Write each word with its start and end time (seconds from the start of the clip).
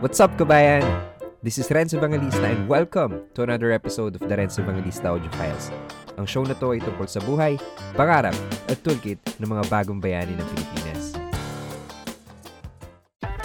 What's 0.00 0.16
up, 0.16 0.32
kabayan? 0.40 0.80
This 1.44 1.60
is 1.60 1.68
Renzo 1.68 2.00
Evangelista 2.00 2.48
and 2.48 2.64
welcome 2.72 3.20
to 3.36 3.44
another 3.44 3.68
episode 3.68 4.16
of 4.16 4.24
the 4.24 4.32
Renzo 4.32 4.64
Evangelista 4.64 5.12
Audio 5.12 5.28
Files. 5.36 5.68
Ang 6.16 6.24
show 6.24 6.40
na 6.40 6.56
to 6.56 6.72
ay 6.72 6.80
tungkol 6.80 7.04
sa 7.04 7.20
buhay, 7.20 7.60
pangarap, 7.92 8.32
at 8.72 8.80
toolkit 8.80 9.20
ng 9.36 9.44
mga 9.52 9.68
bagong 9.68 10.00
bayani 10.00 10.40
ng 10.40 10.46
Pilipinas. 10.56 11.04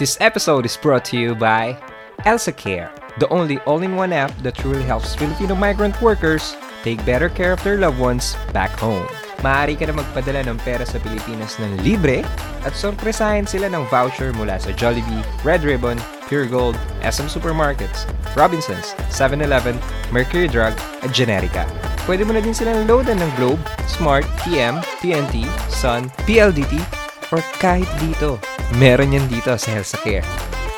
This 0.00 0.16
episode 0.24 0.64
is 0.64 0.80
brought 0.80 1.04
to 1.12 1.20
you 1.20 1.36
by 1.36 1.76
Elsa 2.24 2.56
Care, 2.56 2.88
the 3.20 3.28
only 3.28 3.60
all-in-one 3.68 4.16
app 4.16 4.32
that 4.40 4.56
truly 4.56 4.80
helps 4.80 5.12
Filipino 5.12 5.52
migrant 5.52 6.00
workers 6.00 6.56
take 6.80 7.04
better 7.04 7.28
care 7.28 7.52
of 7.52 7.60
their 7.68 7.76
loved 7.76 8.00
ones 8.00 8.32
back 8.56 8.72
home. 8.80 9.04
Maaari 9.46 9.78
ka 9.78 9.86
na 9.86 10.02
magpadala 10.02 10.42
ng 10.42 10.58
pera 10.66 10.82
sa 10.82 10.98
Pilipinas 10.98 11.54
ng 11.62 11.78
libre 11.86 12.26
at 12.66 12.74
sorpresahin 12.74 13.46
sila 13.46 13.70
ng 13.70 13.86
voucher 13.86 14.34
mula 14.34 14.58
sa 14.58 14.74
Jollibee, 14.74 15.22
Red 15.46 15.62
Ribbon, 15.62 16.02
Pure 16.26 16.50
Gold, 16.50 16.74
SM 17.06 17.30
Supermarkets, 17.30 18.10
Robinsons, 18.34 18.98
7-Eleven, 19.14 19.78
Mercury 20.10 20.50
Drug, 20.50 20.74
at 21.06 21.14
Generica. 21.14 21.62
Pwede 22.10 22.26
mo 22.26 22.34
na 22.34 22.42
din 22.42 22.58
silang 22.58 22.90
loadan 22.90 23.22
ng 23.22 23.30
Globe, 23.38 23.62
Smart, 23.86 24.26
TM, 24.42 24.82
TNT, 24.98 25.46
Sun, 25.70 26.10
PLDT, 26.26 26.82
or 27.30 27.38
kahit 27.62 27.86
dito. 28.02 28.42
Meron 28.82 29.14
yan 29.14 29.30
dito 29.30 29.54
sa 29.54 29.78
Healthcare. 29.78 30.26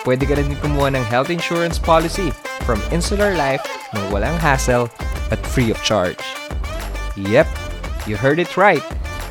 Pwede 0.04 0.28
ka 0.28 0.36
na 0.36 0.44
din 0.44 0.60
kumuha 0.60 0.92
ng 0.92 1.04
health 1.08 1.32
insurance 1.32 1.80
policy 1.80 2.36
from 2.68 2.84
Insular 2.92 3.32
Life 3.32 3.64
ng 3.96 4.04
walang 4.12 4.36
hassle 4.36 4.92
at 5.32 5.40
free 5.56 5.72
of 5.72 5.80
charge. 5.80 6.20
Yep, 7.16 7.48
You 8.08 8.16
heard 8.16 8.40
it 8.40 8.56
right. 8.56 8.80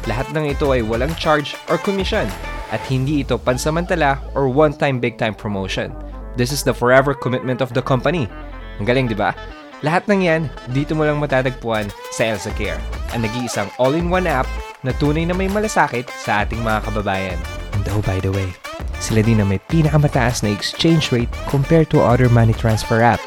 Lahat 0.06 0.30
ng 0.38 0.54
ito 0.54 0.70
ay 0.70 0.86
walang 0.86 1.18
charge 1.18 1.58
or 1.66 1.82
commission 1.82 2.30
at 2.70 2.78
hindi 2.86 3.26
ito 3.26 3.42
pansamantala 3.42 4.22
or 4.38 4.46
one-time 4.54 5.02
big-time 5.02 5.34
promotion. 5.34 5.90
This 6.38 6.54
is 6.54 6.62
the 6.62 6.78
forever 6.78 7.18
commitment 7.18 7.66
of 7.66 7.74
the 7.74 7.82
company. 7.82 8.30
Ang 8.78 8.86
galing, 8.86 9.10
di 9.10 9.18
ba? 9.18 9.34
Lahat 9.82 10.06
ng 10.06 10.30
yan, 10.30 10.46
dito 10.78 10.94
mo 10.94 11.10
lang 11.10 11.18
matatagpuan 11.18 11.90
sa 12.14 12.30
Elsa 12.30 12.54
Care, 12.54 12.78
ang 13.18 13.26
nag-iisang 13.26 13.70
all-in-one 13.82 14.30
app 14.30 14.46
na 14.86 14.94
tunay 15.02 15.26
na 15.26 15.34
may 15.34 15.50
malasakit 15.50 16.06
sa 16.14 16.46
ating 16.46 16.62
mga 16.62 16.86
kababayan. 16.86 17.40
And 17.74 17.86
oh, 17.94 18.06
by 18.06 18.22
the 18.22 18.30
way, 18.30 18.54
sila 19.02 19.26
din 19.26 19.42
na 19.42 19.46
may 19.46 19.62
pinakamataas 19.70 20.46
na 20.46 20.54
exchange 20.54 21.10
rate 21.10 21.30
compared 21.50 21.90
to 21.94 22.02
other 22.02 22.30
money 22.30 22.54
transfer 22.54 23.02
app. 23.02 23.22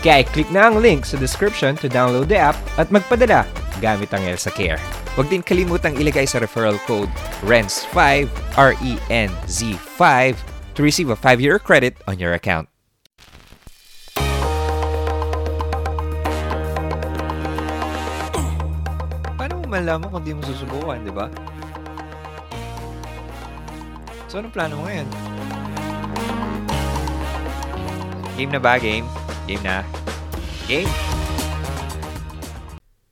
Kaya 0.00 0.24
click 0.24 0.48
na 0.48 0.72
ang 0.72 0.80
link 0.80 1.04
sa 1.04 1.20
description 1.20 1.76
to 1.76 1.84
download 1.84 2.32
the 2.32 2.40
app 2.40 2.56
at 2.80 2.88
magpadala 2.88 3.44
gamit 3.84 4.08
ang 4.16 4.24
Elsa 4.24 4.48
Care. 4.48 4.80
Huwag 5.12 5.28
din 5.28 5.44
kalimutang 5.44 5.92
ilagay 6.00 6.24
sa 6.24 6.40
referral 6.40 6.80
code 6.88 7.12
RENZ5, 7.44 8.28
R-E-N-Z-5 8.56 10.08
to 10.72 10.80
receive 10.80 11.12
a 11.12 11.18
5-year 11.18 11.60
credit 11.60 12.00
on 12.08 12.16
your 12.16 12.32
account. 12.32 12.72
Paano 19.36 19.52
mo 19.60 19.66
malaman 19.68 20.08
kung 20.08 20.24
di 20.24 20.32
mo 20.32 20.40
susubukan, 20.48 20.96
di 21.04 21.12
ba? 21.12 21.28
So, 24.32 24.40
anong 24.40 24.54
plano 24.54 24.80
mo 24.80 24.88
ngayon? 24.88 25.08
Game 28.40 28.52
na 28.56 28.62
ba? 28.62 28.80
Game? 28.80 29.04
Game 29.50 29.64
na? 29.64 29.82
Game! 30.68 30.86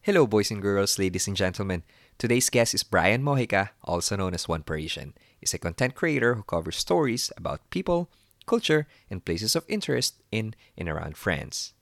Hello, 0.02 0.24
boys 0.24 0.52
and 0.52 0.62
girls, 0.62 0.96
ladies 0.96 1.26
and 1.26 1.36
gentlemen. 1.36 1.82
Today's 2.16 2.48
guest 2.48 2.74
is 2.74 2.84
Brian 2.84 3.24
Mojica, 3.24 3.70
also 3.82 4.14
known 4.14 4.34
as 4.34 4.46
One 4.46 4.62
Parisian. 4.62 5.14
He's 5.40 5.52
a 5.52 5.58
content 5.58 5.96
creator 5.96 6.36
who 6.36 6.44
covers 6.44 6.76
stories 6.76 7.32
about 7.36 7.68
people, 7.70 8.08
culture, 8.46 8.86
and 9.10 9.24
places 9.24 9.56
of 9.56 9.64
interest 9.66 10.22
in 10.30 10.54
and 10.76 10.88
around 10.88 11.16
France. 11.16 11.72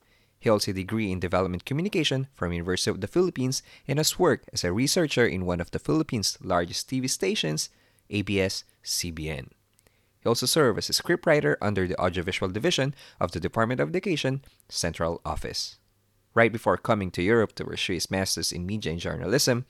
He 0.40 0.48
holds 0.48 0.66
a 0.68 0.72
degree 0.72 1.12
in 1.12 1.20
development 1.20 1.66
communication 1.66 2.28
from 2.32 2.54
University 2.54 2.90
of 2.90 3.02
the 3.02 3.12
Philippines 3.12 3.62
and 3.86 3.98
has 3.98 4.18
worked 4.18 4.48
as 4.54 4.64
a 4.64 4.72
researcher 4.72 5.26
in 5.26 5.44
one 5.44 5.60
of 5.60 5.70
the 5.70 5.78
Philippines' 5.78 6.38
largest 6.40 6.88
TV 6.88 7.10
stations, 7.10 7.68
ABS-CBN. 8.08 9.50
He 10.26 10.28
also 10.28 10.46
served 10.46 10.78
as 10.78 10.90
a 10.90 10.92
scriptwriter 10.92 11.54
under 11.62 11.86
the 11.86 11.96
Audiovisual 12.00 12.50
Division 12.50 12.96
of 13.20 13.30
the 13.30 13.38
Department 13.38 13.78
of 13.80 13.90
Education 13.90 14.42
Central 14.68 15.20
Office. 15.24 15.76
Right 16.34 16.52
before 16.52 16.76
coming 16.78 17.12
to 17.12 17.22
Europe 17.22 17.54
to 17.54 17.64
pursue 17.64 17.92
his 17.92 18.10
master's 18.10 18.50
in 18.50 18.66
media 18.66 18.90
and 18.90 19.00
journalism, 19.00 19.66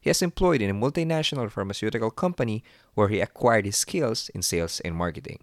he 0.00 0.08
has 0.08 0.22
employed 0.22 0.62
in 0.62 0.70
a 0.70 0.72
multinational 0.72 1.50
pharmaceutical 1.50 2.12
company 2.12 2.62
where 2.94 3.08
he 3.08 3.18
acquired 3.18 3.64
his 3.64 3.76
skills 3.76 4.28
in 4.28 4.42
sales 4.42 4.78
and 4.84 4.94
marketing. 4.94 5.40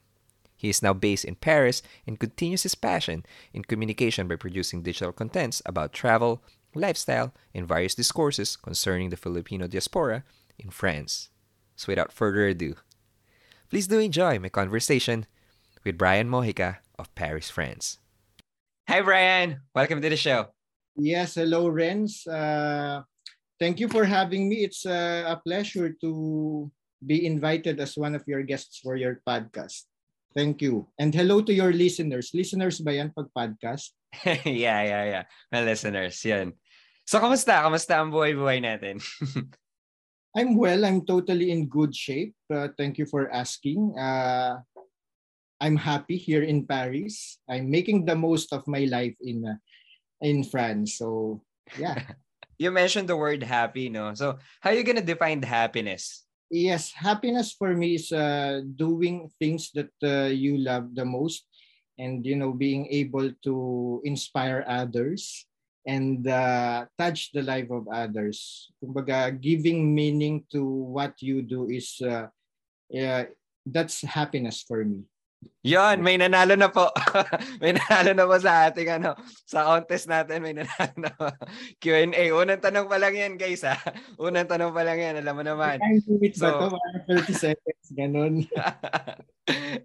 He 0.55 0.69
is 0.69 0.81
now 0.81 0.93
based 0.93 1.25
in 1.25 1.35
Paris 1.35 1.81
and 2.07 2.17
continues 2.17 2.63
his 2.63 2.75
passion 2.75 3.25
in 3.53 3.65
communication 3.65 4.29
by 4.29 4.37
producing 4.37 4.83
digital 4.83 5.11
contents 5.11 5.61
about 5.65 5.91
travel, 5.91 6.41
lifestyle, 6.73 7.33
and 7.53 7.67
various 7.67 7.93
discourses 7.93 8.55
concerning 8.55 9.09
the 9.09 9.17
Filipino 9.17 9.67
diaspora 9.67 10.23
in 10.57 10.69
France. 10.69 11.27
So 11.75 11.87
without 11.91 12.13
further 12.13 12.47
ado, 12.47 12.75
please 13.69 13.87
do 13.87 13.99
enjoy 13.99 14.39
my 14.39 14.49
conversation 14.49 15.25
with 15.83 15.97
Brian 15.97 16.29
Mojica 16.29 16.77
of 16.97 17.13
Paris, 17.15 17.49
France. 17.49 17.99
Hi, 18.87 19.01
Brian. 19.01 19.61
Welcome 19.73 20.01
to 20.01 20.09
the 20.09 20.17
show. 20.17 20.53
Yes, 20.95 21.35
hello, 21.35 21.67
Renz. 21.69 22.25
Uh, 22.27 23.03
thank 23.59 23.79
you 23.79 23.89
for 23.89 24.05
having 24.05 24.47
me. 24.47 24.63
It's 24.63 24.85
uh, 24.85 25.25
a 25.27 25.37
pleasure 25.37 25.95
to 26.01 26.71
be 27.05 27.25
invited 27.25 27.79
as 27.79 27.97
one 27.97 28.15
of 28.15 28.23
your 28.27 28.43
guests 28.43 28.79
for 28.79 28.95
your 28.95 29.21
podcast. 29.27 29.83
Thank 30.35 30.61
you. 30.61 30.87
And 30.99 31.15
hello 31.15 31.41
to 31.41 31.53
your 31.53 31.71
listeners. 31.71 32.31
Listeners 32.33 32.79
ba 32.79 32.93
yan 32.93 33.11
pag 33.15 33.31
podcast? 33.31 33.95
yeah, 34.45 34.83
yeah, 34.83 35.03
yeah. 35.07 35.23
My 35.51 35.63
listeners, 35.63 36.19
yan. 36.23 36.53
So, 37.07 37.19
kamusta? 37.19 37.63
Kamusta 37.63 38.01
ang 38.01 38.11
buhay-buhay 38.11 38.59
natin? 38.59 38.99
I'm 40.35 40.59
well. 40.59 40.83
I'm 40.83 41.07
totally 41.07 41.51
in 41.51 41.71
good 41.71 41.95
shape. 41.95 42.35
Uh, 42.51 42.67
thank 42.77 42.99
you 42.99 43.07
for 43.07 43.31
asking. 43.31 43.95
Uh, 43.97 44.59
I'm 45.63 45.79
happy 45.79 46.19
here 46.19 46.43
in 46.43 46.67
Paris. 46.67 47.39
I'm 47.47 47.71
making 47.71 48.03
the 48.03 48.19
most 48.19 48.51
of 48.51 48.67
my 48.67 48.83
life 48.91 49.15
in 49.23 49.47
uh, 49.47 49.55
in 50.19 50.43
France. 50.43 50.99
So, 50.99 51.39
yeah. 51.79 52.03
you 52.59 52.69
mentioned 52.69 53.07
the 53.07 53.15
word 53.15 53.43
happy, 53.43 53.87
no? 53.87 54.11
So, 54.13 54.37
how 54.59 54.71
are 54.71 54.75
you 54.75 54.83
gonna 54.83 54.99
define 54.99 55.39
happiness? 55.39 56.27
Yes, 56.51 56.91
happiness 56.91 57.55
for 57.55 57.73
me 57.73 57.95
is 57.95 58.11
uh, 58.11 58.61
doing 58.75 59.31
things 59.39 59.71
that 59.73 59.95
uh, 60.03 60.29
you 60.29 60.59
love 60.59 60.93
the 60.93 61.05
most 61.05 61.47
and, 61.97 62.25
you 62.25 62.35
know, 62.35 62.53
being 62.53 62.85
able 62.91 63.31
to 63.43 64.01
inspire 64.03 64.63
others 64.67 65.47
and 65.85 66.27
uh, 66.27 66.85
touch 66.97 67.31
the 67.31 67.41
life 67.41 67.69
of 67.69 67.87
others. 67.87 68.69
Kumbaga, 68.81 69.29
giving 69.29 69.93
meaning 69.93 70.43
to 70.51 70.65
what 70.65 71.13
you 71.21 71.41
do 71.41 71.69
is, 71.69 72.01
uh, 72.01 72.27
uh, 72.89 73.23
that's 73.65 74.01
happiness 74.01 74.65
for 74.65 74.83
me. 74.83 75.05
Yon, 75.65 76.05
may 76.05 76.17
nanalo 76.17 76.53
na 76.53 76.69
po. 76.69 76.93
may 77.61 77.73
nanalo 77.73 78.13
na 78.13 78.25
po 78.29 78.37
sa 78.37 78.69
ating 78.69 79.01
ano, 79.01 79.17
sa 79.49 79.65
contest 79.65 80.05
natin 80.05 80.41
may 80.41 80.53
nanalo 80.53 80.93
na 80.97 81.09
po. 81.09 81.29
Q&A. 81.81 82.33
Unang 82.33 82.61
tanong 82.61 82.85
pa 82.85 82.97
lang 83.01 83.13
yan, 83.17 83.33
guys 83.37 83.65
ha. 83.65 83.73
Unang 84.21 84.45
tanong 84.45 84.73
pa 84.73 84.85
lang 84.85 85.01
yan, 85.01 85.15
alam 85.21 85.33
mo 85.33 85.41
naman. 85.41 85.81
So, 86.37 86.49
ba 86.49 86.69
to? 86.69 86.77
30 87.09 87.33
seconds, 87.49 87.87
ganun. 87.97 88.45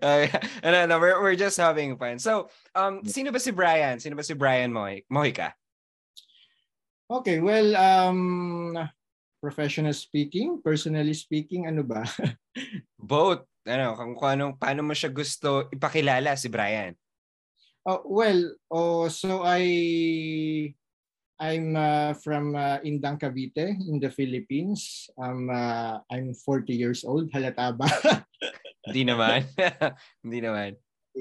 uh, 0.05 0.25
ano, 0.65 0.77
no, 0.84 0.97
we're, 1.00 1.17
we're 1.21 1.41
just 1.41 1.56
having 1.56 1.97
fun. 1.97 2.21
So, 2.21 2.53
um, 2.77 3.00
sino 3.09 3.32
ba 3.32 3.41
si 3.41 3.53
Brian? 3.53 4.00
Sino 4.00 4.17
ba 4.17 4.25
si 4.25 4.37
Brian 4.37 4.72
Mohi 4.72 5.09
Mojica? 5.09 5.56
Okay, 7.10 7.43
well, 7.43 7.75
um, 7.75 8.78
professional 9.43 9.91
speaking, 9.91 10.62
personally 10.62 11.10
speaking, 11.10 11.66
ano 11.66 11.82
ba? 11.82 12.06
Both 12.94 13.50
ano, 13.66 13.98
kung, 13.98 14.15
kung 14.15 14.31
anong, 14.31 14.54
paano 14.54 14.87
mo 14.87 14.94
siya 14.94 15.10
gusto 15.10 15.66
ipakilala 15.75 16.38
si 16.38 16.47
Brian? 16.47 16.94
Oh, 17.82 18.06
well, 18.06 18.55
oh, 18.70 19.11
so 19.11 19.43
I 19.43 20.70
I'm 21.43 21.75
uh, 21.75 22.14
from 22.14 22.55
uh, 22.55 22.79
Indang 22.87 23.19
Cavite 23.19 23.75
in 23.75 23.99
the 23.99 24.14
Philippines. 24.14 25.11
Um, 25.19 25.50
uh, 25.50 25.99
I'm 26.14 26.31
40 26.31 26.70
years 26.70 27.02
old. 27.02 27.26
Halata 27.35 27.75
ba? 27.75 27.90
Hindi 28.87 29.02
naman. 29.02 29.50
Hindi 30.23 30.38
naman. 30.46 30.70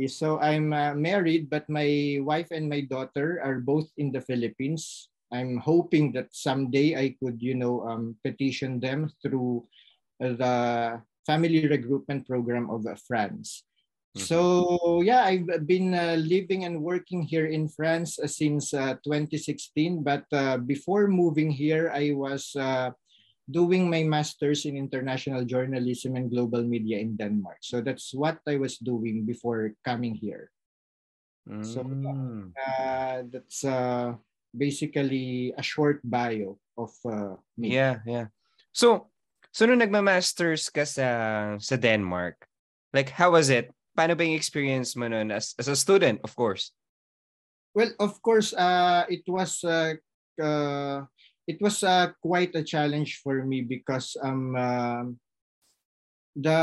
So 0.06 0.38
I'm 0.38 0.70
uh, 0.70 0.94
married, 0.94 1.50
but 1.50 1.66
my 1.66 2.22
wife 2.22 2.54
and 2.54 2.70
my 2.70 2.86
daughter 2.86 3.42
are 3.42 3.58
both 3.58 3.90
in 3.98 4.14
the 4.14 4.22
Philippines. 4.22 5.09
I'm 5.32 5.58
hoping 5.58 6.12
that 6.14 6.34
someday 6.34 6.96
I 6.96 7.16
could, 7.22 7.42
you 7.42 7.56
know, 7.56 7.86
um, 7.88 8.16
petition 8.24 8.80
them 8.80 9.12
through 9.22 9.68
the 10.20 11.02
family 11.26 11.64
regroupment 11.64 12.26
program 12.28 12.70
of 12.70 12.86
France. 13.08 13.64
Mm-hmm. 14.18 14.26
So 14.26 15.02
yeah, 15.06 15.22
I've 15.22 15.68
been 15.68 15.94
uh, 15.94 16.18
living 16.18 16.66
and 16.66 16.82
working 16.82 17.22
here 17.22 17.46
in 17.46 17.70
France 17.70 18.18
uh, 18.18 18.26
since 18.26 18.74
uh, 18.74 18.98
2016. 19.06 20.02
But 20.02 20.26
uh, 20.34 20.58
before 20.58 21.08
moving 21.08 21.54
here, 21.54 21.94
I 21.94 22.18
was 22.18 22.50
uh, 22.58 22.90
doing 23.46 23.90
my 23.90 24.02
master's 24.02 24.66
in 24.66 24.78
international 24.78 25.46
journalism 25.46 26.16
and 26.16 26.34
global 26.34 26.64
media 26.66 26.98
in 26.98 27.18
Denmark. 27.18 27.62
So 27.62 27.82
that's 27.82 28.14
what 28.14 28.42
I 28.50 28.58
was 28.58 28.78
doing 28.82 29.26
before 29.30 29.78
coming 29.86 30.16
here. 30.16 30.50
Mm. 31.46 31.66
So 31.66 31.86
uh, 31.86 33.30
that's 33.30 33.62
uh, 33.66 34.14
basically 34.56 35.54
a 35.58 35.64
short 35.64 36.02
bio 36.04 36.58
of 36.78 36.92
uh, 37.06 37.36
me. 37.58 37.76
Yeah, 37.76 38.00
yeah. 38.06 38.28
So, 38.72 39.10
so 39.52 39.66
nung 39.66 39.80
nagma-masters 39.80 40.70
ka 40.70 40.86
sa, 40.86 41.58
sa 41.60 41.76
Denmark, 41.76 42.36
like 42.94 43.10
how 43.10 43.32
was 43.32 43.50
it? 43.50 43.70
Paano 43.98 44.18
ba 44.18 44.26
yung 44.26 44.38
experience 44.38 44.96
mo 44.96 45.08
nun 45.08 45.32
as, 45.32 45.54
as 45.60 45.68
a 45.68 45.76
student, 45.76 46.22
of 46.24 46.36
course? 46.36 46.72
Well, 47.76 47.92
of 48.00 48.22
course, 48.22 48.54
uh, 48.54 49.06
it 49.10 49.24
was 49.28 49.62
uh, 49.64 49.94
uh, 50.42 51.06
it 51.46 51.62
was 51.62 51.84
uh, 51.84 52.14
quite 52.22 52.56
a 52.56 52.64
challenge 52.64 53.22
for 53.22 53.46
me 53.46 53.62
because 53.62 54.18
um 54.24 54.56
uh, 54.56 55.04
the 56.36 56.62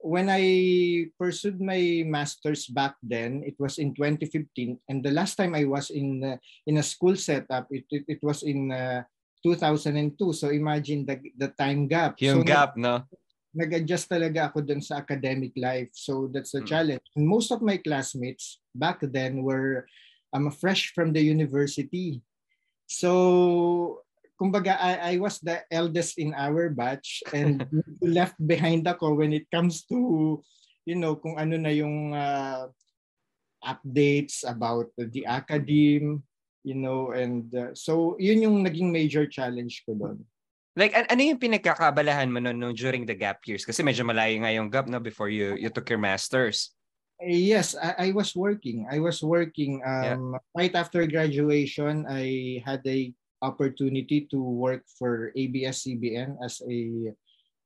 when 0.00 0.28
I 0.32 1.06
pursued 1.18 1.60
my 1.60 2.04
master's 2.06 2.66
back 2.66 2.96
then, 3.02 3.44
it 3.44 3.56
was 3.60 3.78
in 3.78 3.94
2015, 3.94 4.78
and 4.88 5.04
the 5.04 5.12
last 5.12 5.36
time 5.36 5.54
I 5.54 5.64
was 5.64 5.90
in 5.90 6.24
uh, 6.24 6.36
in 6.66 6.80
a 6.80 6.84
school 6.84 7.16
setup, 7.16 7.68
it 7.70 7.84
it, 7.90 8.04
it 8.16 8.20
was 8.22 8.42
in 8.42 8.72
uh, 8.72 9.04
2002. 9.44 10.32
So 10.32 10.48
imagine 10.48 11.04
the 11.04 11.20
the 11.36 11.52
time 11.52 11.86
gap. 11.88 12.16
Yung 12.20 12.44
so, 12.44 12.48
gap, 12.48 12.76
no? 12.76 13.04
Nag-adjust 13.50 14.06
talaga 14.06 14.46
ako 14.46 14.62
dun 14.62 14.78
sa 14.78 15.02
academic 15.02 15.50
life. 15.58 15.90
So 15.92 16.30
that's 16.30 16.54
the 16.54 16.62
Mm. 16.62 16.70
challenge. 16.70 17.06
And 17.18 17.26
most 17.26 17.50
of 17.50 17.58
my 17.60 17.82
classmates 17.82 18.62
back 18.70 19.02
then 19.02 19.42
were 19.42 19.90
um, 20.30 20.54
fresh 20.54 20.94
from 20.94 21.10
the 21.10 21.20
university. 21.20 22.22
So 22.86 24.06
kumbaga 24.40 24.80
I, 24.80 24.92
I 24.96 25.14
was 25.20 25.36
the 25.44 25.60
eldest 25.68 26.16
in 26.16 26.32
our 26.32 26.72
batch 26.72 27.20
and 27.36 27.60
left 28.00 28.40
behind 28.40 28.88
ako 28.88 29.20
when 29.20 29.36
it 29.36 29.44
comes 29.52 29.84
to 29.92 30.40
you 30.88 30.96
know 30.96 31.20
kung 31.20 31.36
ano 31.36 31.60
na 31.60 31.68
yung 31.68 32.16
uh, 32.16 32.72
updates 33.60 34.40
about 34.48 34.88
the 34.96 35.28
academe 35.28 36.24
you 36.64 36.72
know 36.72 37.12
and 37.12 37.52
uh, 37.52 37.68
so 37.76 38.16
yun 38.16 38.40
yung 38.40 38.64
naging 38.64 38.88
major 38.88 39.28
challenge 39.28 39.84
ko 39.84 39.92
doon 39.92 40.24
Like, 40.78 40.94
an- 40.94 41.10
ano 41.10 41.34
yung 41.34 41.42
pinagkakabalahan 41.42 42.30
mo 42.30 42.38
nun, 42.38 42.54
nung 42.54 42.78
during 42.78 43.02
the 43.02 43.18
gap 43.18 43.42
years? 43.42 43.66
Kasi 43.66 43.82
medyo 43.82 44.06
malayo 44.06 44.38
nga 44.38 44.54
yung 44.54 44.70
gap 44.70 44.86
no, 44.86 45.02
before 45.02 45.26
you 45.26 45.58
you 45.58 45.66
took 45.66 45.90
your 45.90 45.98
masters. 45.98 46.70
Yes 47.20 47.76
I, 47.76 48.08
I 48.08 48.16
was 48.16 48.32
working 48.32 48.88
I 48.88 48.96
was 48.96 49.20
working 49.20 49.84
um, 49.84 50.40
right 50.56 50.72
after 50.72 51.04
graduation 51.04 52.08
I 52.08 52.64
had 52.64 52.80
a 52.88 53.12
opportunity 53.42 54.28
to 54.30 54.42
work 54.42 54.84
for 54.98 55.32
ABS-CBN 55.36 56.36
as 56.44 56.60
a 56.68 57.12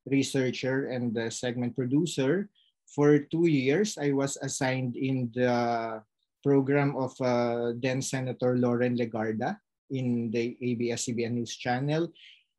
researcher 0.06 0.87
and 0.88 1.17
a 1.17 1.31
segment 1.31 1.75
producer 1.75 2.49
for 2.87 3.19
two 3.19 3.47
years 3.49 3.97
I 3.99 4.12
was 4.12 4.37
assigned 4.38 4.97
in 4.97 5.32
the 5.35 6.03
program 6.43 6.94
of 6.97 7.17
uh, 7.21 7.73
then 7.81 8.03
Senator 8.03 8.56
Lauren 8.56 8.97
Legarda 8.97 9.56
in 9.91 10.31
the 10.31 10.56
ABS-CBN 10.61 11.32
News 11.32 11.56
Channel 11.56 12.12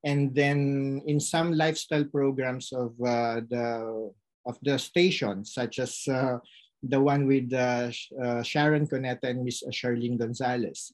and 0.04 0.34
then 0.34 1.02
in 1.06 1.20
some 1.20 1.54
lifestyle 1.54 2.06
programs 2.06 2.74
of 2.74 2.94
uh, 3.02 3.42
the 3.50 4.12
of 4.46 4.58
the 4.62 4.78
station 4.78 5.46
such 5.46 5.80
as 5.80 6.06
uh, 6.08 6.38
the 6.84 7.02
one 7.02 7.26
with 7.26 7.52
uh, 7.54 7.90
uh, 8.22 8.44
Sharon 8.44 8.86
Coneta 8.86 9.26
and 9.34 9.44
Miss 9.44 9.64
Charlene 9.74 10.20
Gonzalez. 10.20 10.94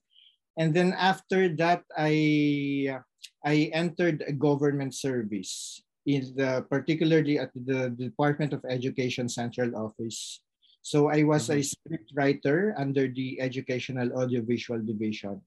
And 0.62 0.78
then 0.78 0.94
after 0.94 1.50
that, 1.58 1.82
I 1.98 2.94
I 3.42 3.74
entered 3.74 4.22
a 4.30 4.34
government 4.38 4.94
service 4.94 5.82
in 6.06 6.38
the 6.38 6.62
particularly 6.70 7.42
at 7.42 7.50
the 7.58 7.90
Department 7.90 8.54
of 8.54 8.62
Education 8.70 9.26
Central 9.26 9.74
Office. 9.74 10.46
So 10.86 11.10
I 11.10 11.26
was 11.26 11.50
a 11.50 11.66
script 11.66 12.14
writer 12.14 12.78
under 12.78 13.10
the 13.10 13.42
Educational 13.42 14.14
Audiovisual 14.14 14.86
Division 14.86 15.42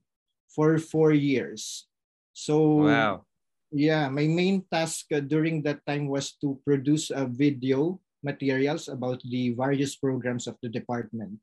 for 0.51 0.75
four 0.83 1.15
years. 1.15 1.87
So 2.35 2.83
Wow. 2.83 3.23
yeah, 3.71 4.11
my 4.11 4.27
main 4.27 4.67
task 4.67 5.07
uh, 5.15 5.23
during 5.23 5.63
that 5.63 5.79
time 5.87 6.11
was 6.11 6.35
to 6.43 6.59
produce 6.67 7.07
a 7.07 7.23
video 7.23 8.03
materials 8.19 8.91
about 8.91 9.23
the 9.23 9.55
various 9.55 9.95
programs 9.95 10.43
of 10.43 10.59
the 10.59 10.67
department. 10.67 11.39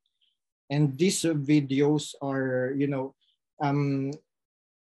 And 0.68 0.96
these 0.96 1.24
videos 1.24 2.12
are, 2.20 2.72
you 2.76 2.88
know, 2.88 3.16
um, 3.60 4.12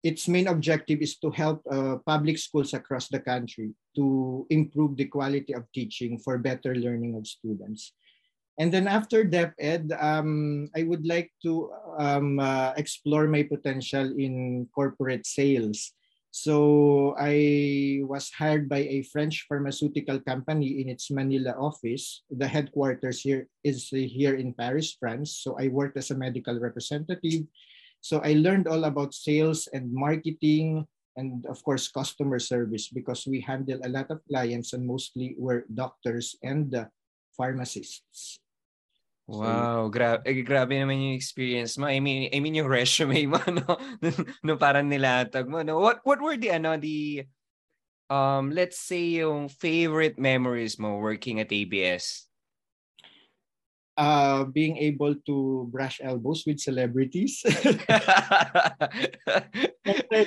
its 0.04 0.28
main 0.28 0.46
objective 0.48 1.00
is 1.00 1.16
to 1.16 1.30
help 1.30 1.64
uh, 1.64 1.96
public 2.04 2.36
schools 2.36 2.74
across 2.74 3.08
the 3.08 3.18
country 3.18 3.72
to 3.96 4.46
improve 4.50 4.96
the 4.96 5.08
quality 5.08 5.54
of 5.54 5.64
teaching 5.72 6.18
for 6.18 6.36
better 6.36 6.76
learning 6.76 7.16
of 7.16 7.26
students. 7.26 7.96
And 8.58 8.70
then 8.70 8.86
after 8.86 9.24
DepEd, 9.24 9.90
um, 9.98 10.68
I 10.76 10.84
would 10.84 11.06
like 11.06 11.32
to 11.42 11.72
um, 11.98 12.38
uh, 12.38 12.72
explore 12.76 13.26
my 13.26 13.42
potential 13.42 14.14
in 14.14 14.68
corporate 14.74 15.26
sales. 15.26 15.90
So 16.30 17.14
I 17.18 18.02
was 18.02 18.30
hired 18.30 18.68
by 18.68 18.82
a 18.90 19.06
French 19.10 19.46
pharmaceutical 19.48 20.20
company 20.20 20.82
in 20.82 20.88
its 20.88 21.10
Manila 21.10 21.54
office. 21.54 22.22
The 22.30 22.46
headquarters 22.46 23.22
here 23.22 23.46
is 23.62 23.88
here 23.88 24.34
in 24.34 24.52
Paris, 24.52 24.98
France. 24.98 25.38
So 25.42 25.56
I 25.58 25.68
worked 25.68 25.96
as 25.96 26.10
a 26.10 26.18
medical 26.18 26.58
representative. 26.58 27.46
So 28.04 28.20
I 28.20 28.36
learned 28.36 28.68
all 28.68 28.84
about 28.84 29.16
sales 29.16 29.64
and 29.72 29.88
marketing 29.88 30.84
and 31.16 31.40
of 31.48 31.64
course 31.64 31.88
customer 31.88 32.36
service 32.36 32.92
because 32.92 33.24
we 33.24 33.40
handle 33.40 33.80
a 33.80 33.88
lot 33.88 34.12
of 34.12 34.20
clients 34.28 34.76
and 34.76 34.84
mostly 34.84 35.32
were 35.40 35.64
doctors 35.72 36.36
and 36.44 36.68
uh, 36.76 36.84
pharmacists. 37.32 38.36
Wow, 39.24 39.88
gra 39.88 40.20
eh, 40.20 40.44
grabe 40.44 40.76
naman 40.76 41.00
yung 41.00 41.16
experience 41.16 41.80
mo. 41.80 41.88
I 41.88 41.96
mean, 41.96 42.28
I 42.28 42.44
mean 42.44 42.60
yung 42.60 42.68
resume 42.68 43.24
mo 43.24 43.40
no, 43.56 43.72
no 44.44 44.60
parang 44.60 44.84
nilatag 44.84 45.48
mo. 45.48 45.64
No? 45.64 45.80
What 45.80 46.04
what 46.04 46.20
were 46.20 46.36
the 46.36 46.52
ano 46.52 46.76
the 46.76 47.24
um 48.12 48.52
let's 48.52 48.76
say 48.76 49.24
yung 49.24 49.48
favorite 49.48 50.20
memories 50.20 50.76
mo 50.76 51.00
working 51.00 51.40
at 51.40 51.48
ABS? 51.48 52.28
Uh, 53.94 54.42
being 54.50 54.74
able 54.74 55.14
to 55.22 55.70
brush 55.70 56.02
elbows 56.02 56.42
with 56.42 56.58
celebrities. 56.58 57.46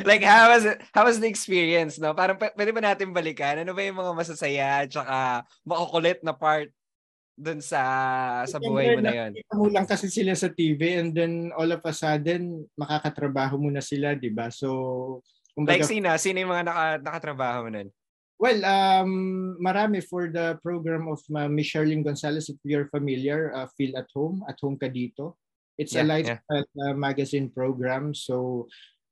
like 0.08 0.24
how 0.24 0.56
was 0.56 0.64
it 0.64 0.80
how 0.96 1.04
was 1.04 1.20
the 1.20 1.28
experience 1.28 2.00
no? 2.00 2.16
Parang 2.16 2.40
p- 2.40 2.56
pwede 2.56 2.72
ba 2.72 2.80
natin 2.80 3.12
balikan? 3.12 3.60
Ano 3.60 3.76
ba 3.76 3.84
yung 3.84 4.00
mga 4.00 4.16
masasaya 4.16 4.88
at 4.88 4.90
saka 4.96 5.44
makukulit 5.68 6.24
na 6.24 6.32
part 6.32 6.72
dun 7.36 7.60
sa 7.60 7.84
sa 8.48 8.56
buhay 8.56 8.96
mo 8.96 9.04
na 9.04 9.12
yon 9.12 9.36
Nakikita 9.36 9.60
mo 9.60 9.68
lang 9.68 9.84
kasi 9.84 10.08
sila 10.08 10.32
sa 10.32 10.48
TV 10.48 11.04
and 11.04 11.12
then 11.12 11.52
all 11.52 11.68
of 11.68 11.84
a 11.84 11.92
sudden 11.92 12.64
makakatrabaho 12.80 13.60
mo 13.60 13.68
na 13.68 13.84
sila, 13.84 14.16
'di 14.16 14.32
ba? 14.32 14.48
So 14.48 15.20
like 15.60 15.84
kumbaga, 15.84 15.84
sino? 15.84 16.16
Sino 16.16 16.40
yung 16.40 16.56
mga 16.56 16.72
naka, 16.72 16.86
nakatrabaho 17.04 17.68
mo 17.68 17.70
nun 17.76 17.92
well, 18.40 18.60
um 18.66 19.58
marami 19.58 20.02
for 20.02 20.30
the 20.30 20.58
program 20.62 21.10
of 21.10 21.22
uh, 21.34 21.50
Miss 21.50 21.74
Charlene 21.74 22.06
Gonzalez 22.06 22.50
if 22.50 22.58
you're 22.64 22.90
familiar, 22.90 23.52
uh, 23.54 23.68
Feel 23.78 23.98
at 23.98 24.08
Home, 24.16 24.46
At 24.48 24.58
Home 24.62 24.78
Ka 24.78 24.88
Dito. 24.88 25.36
It's 25.78 25.94
a 25.94 26.02
Yeah, 26.02 26.10
lifestyle 26.10 26.70
uh, 26.82 26.94
magazine 26.98 27.50
program. 27.54 28.14
So 28.14 28.66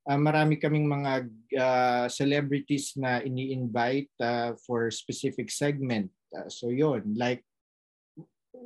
uh, 0.06 0.18
marami 0.18 0.58
kaming 0.58 0.86
mga 0.86 1.12
uh, 1.58 2.06
celebrities 2.10 2.94
na 2.98 3.22
ini-invite 3.22 4.10
uh, 4.22 4.54
for 4.66 4.90
specific 4.90 5.50
segment. 5.50 6.10
Uh, 6.34 6.50
so 6.50 6.70
yon 6.70 7.02
like 7.14 7.42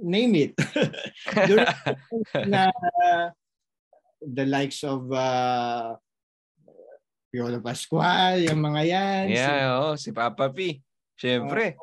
name 0.01 0.35
it. 0.37 0.53
During 1.49 1.69
na 2.53 2.73
uh, 3.05 3.29
the 4.21 4.47
likes 4.49 4.85
of 4.85 5.09
uh, 5.13 5.97
Piolo 7.31 7.63
Pascual, 7.63 8.43
yung 8.45 8.61
mga 8.61 8.83
yan. 8.85 9.25
si- 9.31 9.35
yeah 9.39 9.67
oh 9.79 9.95
si 9.95 10.11
Papa 10.11 10.51
P 10.51 10.83
syempre 11.15 11.79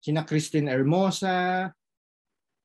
sina 0.00 0.24
Christine 0.24 0.72
Hermosa. 0.72 1.68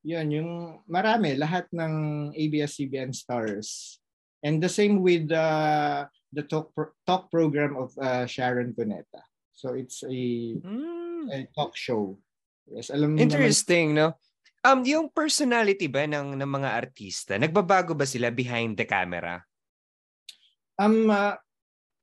Yun, 0.05 0.27
yung 0.31 0.51
marami, 0.88 1.35
lahat 1.35 1.67
ng 1.74 1.93
ABS-CBN 2.31 3.12
stars. 3.12 4.00
And 4.39 4.62
the 4.62 4.69
same 4.69 5.01
with 5.01 5.27
uh, 5.33 6.05
the 6.31 6.45
talk, 6.45 6.71
pro- 6.71 6.93
talk 7.03 7.27
program 7.33 7.75
of 7.75 7.91
uh, 7.97 8.24
Sharon 8.29 8.71
Cuneta. 8.71 9.19
So 9.51 9.74
it's 9.74 10.05
a, 10.05 10.15
Hmm, 10.62 11.27
a 11.27 11.50
talk 11.51 11.75
show. 11.75 12.15
Yes, 12.69 12.89
alam 12.89 13.13
mo 13.13 13.21
naman, 13.21 13.29
interesting 13.29 13.93
no 13.93 14.17
um 14.65 14.81
yung 14.81 15.05
personality 15.13 15.85
ba 15.85 16.09
ng 16.09 16.33
ng 16.33 16.50
mga 16.50 16.69
artista 16.74 17.38
nagbabago 17.38 17.93
ba 17.93 18.09
sila 18.09 18.33
behind 18.33 18.74
the 18.74 18.89
camera 18.89 19.45
um, 20.81 21.05
uh, 21.13 21.38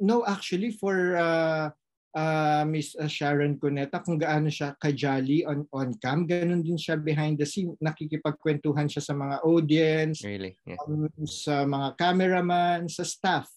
no, 0.02 0.26
actually, 0.26 0.74
for 0.74 1.16
uh, 1.16 1.70
uh, 2.12 2.64
Miss 2.66 2.98
uh, 2.98 3.08
Sharon 3.08 3.56
Cuneta, 3.56 4.02
kung 4.04 4.20
gaano 4.20 4.50
siya 4.50 4.76
kajali 4.76 5.46
on, 5.48 5.64
on 5.72 5.94
cam, 6.02 6.26
ganun 6.28 6.60
din 6.60 6.76
siya 6.76 7.00
behind 7.00 7.38
the 7.38 7.46
scene. 7.46 7.72
Nakikipagkwentuhan 7.80 8.90
siya 8.90 9.02
sa 9.02 9.14
mga 9.14 9.36
audience, 9.46 10.26
really 10.26 10.58
yeah. 10.66 10.76
um, 10.84 11.08
sa 11.24 11.64
mga 11.64 11.96
cameraman, 11.96 12.90
sa 12.90 13.06
staff. 13.06 13.48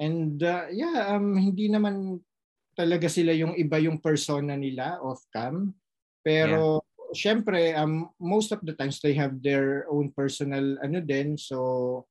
And 0.00 0.40
uh, 0.40 0.72
yeah, 0.72 1.12
um, 1.12 1.36
hindi 1.36 1.68
naman 1.68 2.24
talaga 2.72 3.10
sila 3.12 3.36
yung 3.36 3.52
iba 3.60 3.76
yung 3.76 4.00
persona 4.00 4.56
nila 4.56 4.96
off 5.04 5.20
cam. 5.28 5.76
Pero 6.24 6.80
syempre, 7.12 7.76
um, 7.76 8.08
most 8.16 8.52
of 8.52 8.64
the 8.64 8.72
times 8.72 9.00
they 9.00 9.12
have 9.12 9.36
their 9.44 9.84
own 9.92 10.10
personal 10.14 10.78
ano 10.80 10.98
din. 11.04 11.36
So, 11.36 12.08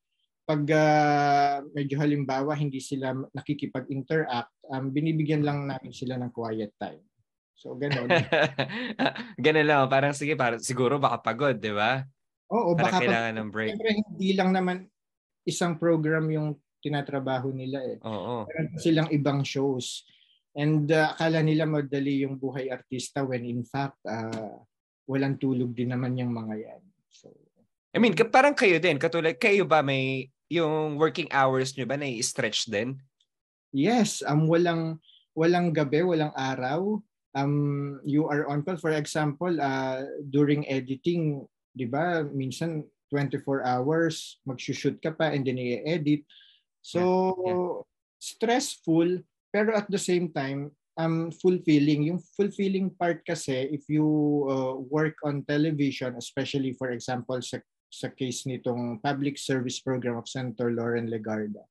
pag 0.49 0.65
uh, 0.65 1.61
medyo 1.77 2.01
halimbawa 2.01 2.57
hindi 2.57 2.81
sila 2.81 3.13
nakikipag-interact, 3.13 4.49
um, 4.73 4.89
binibigyan 4.89 5.45
lang 5.45 5.69
namin 5.69 5.93
sila 5.93 6.17
ng 6.17 6.33
quiet 6.33 6.73
time. 6.81 7.05
So, 7.53 7.77
ganun. 7.77 8.09
ganun 9.45 9.67
lang. 9.69 9.85
Parang 9.93 10.17
sige, 10.17 10.33
parang, 10.33 10.57
siguro 10.57 10.97
baka 10.97 11.21
pagod, 11.21 11.53
di 11.53 11.69
ba? 11.69 12.01
Oo, 12.49 12.73
Para 12.73 12.97
baka 12.97 13.05
kailangan 13.05 13.33
ng 13.37 13.49
break. 13.53 13.77
Siyempre, 13.77 13.93
hindi 13.93 14.29
lang 14.33 14.49
naman 14.49 14.89
isang 15.45 15.77
program 15.77 16.25
yung 16.33 16.57
tinatrabaho 16.81 17.53
nila 17.53 17.85
eh. 17.85 18.01
Oo. 18.01 18.49
Meron 18.49 18.67
silang 18.81 19.09
ibang 19.13 19.45
shows. 19.45 20.01
And 20.57 20.89
uh, 20.89 21.13
akala 21.13 21.45
nila 21.45 21.69
madali 21.69 22.25
yung 22.25 22.41
buhay 22.41 22.73
artista 22.73 23.21
when 23.21 23.45
in 23.45 23.61
fact, 23.61 24.01
uh, 24.09 24.65
walang 25.05 25.37
tulog 25.37 25.77
din 25.77 25.93
naman 25.93 26.17
yung 26.17 26.33
mga 26.33 26.55
yan. 26.57 26.81
So, 27.05 27.29
I 27.93 28.01
mean, 28.01 28.17
parang 28.33 28.57
kayo 28.57 28.81
din, 28.81 28.97
katulad, 28.97 29.37
kayo 29.37 29.69
ba 29.69 29.85
may 29.85 30.25
yung 30.49 30.97
working 30.97 31.29
hours 31.29 31.77
nyo 31.77 31.85
ba 31.85 31.95
na-stretch 31.95 32.67
din? 32.67 32.97
Yes, 33.69 34.25
um 34.25 34.49
walang 34.49 34.97
walang 35.37 35.71
gabi, 35.71 36.01
walang 36.01 36.33
araw. 36.33 36.97
Um 37.37 38.01
you 38.01 38.25
are 38.25 38.49
on 38.49 38.65
call 38.65 38.81
for 38.81 38.89
example, 38.91 39.53
uh 39.61 40.03
during 40.33 40.65
editing, 40.65 41.45
'di 41.77 41.85
ba? 41.85 42.25
Minsan 42.25 42.89
24 43.13 43.65
hours 43.65 44.41
magsushoot 44.45 44.97
ka 45.01 45.13
pa 45.13 45.29
and 45.33 45.45
then 45.45 45.61
i-edit. 45.61 46.25
So 46.81 47.33
yeah, 47.45 47.53
yeah. 47.53 47.69
stressful 48.17 49.09
pero 49.49 49.73
at 49.77 49.89
the 49.89 50.01
same 50.01 50.33
time 50.33 50.73
um 50.97 51.29
fulfilling. 51.29 52.09
Yung 52.09 52.21
fulfilling 52.33 52.89
part 52.97 53.21
kasi 53.21 53.69
if 53.69 53.85
you 53.85 54.05
uh, 54.49 54.81
work 54.89 55.15
on 55.21 55.45
television, 55.45 56.17
especially 56.17 56.73
for 56.73 56.89
example 56.89 57.37
sa 57.45 57.61
sa 57.89 58.13
case 58.13 58.46
nitong 58.46 59.01
public 59.01 59.38
service 59.38 59.81
program 59.81 60.17
of 60.17 60.29
Senator 60.29 60.72
Lauren 60.72 61.10
Legarda. 61.10 61.65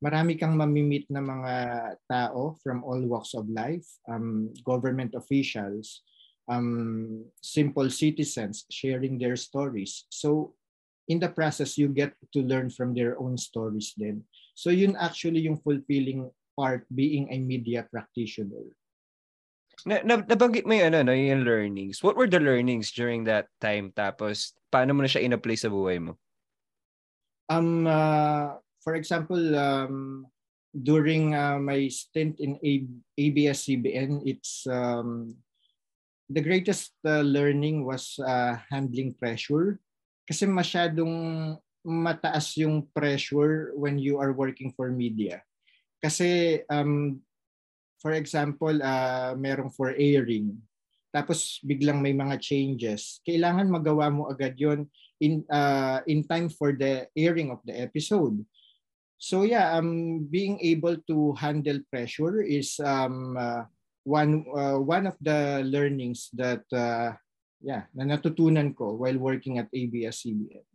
Marami 0.00 0.36
kang 0.36 0.54
mamimit 0.54 1.08
na 1.08 1.24
mga 1.24 1.54
tao 2.06 2.54
from 2.62 2.84
all 2.84 3.00
walks 3.08 3.32
of 3.32 3.48
life, 3.48 3.86
um, 4.06 4.52
government 4.62 5.16
officials, 5.16 6.04
um, 6.48 7.24
simple 7.42 7.90
citizens 7.90 8.64
sharing 8.70 9.18
their 9.18 9.34
stories. 9.34 10.06
So 10.12 10.54
in 11.08 11.18
the 11.18 11.30
process, 11.30 11.78
you 11.78 11.88
get 11.88 12.14
to 12.34 12.40
learn 12.42 12.70
from 12.70 12.94
their 12.94 13.18
own 13.18 13.38
stories 13.38 13.94
then. 13.96 14.22
So 14.54 14.70
yun 14.70 14.96
actually 14.96 15.40
yung 15.46 15.58
fulfilling 15.58 16.30
part 16.56 16.86
being 16.92 17.28
a 17.30 17.38
media 17.38 17.84
practitioner. 17.88 18.72
Na, 19.86 20.02
na, 20.02 20.18
nabanggit 20.18 20.66
mo 20.66 20.74
yung, 20.74 20.90
ano, 20.90 21.06
no, 21.06 21.14
yung 21.14 21.46
learnings. 21.46 22.02
What 22.02 22.18
were 22.18 22.26
the 22.26 22.42
learnings 22.42 22.90
during 22.90 23.22
that 23.30 23.46
time? 23.62 23.94
Tapos, 23.94 24.50
paano 24.66 24.98
mo 24.98 25.06
na 25.06 25.10
siya 25.10 25.22
in-apply 25.22 25.56
sa 25.62 25.70
buhay 25.70 26.02
mo? 26.02 26.18
Um, 27.46 27.86
uh, 27.86 28.58
for 28.82 28.98
example, 28.98 29.38
um, 29.54 30.26
during 30.74 31.38
uh, 31.38 31.62
my 31.62 31.86
stint 31.86 32.42
in 32.42 32.58
A- 32.66 32.90
ABS-CBN, 33.14 34.26
it's 34.26 34.66
um, 34.66 35.38
the 36.26 36.42
greatest 36.42 36.98
uh, 37.06 37.22
learning 37.22 37.86
was 37.86 38.18
uh, 38.18 38.58
handling 38.66 39.14
pressure. 39.14 39.78
Kasi 40.26 40.50
masyadong 40.50 41.54
mataas 41.86 42.58
yung 42.58 42.90
pressure 42.90 43.70
when 43.78 44.02
you 44.02 44.18
are 44.18 44.34
working 44.34 44.74
for 44.74 44.90
media. 44.90 45.46
Kasi 46.02 46.60
um, 46.66 47.22
for 48.00 48.12
example, 48.12 48.76
uh, 48.82 49.34
merong 49.36 49.72
for 49.72 49.94
airing, 49.96 50.56
tapos 51.14 51.60
biglang 51.64 52.04
may 52.04 52.12
mga 52.12 52.36
changes, 52.40 53.24
kailangan 53.24 53.72
magawa 53.72 54.12
mo 54.12 54.28
agad 54.28 54.52
yon 54.60 54.84
in, 55.20 55.40
uh, 55.48 56.04
in 56.04 56.20
time 56.28 56.52
for 56.52 56.76
the 56.76 57.08
airing 57.16 57.48
of 57.48 57.64
the 57.64 57.72
episode. 57.72 58.36
So 59.16 59.48
yeah, 59.48 59.72
um, 59.72 60.28
being 60.28 60.60
able 60.60 61.00
to 61.08 61.32
handle 61.40 61.80
pressure 61.88 62.44
is 62.44 62.76
um, 62.84 63.32
uh, 63.36 63.64
one 64.04 64.44
uh, 64.52 64.76
one 64.76 65.08
of 65.08 65.16
the 65.24 65.64
learnings 65.64 66.28
that 66.36 66.62
uh, 66.68 67.16
yeah 67.64 67.88
na 67.96 68.04
natutunan 68.04 68.76
ko 68.76 69.00
while 69.00 69.16
working 69.16 69.56
at 69.56 69.72
ABS-CBN. 69.72 70.68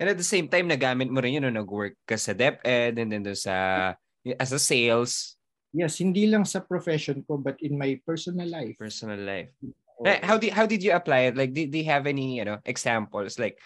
And 0.00 0.08
at 0.08 0.16
the 0.16 0.24
same 0.24 0.48
time, 0.48 0.72
nagamit 0.72 1.12
mo 1.12 1.20
rin 1.20 1.36
yun, 1.36 1.44
no, 1.44 1.60
nag-work 1.60 1.92
ka 2.08 2.16
sa 2.16 2.32
DepEd 2.32 2.96
and 2.96 3.12
then 3.12 3.24
sa 3.36 3.92
as 4.40 4.50
a 4.56 4.60
sales 4.60 5.36
Yes, 5.70 6.02
hindi 6.02 6.26
lang 6.26 6.42
sa 6.42 6.58
profession 6.58 7.22
ko 7.26 7.38
but 7.38 7.58
in 7.62 7.78
my 7.78 7.98
personal 8.02 8.46
life. 8.46 8.74
Personal 8.78 9.22
life. 9.22 9.54
Oh. 10.00 10.08
How 10.24 10.36
did 10.40 10.50
how 10.50 10.66
did 10.66 10.82
you 10.82 10.90
apply 10.90 11.30
it? 11.30 11.38
Like 11.38 11.54
did 11.54 11.70
they 11.70 11.86
have 11.86 12.10
any, 12.10 12.42
you 12.42 12.46
know, 12.46 12.58
examples 12.66 13.38
like 13.38 13.60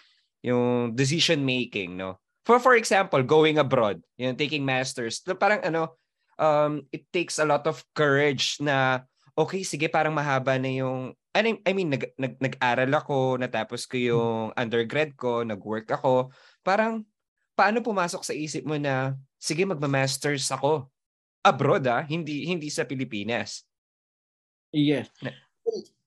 yung 0.44 0.92
decision 0.92 1.46
making, 1.46 1.96
no? 1.96 2.20
For 2.44 2.60
for 2.60 2.76
example, 2.76 3.24
going 3.24 3.56
abroad, 3.56 4.04
you 4.20 4.28
know, 4.28 4.36
taking 4.36 4.68
masters. 4.68 5.24
Parang 5.24 5.64
ano, 5.64 5.96
um 6.36 6.84
it 6.92 7.08
takes 7.08 7.40
a 7.40 7.48
lot 7.48 7.64
of 7.64 7.80
courage 7.96 8.60
na 8.60 9.08
okay, 9.32 9.64
sige, 9.64 9.88
parang 9.88 10.12
mahaba 10.12 10.60
na 10.60 10.70
yung 10.70 11.16
I 11.34 11.42
mean, 11.74 11.90
nag, 11.90 12.14
nag, 12.14 12.38
nag-aral 12.38 12.94
ako, 12.94 13.42
natapos 13.42 13.90
ko 13.90 13.98
yung 13.98 14.54
undergrad 14.54 15.18
ko, 15.18 15.42
nag-work 15.42 15.90
ako. 15.90 16.30
Parang, 16.62 17.02
paano 17.58 17.82
pumasok 17.82 18.22
sa 18.22 18.30
isip 18.30 18.62
mo 18.62 18.78
na, 18.78 19.18
sige, 19.34 19.66
magma-masters 19.66 20.46
ako? 20.54 20.86
Abroad 21.44 21.84
ah, 21.86 22.02
hindi 22.02 22.48
hindi 22.48 22.72
sa 22.72 22.88
Pilipinas. 22.88 23.68
Yes. 24.72 25.12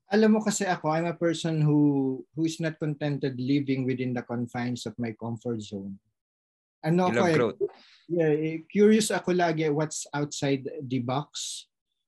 Alam 0.09 0.39
mo 0.39 0.39
kasi 0.41 0.65
ako, 0.65 0.89
I'm 0.91 1.07
a 1.07 1.15
person 1.15 1.61
who 1.61 2.23
who 2.33 2.49
is 2.49 2.57
not 2.57 2.81
contented 2.81 3.37
living 3.37 3.85
within 3.85 4.17
the 4.17 4.25
confines 4.25 4.89
of 4.89 4.97
my 4.97 5.13
comfort 5.13 5.61
zone. 5.61 6.01
Ano 6.81 7.11
ako, 7.11 7.23
eh, 7.23 7.35
growth. 7.35 7.59
yeah, 8.07 8.31
eh, 8.33 8.57
curious 8.67 9.11
ako 9.11 9.35
lagi 9.35 9.67
what's 9.69 10.07
outside 10.15 10.65
the 10.83 10.99
box. 11.03 11.65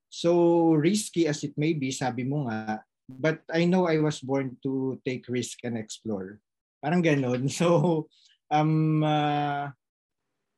So 0.09 0.73
risky 0.73 1.29
as 1.29 1.45
it 1.45 1.53
may 1.59 1.77
be, 1.77 1.93
sabi 1.93 2.25
mo 2.25 2.49
nga, 2.49 2.81
but 3.05 3.43
I 3.51 3.67
know 3.69 3.85
I 3.85 4.01
was 4.01 4.23
born 4.23 4.57
to 4.63 4.97
take 5.05 5.27
risk 5.29 5.61
and 5.67 5.77
explore. 5.77 6.41
Parang 6.81 7.03
ganun. 7.03 7.45
So 7.59 8.07
um 8.49 9.05
uh, 9.05 9.69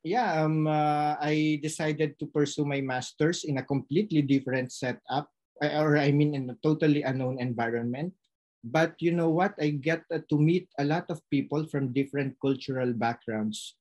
yeah, 0.04 0.44
um, 0.44 0.68
uh, 0.68 1.16
I 1.20 1.60
decided 1.62 2.18
to 2.20 2.26
pursue 2.26 2.66
my 2.66 2.82
master's 2.82 3.44
in 3.44 3.58
a 3.58 3.66
completely 3.66 4.22
different 4.22 4.72
setup, 4.72 5.30
or 5.62 5.98
I 5.98 6.12
mean, 6.12 6.36
in 6.36 6.50
a 6.50 6.58
totally 6.64 7.04
unknown 7.04 7.40
environment. 7.40 8.14
But 8.64 8.94
you 9.02 9.14
know 9.14 9.30
what? 9.30 9.58
I 9.58 9.74
get 9.74 10.06
uh, 10.14 10.22
to 10.30 10.38
meet 10.38 10.70
a 10.78 10.86
lot 10.86 11.10
of 11.10 11.22
people 11.30 11.66
from 11.66 11.94
different 11.94 12.38
cultural 12.42 12.94
backgrounds 12.94 13.74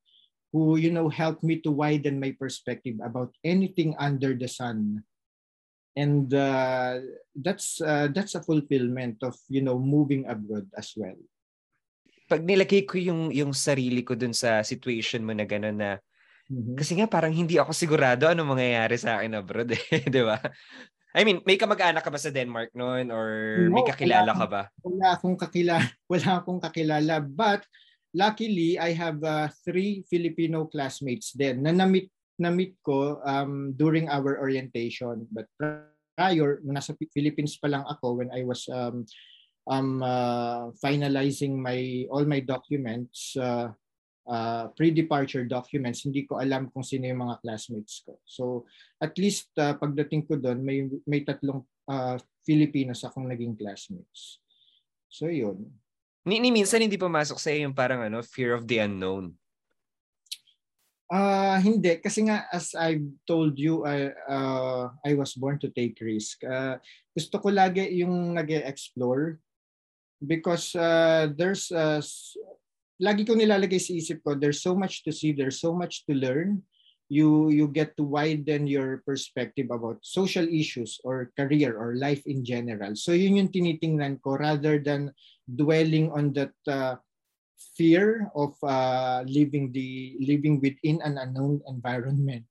who, 0.53 0.77
you 0.77 0.91
know, 0.91 1.09
help 1.09 1.43
me 1.45 1.61
to 1.61 1.71
widen 1.71 2.19
my 2.19 2.33
perspective 2.33 2.97
about 3.05 3.37
anything 3.45 3.95
under 4.01 4.33
the 4.33 4.49
sun. 4.49 5.05
And 5.97 6.33
uh, 6.33 7.01
that's 7.35 7.81
uh, 7.83 8.09
that's 8.15 8.35
a 8.39 8.47
fulfillment 8.47 9.21
of 9.27 9.37
you 9.51 9.61
know 9.61 9.77
moving 9.77 10.25
abroad 10.31 10.71
as 10.79 10.95
well. 10.97 11.19
Pag 12.31 12.47
nilagay 12.47 12.87
ko 12.87 12.95
yung 12.97 13.35
yung 13.35 13.51
sarili 13.51 14.07
ko 14.07 14.15
dun 14.15 14.33
sa 14.33 14.63
situation 14.63 15.27
mo 15.27 15.35
na 15.35 15.45
gano'n 15.45 15.77
na 15.77 15.99
Mm-hmm. 16.51 16.77
Kasi 16.77 16.93
nga 16.99 17.07
parang 17.07 17.31
hindi 17.31 17.57
ako 17.63 17.71
sigurado 17.71 18.27
ano 18.27 18.43
mangyayari 18.43 18.99
sa 18.99 19.23
akin 19.23 19.39
abroad 19.39 19.71
eh, 19.95 20.03
'di 20.03 20.23
ba? 20.27 20.43
I 21.11 21.27
mean, 21.27 21.43
may 21.43 21.59
kamag-anak 21.59 22.07
ka 22.07 22.11
ba 22.11 22.23
sa 22.23 22.31
Denmark 22.31 22.71
noon 22.75 23.11
or 23.11 23.31
no, 23.67 23.75
may 23.75 23.87
kakilala 23.87 24.31
wala, 24.31 24.39
ka 24.39 24.47
ba? 24.47 24.63
Wala 24.83 25.07
akong 25.15 25.39
kakilala, 25.39 25.87
wala 26.13 26.31
akong 26.43 26.61
kakilala 26.63 27.23
but 27.23 27.63
luckily 28.15 28.79
I 28.79 28.95
have 28.95 29.23
uh, 29.23 29.47
three 29.63 30.03
Filipino 30.11 30.67
classmates 30.67 31.35
din 31.35 31.63
na 31.63 31.71
na-meet 31.71 32.11
na-meet 32.41 32.79
ko 32.83 33.23
um, 33.23 33.75
during 33.75 34.11
our 34.11 34.39
orientation 34.39 35.27
but 35.31 35.47
prior 36.19 36.59
nasa 36.67 36.95
Philippines 37.15 37.59
pa 37.59 37.71
lang 37.71 37.87
ako 37.87 38.19
when 38.19 38.31
I 38.35 38.43
was 38.43 38.67
um, 38.71 39.07
um 39.71 40.03
uh, 40.03 40.75
finalizing 40.83 41.59
my 41.59 42.07
all 42.11 42.27
my 42.27 42.43
documents 42.43 43.39
uh, 43.39 43.71
uh, 44.31 44.71
pre-departure 44.79 45.43
documents, 45.45 46.07
hindi 46.07 46.23
ko 46.23 46.39
alam 46.39 46.71
kung 46.71 46.87
sino 46.87 47.11
yung 47.11 47.27
mga 47.27 47.43
classmates 47.43 48.07
ko. 48.07 48.23
So 48.23 48.71
at 49.03 49.19
least 49.19 49.51
uh, 49.59 49.75
pagdating 49.75 50.31
ko 50.31 50.39
doon, 50.39 50.63
may, 50.63 50.87
may 51.05 51.27
tatlong 51.27 51.67
uh, 51.91 52.17
Filipinos 52.47 53.03
akong 53.03 53.27
naging 53.27 53.59
classmates. 53.59 54.39
So 55.11 55.27
yun. 55.27 55.67
Ni, 56.23 56.39
ni 56.39 56.55
minsan 56.55 56.79
hindi 56.79 56.95
pumasok 56.95 57.39
sa 57.43 57.51
yung 57.51 57.75
parang 57.75 58.07
ano, 58.07 58.23
fear 58.23 58.55
of 58.55 58.71
the 58.71 58.79
unknown. 58.79 59.35
Uh, 61.11 61.59
hindi 61.59 61.99
kasi 61.99 62.23
nga 62.23 62.47
as 62.55 62.71
I 62.79 63.03
told 63.27 63.59
you 63.59 63.83
I 63.83 64.15
uh, 64.31 64.95
I 65.03 65.19
was 65.19 65.35
born 65.35 65.59
to 65.59 65.67
take 65.75 65.99
risk. 65.99 66.47
Uh, 66.47 66.79
gusto 67.11 67.43
ko 67.43 67.51
lagi 67.51 67.83
yung 67.99 68.39
nag-explore 68.39 69.43
because 70.23 70.71
uh, 70.79 71.27
there's 71.35 71.75
uh, 71.75 71.99
lagi 73.01 73.25
ko 73.25 73.33
nilalagay 73.35 73.81
sa 73.81 73.97
isip 73.97 74.21
ko, 74.21 74.37
there's 74.37 74.61
so 74.61 74.77
much 74.77 75.03
to 75.09 75.11
see, 75.11 75.33
there's 75.33 75.59
so 75.59 75.73
much 75.73 76.05
to 76.07 76.15
learn. 76.15 76.63
you 77.11 77.51
you 77.51 77.67
get 77.67 77.99
to 77.99 78.07
widen 78.07 78.71
your 78.71 79.03
perspective 79.03 79.67
about 79.75 79.99
social 80.01 80.47
issues 80.47 81.03
or 81.03 81.35
career 81.35 81.75
or 81.75 81.99
life 81.99 82.23
in 82.25 82.47
general. 82.47 82.95
So 82.95 83.11
yun 83.13 83.37
yung 83.37 83.51
tinitingnan 83.51 84.23
ko 84.23 84.39
rather 84.39 84.79
than 84.79 85.11
dwelling 85.45 86.15
on 86.15 86.31
that 86.39 86.55
uh, 86.71 87.03
fear 87.75 88.31
of 88.39 88.55
uh, 88.63 89.27
living 89.27 89.75
the 89.75 90.17
living 90.23 90.63
within 90.63 91.03
an 91.03 91.19
unknown 91.19 91.59
environment. 91.67 92.47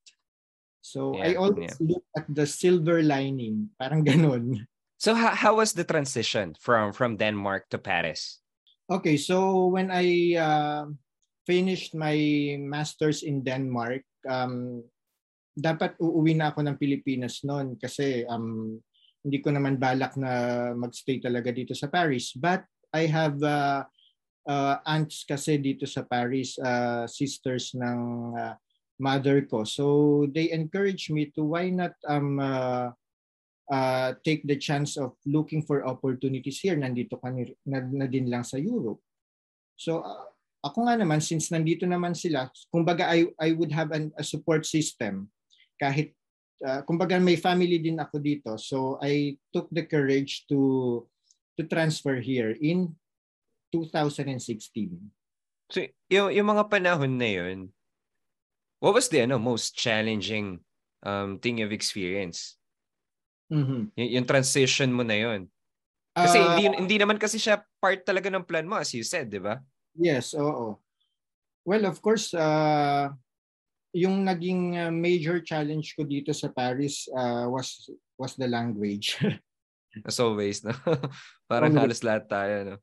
So 0.84 1.16
yeah, 1.16 1.24
I 1.24 1.30
always 1.40 1.80
yeah. 1.80 1.96
look 1.96 2.06
at 2.20 2.28
the 2.28 2.44
silver 2.44 3.00
lining, 3.00 3.72
parang 3.80 4.04
ganun. 4.04 4.68
So 5.00 5.16
how, 5.16 5.32
how 5.32 5.64
was 5.64 5.72
the 5.72 5.88
transition 5.88 6.60
from 6.60 6.92
from 6.92 7.16
Denmark 7.16 7.72
to 7.72 7.80
Paris? 7.80 8.44
Okay, 8.90 9.22
so 9.22 9.70
when 9.70 9.94
I 9.94 10.34
uh, 10.34 10.90
finished 11.46 11.94
my 11.94 12.18
masters 12.58 13.22
in 13.22 13.46
Denmark, 13.46 14.02
um, 14.26 14.82
dapat 15.54 15.94
uuwi 16.02 16.34
na 16.34 16.50
ako 16.50 16.66
ng 16.66 16.82
Pilipinas 16.82 17.46
noon 17.46 17.78
kasi 17.78 18.26
um, 18.26 18.82
hindi 19.22 19.38
ko 19.46 19.54
naman 19.54 19.78
balak 19.78 20.18
na 20.18 20.74
magstay 20.74 21.22
talaga 21.22 21.54
dito 21.54 21.78
sa 21.78 21.86
Paris. 21.86 22.34
But 22.34 22.66
I 22.90 23.06
have 23.06 23.38
uh, 23.46 23.86
uh, 24.50 24.76
aunts 24.82 25.22
kasi 25.22 25.62
dito 25.62 25.86
sa 25.86 26.02
Paris, 26.02 26.58
uh, 26.58 27.06
sisters 27.06 27.78
ng 27.78 28.02
uh, 28.34 28.58
mother 28.98 29.46
ko. 29.46 29.70
So 29.70 30.26
they 30.34 30.50
encourage 30.50 31.14
me 31.14 31.30
to 31.38 31.46
why 31.46 31.70
not 31.70 31.94
um, 32.10 32.42
uh, 32.42 32.90
uh, 33.70 34.18
take 34.26 34.44
the 34.50 34.58
chance 34.58 34.98
of 34.98 35.14
looking 35.26 35.62
for 35.62 35.86
opportunities 35.86 36.60
here. 36.60 36.76
Nandito 36.76 37.22
ka 37.22 37.30
na, 37.66 37.80
na 37.86 38.06
din 38.10 38.28
lang 38.28 38.44
sa 38.44 38.58
Europe. 38.58 39.00
So 39.80 40.04
uh, 40.04 40.30
ako 40.60 40.90
nga 40.90 41.00
naman, 41.00 41.24
since 41.24 41.48
nandito 41.54 41.88
naman 41.88 42.12
sila, 42.12 42.52
kumbaga 42.68 43.08
I, 43.08 43.32
I 43.40 43.56
would 43.56 43.72
have 43.72 43.96
an, 43.96 44.12
a 44.20 44.26
support 44.28 44.68
system. 44.68 45.32
Kahit, 45.80 46.12
uh, 46.60 46.84
kumbaga 46.84 47.16
may 47.16 47.40
family 47.40 47.80
din 47.80 47.96
ako 47.96 48.20
dito. 48.20 48.60
So 48.60 49.00
I 49.00 49.40
took 49.56 49.72
the 49.72 49.88
courage 49.88 50.44
to 50.52 51.08
to 51.56 51.64
transfer 51.68 52.20
here 52.20 52.56
in 52.60 52.96
2016. 53.72 54.36
So 55.72 55.88
yung, 56.12 56.36
yung 56.36 56.48
mga 56.50 56.68
panahon 56.68 57.16
na 57.16 57.30
yun, 57.30 57.72
what 58.84 58.96
was 58.96 59.08
the 59.08 59.24
ano, 59.24 59.40
most 59.40 59.76
challenging 59.76 60.60
um, 61.08 61.40
thing 61.40 61.60
you've 61.60 61.76
experienced? 61.76 62.59
Mm-hmm. 63.50 63.82
Y- 63.98 64.14
yung 64.18 64.28
transition 64.30 64.90
mo 64.94 65.02
na 65.02 65.18
yun. 65.18 65.50
Kasi 66.14 66.38
uh, 66.38 66.58
hindi, 66.58 66.66
hindi 66.74 66.98
naman 66.98 67.18
kasi 67.18 67.38
siya 67.38 67.62
part 67.82 68.02
talaga 68.06 68.30
ng 68.30 68.46
plan 68.46 68.66
mo 68.66 68.78
as 68.78 68.94
you 68.94 69.06
said, 69.06 69.30
di 69.30 69.42
ba? 69.42 69.62
Yes, 69.98 70.34
oo. 70.38 70.78
Well, 71.66 71.86
of 71.86 72.02
course, 72.02 72.34
uh, 72.34 73.14
yung 73.94 74.26
naging 74.26 74.78
uh, 74.78 74.94
major 74.94 75.42
challenge 75.42 75.94
ko 75.98 76.06
dito 76.06 76.34
sa 76.34 76.50
Paris 76.50 77.10
uh, 77.14 77.50
was 77.50 77.90
was 78.18 78.34
the 78.38 78.50
language. 78.50 79.18
As 80.06 80.22
always, 80.22 80.62
no? 80.62 80.74
Parang 81.50 81.74
Always. 81.74 81.98
halos 81.98 82.02
lahat 82.06 82.26
tayo, 82.30 82.56
no? 82.62 82.76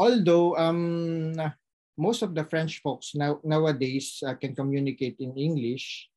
Although, 0.00 0.56
um, 0.56 1.36
most 1.94 2.24
of 2.24 2.34
the 2.34 2.42
French 2.42 2.82
folks 2.82 3.14
now 3.14 3.38
nowadays 3.44 4.18
uh, 4.26 4.34
can 4.34 4.56
communicate 4.56 5.20
in 5.20 5.36
English. 5.36 6.08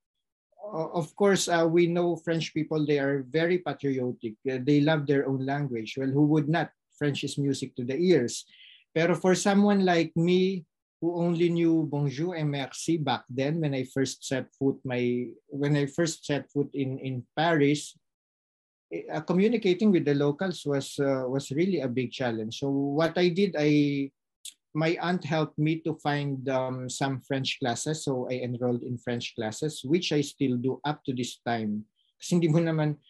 Of 0.74 1.15
course, 1.15 1.47
uh, 1.47 1.67
we 1.69 1.88
know 1.88 2.17
French 2.17 2.53
people, 2.53 2.86
they 2.86 3.00
are 3.00 3.24
very 3.29 3.59
patriotic. 3.59 4.36
They 4.43 4.81
love 4.81 5.07
their 5.07 5.27
own 5.27 5.45
language. 5.45 5.95
Well, 5.97 6.12
who 6.12 6.27
would 6.27 6.50
not? 6.50 6.71
French 6.97 7.24
is 7.24 7.38
music 7.38 7.75
to 7.77 7.86
the 7.86 7.95
ears. 7.95 8.43
Pero 8.93 9.15
for 9.15 9.36
someone 9.36 9.86
like 9.86 10.12
me 10.17 10.65
who 11.00 11.13
only 11.21 11.50
knew 11.50 11.86
bonjour 11.86 12.33
and 12.33 12.50
merci 12.50 12.97
back 12.97 13.21
then 13.29 13.62
when 13.62 13.77
I 13.77 13.86
first 13.86 14.25
set 14.25 14.50
foot 14.57 14.81
my 14.81 15.29
when 15.45 15.77
I 15.77 15.86
first 15.86 16.25
set 16.25 16.50
foot 16.50 16.74
in 16.74 16.97
in 16.97 17.21
Paris, 17.38 17.93
uh, 18.89 19.21
communicating 19.21 19.93
with 19.93 20.05
the 20.09 20.17
locals 20.17 20.65
was 20.65 20.97
uh, 20.97 21.29
was 21.29 21.53
really 21.53 21.86
a 21.86 21.88
big 21.88 22.12
challenge. 22.12 22.59
So 22.59 22.69
what 22.69 23.13
I 23.17 23.29
did, 23.29 23.53
I 23.53 24.09
my 24.77 24.93
aunt 25.01 25.25
helped 25.25 25.57
me 25.57 25.81
to 25.81 25.98
find 26.05 26.46
um, 26.53 26.86
some 26.86 27.17
French 27.25 27.57
classes. 27.57 28.05
So 28.05 28.29
I 28.29 28.46
enrolled 28.46 28.86
in 28.86 29.01
French 29.01 29.34
classes, 29.34 29.82
which 29.82 30.13
I 30.13 30.21
still 30.21 30.62
do 30.62 30.78
up 30.86 31.02
to 31.10 31.17
this 31.17 31.41
time. 31.41 31.89
Kasi 32.21 32.38
hindi 32.38 32.54
mo 32.54 32.62
naman, 32.62 33.02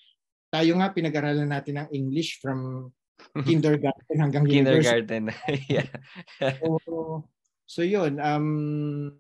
tayo 0.48 0.80
nga 0.80 0.96
pinag-aralan 0.96 1.52
natin 1.52 1.76
ang 1.84 1.92
English 1.92 2.40
from 2.40 2.88
kindergarten 3.48 4.16
hanggang 4.16 4.48
kindergarten. 4.48 5.28
yeah. 5.68 5.92
so, 6.40 7.28
so 7.68 7.84
yun, 7.84 8.16
um 8.24 9.12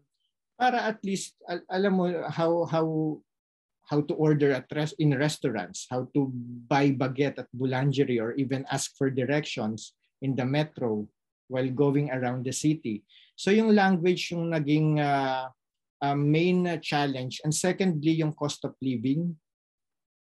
para 0.56 0.88
at 0.88 1.04
least 1.04 1.36
al- 1.52 1.67
alam 1.67 1.93
mo 2.00 2.06
how 2.32 2.63
how 2.65 2.88
how 3.91 4.00
to 4.00 4.15
order 4.15 4.56
at 4.56 4.72
res- 4.72 4.95
in 5.04 5.12
restaurants, 5.19 5.88
how 5.91 6.08
to 6.15 6.32
buy 6.72 6.95
baguette 6.95 7.43
at 7.43 7.52
boulangerie 7.52 8.24
or 8.24 8.32
even 8.39 8.63
ask 8.72 8.95
for 8.95 9.12
directions 9.12 9.95
in 10.24 10.32
the 10.36 10.48
metro 10.48 11.08
while 11.48 11.70
going 11.72 12.12
around 12.12 12.46
the 12.46 12.54
city. 12.54 13.04
So 13.36 13.52
yung 13.52 13.74
language 13.76 14.32
yung 14.32 14.52
naging 14.52 15.00
uh, 15.00 15.50
uh, 16.02 16.18
main 16.18 16.80
challenge 16.82 17.42
and 17.44 17.54
secondly 17.54 18.18
yung 18.20 18.34
cost 18.34 18.64
of 18.66 18.76
living. 18.82 19.36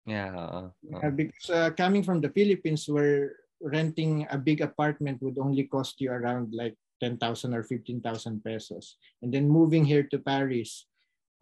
Yeah. 0.05 0.35
Uh, 0.35 0.69
uh. 0.99 1.11
because 1.11 1.49
uh, 1.49 1.69
coming 1.71 2.03
from 2.03 2.19
the 2.19 2.29
Philippines 2.29 2.87
where 2.89 3.43
renting 3.63 4.27
a 4.29 4.37
big 4.37 4.59
apartment 4.59 5.23
would 5.23 5.39
only 5.39 5.63
cost 5.63 6.01
you 6.01 6.11
around 6.11 6.51
like 6.51 6.75
10,000 6.99 7.19
or 7.53 7.63
15,000 7.63 8.43
pesos. 8.43 8.97
And 9.21 9.33
then 9.33 9.47
moving 9.47 9.85
here 9.85 10.03
to 10.03 10.19
Paris, 10.19 10.87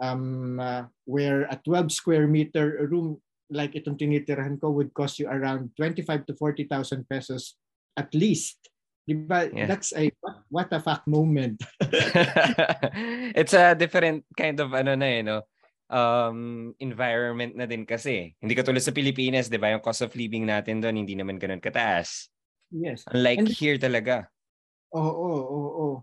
um, 0.02 0.60
uh, 0.60 0.84
where 1.06 1.44
a 1.50 1.60
12 1.64 1.92
square 1.92 2.28
meter 2.28 2.88
room 2.90 3.22
like 3.52 3.76
itong 3.76 4.00
tinitirahan 4.00 4.58
ko 4.58 4.72
would 4.72 4.96
cost 4.96 5.20
you 5.20 5.28
around 5.28 5.70
25 5.76 6.26
to 6.26 6.34
40,000 6.34 7.06
pesos 7.06 7.60
at 8.00 8.10
least. 8.16 8.71
Diba? 9.08 9.50
Yeah. 9.50 9.66
That's 9.66 9.92
a 9.98 10.14
what, 10.22 10.36
what 10.50 10.70
a 10.72 10.80
fuck 10.80 11.04
moment. 11.08 11.62
it's 13.40 13.54
a 13.54 13.74
different 13.74 14.26
kind 14.38 14.60
of 14.60 14.74
ano 14.74 14.94
na 14.96 15.08
eh, 15.08 15.22
no? 15.22 15.42
um, 15.92 16.72
environment 16.80 17.54
na 17.54 17.68
din 17.68 17.84
kasi. 17.84 18.34
Hindi 18.40 18.56
katulad 18.56 18.82
sa 18.82 18.96
Pilipinas, 18.96 19.52
di 19.52 19.60
ba? 19.60 19.76
Yung 19.76 19.84
cost 19.84 20.02
of 20.02 20.16
living 20.16 20.48
natin 20.48 20.80
doon, 20.80 21.04
hindi 21.04 21.14
naman 21.14 21.38
ganun 21.38 21.60
kataas. 21.60 22.32
Yes. 22.72 23.04
Unlike 23.12 23.46
And, 23.46 23.52
here 23.52 23.78
talaga. 23.78 24.32
Oo, 24.96 25.04
oo, 25.04 25.44
oo. 25.44 25.68
Oh. 25.76 25.96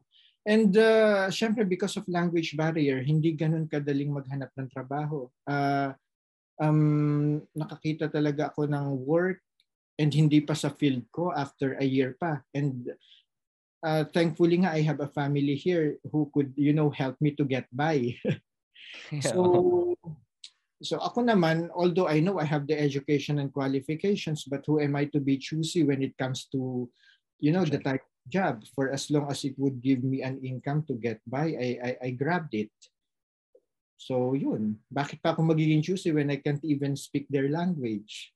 And 0.45 0.73
uh, 0.77 1.29
syempre, 1.33 1.65
because 1.65 1.97
of 1.97 2.09
language 2.09 2.57
barrier, 2.57 3.01
hindi 3.01 3.33
ganun 3.33 3.69
kadaling 3.69 4.13
maghanap 4.13 4.53
ng 4.57 4.69
trabaho. 4.69 5.29
Uh, 5.49 5.97
um, 6.61 7.41
nakakita 7.57 8.13
talaga 8.13 8.53
ako 8.53 8.69
ng 8.69 8.87
work 9.09 9.41
and 9.99 10.15
hindi 10.15 10.41
pa 10.41 10.55
sa 10.55 10.71
field 10.71 11.03
ko 11.11 11.35
after 11.35 11.75
a 11.77 11.85
year 11.85 12.15
pa. 12.15 12.41
And 12.55 12.95
uh, 13.83 14.07
thankfully 14.15 14.63
nga, 14.63 14.73
I 14.73 14.83
have 14.87 15.03
a 15.03 15.11
family 15.11 15.59
here 15.59 15.99
who 16.11 16.31
could, 16.33 16.55
you 16.55 16.73
know, 16.73 16.91
help 16.91 17.19
me 17.21 17.35
to 17.37 17.45
get 17.45 17.67
by. 17.75 18.15
So, 19.21 19.97
so 20.81 20.97
ako 20.97 21.25
naman, 21.25 21.69
although 21.75 22.09
I 22.09 22.21
know 22.21 22.41
I 22.41 22.45
have 22.45 22.67
the 22.67 22.79
education 22.79 23.39
and 23.39 23.53
qualifications, 23.53 24.45
but 24.45 24.65
who 24.67 24.81
am 24.81 24.97
I 24.97 25.07
to 25.13 25.21
be 25.21 25.37
choosy 25.37 25.85
when 25.85 26.03
it 26.03 26.17
comes 26.17 26.49
to, 26.53 26.89
you 27.41 27.53
know, 27.53 27.65
the 27.65 27.79
type 27.79 28.01
of 28.01 28.25
job? 28.33 28.65
For 28.75 28.91
as 28.91 29.11
long 29.11 29.31
as 29.31 29.45
it 29.45 29.59
would 29.59 29.83
give 29.83 30.05
me 30.05 30.23
an 30.23 30.41
income 30.41 30.85
to 30.89 30.95
get 30.95 31.21
by, 31.27 31.53
I, 31.53 31.69
I, 31.85 31.91
I 32.09 32.11
grabbed 32.17 32.55
it. 32.55 32.73
So 33.99 34.33
yun, 34.33 34.79
bakit 34.89 35.19
pa 35.21 35.35
ako 35.35 35.43
magiging 35.43 35.83
choosy 35.83 36.15
when 36.15 36.31
I 36.31 36.39
can't 36.39 36.63
even 36.63 36.95
speak 36.95 37.27
their 37.29 37.51
language? 37.51 38.31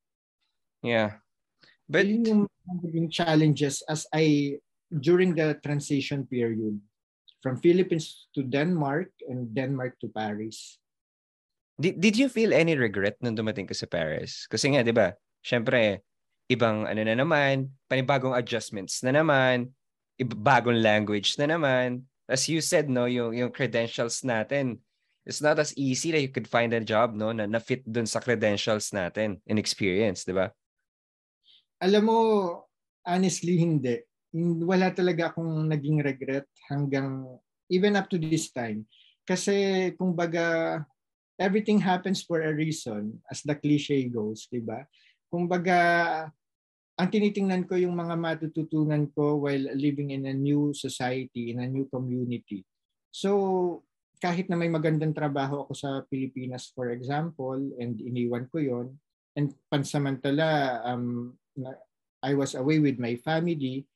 Yeah. 0.83 1.23
But 1.89 2.07
yun 2.07 2.49
yung 2.83 3.11
challenges 3.11 3.83
as 3.89 4.07
I 4.15 4.57
during 4.89 5.35
the 5.35 5.57
transition 5.65 6.29
period 6.29 6.79
from 7.43 7.59
Philippines 7.59 8.29
to 8.37 8.45
Denmark 8.45 9.11
and 9.27 9.51
Denmark 9.51 9.99
to 10.01 10.09
Paris. 10.09 10.79
Did, 11.81 11.99
did 11.99 12.15
you 12.15 12.29
feel 12.29 12.55
any 12.55 12.77
regret 12.79 13.19
nung 13.19 13.35
dumating 13.35 13.67
ka 13.67 13.75
sa 13.75 13.89
Paris? 13.91 14.47
Kasi 14.47 14.71
nga, 14.71 14.85
di 14.87 14.95
ba, 14.95 15.17
syempre, 15.43 16.05
ibang 16.47 16.87
ano 16.87 17.01
na 17.03 17.17
naman, 17.19 17.73
panibagong 17.91 18.37
adjustments 18.37 19.03
na 19.03 19.11
naman, 19.11 19.73
bagong 20.23 20.79
language 20.79 21.35
na 21.41 21.51
naman. 21.51 22.07
As 22.31 22.47
you 22.47 22.63
said, 22.63 22.87
no, 22.87 23.11
yung, 23.11 23.35
yung 23.35 23.51
credentials 23.51 24.23
natin, 24.23 24.79
it's 25.27 25.43
not 25.43 25.59
as 25.59 25.75
easy 25.75 26.15
that 26.15 26.23
you 26.23 26.31
could 26.31 26.47
find 26.47 26.71
a 26.71 26.83
job 26.83 27.15
no 27.15 27.35
na 27.35 27.47
na-fit 27.47 27.83
dun 27.87 28.07
sa 28.07 28.23
credentials 28.23 28.95
natin 28.95 29.43
and 29.49 29.59
experience, 29.59 30.23
di 30.23 30.37
ba? 30.37 30.53
Alam 31.83 32.03
mo, 32.07 32.19
honestly, 33.03 33.59
hindi 33.59 33.99
wala 34.65 34.89
talaga 34.97 35.29
akong 35.29 35.69
naging 35.69 36.01
regret 36.01 36.49
hanggang 36.73 37.29
even 37.69 38.01
up 38.01 38.09
to 38.09 38.17
this 38.17 38.49
time. 38.49 38.89
Kasi 39.29 39.93
kung 40.01 40.17
baga 40.17 40.81
everything 41.37 41.77
happens 41.77 42.25
for 42.25 42.41
a 42.41 42.53
reason 42.53 43.21
as 43.29 43.45
the 43.45 43.53
cliche 43.53 44.09
goes, 44.09 44.49
'di 44.49 44.65
ba? 44.65 44.89
Kung 45.29 45.45
baga 45.45 45.79
ang 46.97 47.09
tinitingnan 47.09 47.69
ko 47.69 47.77
yung 47.77 47.97
mga 47.97 48.17
matututunan 48.17 49.09
ko 49.13 49.41
while 49.41 49.73
living 49.77 50.13
in 50.13 50.29
a 50.29 50.35
new 50.37 50.73
society, 50.77 51.53
in 51.53 51.61
a 51.61 51.69
new 51.69 51.89
community. 51.89 52.65
So 53.13 53.85
kahit 54.23 54.49
na 54.49 54.57
may 54.57 54.71
magandang 54.71 55.13
trabaho 55.13 55.67
ako 55.67 55.73
sa 55.75 55.91
Pilipinas, 56.07 56.71
for 56.73 56.95
example, 56.95 57.59
and 57.81 57.99
iniwan 57.99 58.47
ko 58.49 58.63
yon 58.63 58.87
and 59.35 59.51
pansamantala, 59.67 60.79
um, 60.87 61.35
I 62.23 62.33
was 62.39 62.55
away 62.55 62.79
with 62.79 63.03
my 63.03 63.19
family, 63.19 63.87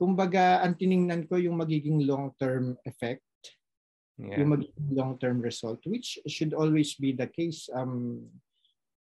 kumbaga, 0.00 0.64
ang 0.64 0.76
tiningnan 0.76 1.28
ko 1.28 1.36
yung 1.36 1.60
magiging 1.60 2.04
long-term 2.08 2.76
effect, 2.88 3.24
yeah. 4.16 4.40
yung 4.40 4.56
magiging 4.56 4.90
long-term 4.92 5.44
result, 5.44 5.80
which 5.84 6.20
should 6.24 6.56
always 6.56 6.96
be 6.96 7.12
the 7.12 7.28
case 7.28 7.68
um, 7.72 8.24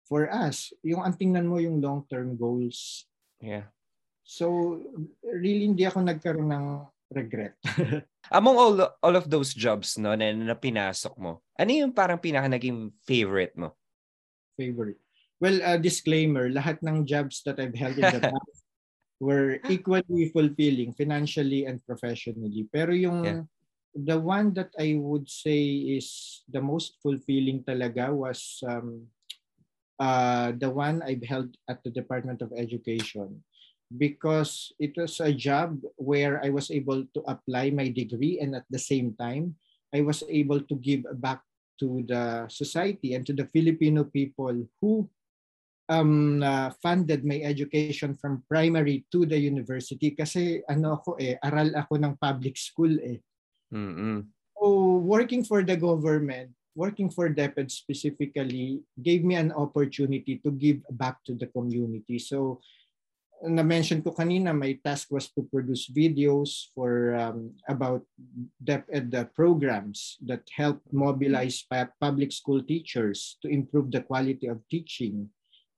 for 0.04 0.28
us. 0.28 0.72
Yung 0.84 1.00
ang 1.00 1.16
tingnan 1.16 1.48
mo 1.48 1.60
yung 1.60 1.80
long-term 1.80 2.36
goals. 2.36 3.08
Yeah. 3.40 3.72
So, 4.22 4.78
really, 5.24 5.66
hindi 5.66 5.84
ako 5.88 6.04
nagkaroon 6.04 6.52
ng 6.52 6.66
regret. 7.12 7.56
Among 8.38 8.56
all 8.56 8.76
all 9.04 9.16
of 9.18 9.28
those 9.28 9.52
jobs 9.52 10.00
no 10.00 10.16
na, 10.16 10.32
na 10.32 10.56
pinasok 10.56 11.12
mo, 11.20 11.44
ano 11.58 11.70
yung 11.70 11.92
parang 11.92 12.16
pinaka 12.16 12.48
naging 12.48 12.94
favorite 13.04 13.52
mo? 13.58 13.76
Favorite. 14.56 15.01
Well, 15.42 15.58
uh, 15.58 15.74
disclaimer, 15.74 16.46
lahat 16.46 16.86
ng 16.86 17.02
jobs 17.02 17.42
that 17.42 17.58
I've 17.58 17.74
held 17.74 17.98
in 17.98 18.06
the 18.06 18.22
past 18.30 18.62
were 19.18 19.58
equally 19.66 20.30
fulfilling 20.30 20.94
financially 20.94 21.66
and 21.66 21.82
professionally. 21.82 22.70
Pero 22.70 22.94
yung 22.94 23.18
yeah. 23.26 23.42
the 23.90 24.22
one 24.22 24.54
that 24.54 24.70
I 24.78 24.94
would 25.02 25.26
say 25.26 25.98
is 25.98 26.46
the 26.46 26.62
most 26.62 27.02
fulfilling 27.02 27.66
talaga 27.66 28.14
was 28.14 28.62
um, 28.70 29.10
uh, 29.98 30.54
the 30.54 30.70
one 30.70 31.02
I've 31.02 31.26
held 31.26 31.58
at 31.66 31.82
the 31.82 31.90
Department 31.90 32.38
of 32.38 32.54
Education 32.54 33.42
because 33.98 34.70
it 34.78 34.94
was 34.94 35.18
a 35.18 35.34
job 35.34 35.82
where 35.98 36.38
I 36.38 36.54
was 36.54 36.70
able 36.70 37.02
to 37.02 37.20
apply 37.26 37.74
my 37.74 37.90
degree 37.90 38.38
and 38.38 38.54
at 38.54 38.64
the 38.70 38.78
same 38.78 39.18
time, 39.18 39.58
I 39.90 40.06
was 40.06 40.22
able 40.30 40.62
to 40.62 40.74
give 40.78 41.02
back 41.18 41.42
to 41.82 42.06
the 42.06 42.46
society 42.46 43.18
and 43.18 43.26
to 43.26 43.34
the 43.34 43.50
Filipino 43.50 44.06
people 44.06 44.54
who 44.78 45.10
um, 45.92 46.42
uh, 46.42 46.70
funded 46.80 47.24
my 47.24 47.44
education 47.44 48.16
from 48.16 48.42
primary 48.48 49.04
to 49.12 49.28
the 49.28 49.36
university 49.36 50.16
kasi 50.16 50.64
ano 50.64 50.96
ako 50.96 51.20
eh, 51.20 51.36
aral 51.44 51.68
ako 51.76 52.00
ng 52.00 52.16
public 52.16 52.56
school 52.56 52.92
eh. 53.04 53.20
Mm-hmm. 53.68 54.32
So 54.56 54.64
working 55.04 55.44
for 55.44 55.60
the 55.60 55.76
government, 55.76 56.56
working 56.72 57.12
for 57.12 57.28
DepEd 57.28 57.68
specifically 57.68 58.80
gave 58.96 59.20
me 59.24 59.36
an 59.36 59.52
opportunity 59.52 60.40
to 60.40 60.50
give 60.56 60.80
back 60.88 61.20
to 61.28 61.36
the 61.36 61.52
community. 61.52 62.16
So 62.16 62.64
na-mention 63.42 64.06
ko 64.06 64.14
kanina, 64.14 64.54
my 64.54 64.78
task 64.86 65.10
was 65.10 65.26
to 65.34 65.42
produce 65.42 65.90
videos 65.90 66.70
for 66.72 67.18
um, 67.18 67.58
about 67.66 68.06
DepEd 68.62 69.10
uh, 69.10 69.26
programs 69.34 70.16
that 70.22 70.46
help 70.54 70.78
mobilize 70.94 71.66
public 71.98 72.30
school 72.30 72.62
teachers 72.62 73.36
to 73.42 73.50
improve 73.50 73.90
the 73.90 74.06
quality 74.06 74.46
of 74.46 74.62
teaching 74.70 75.26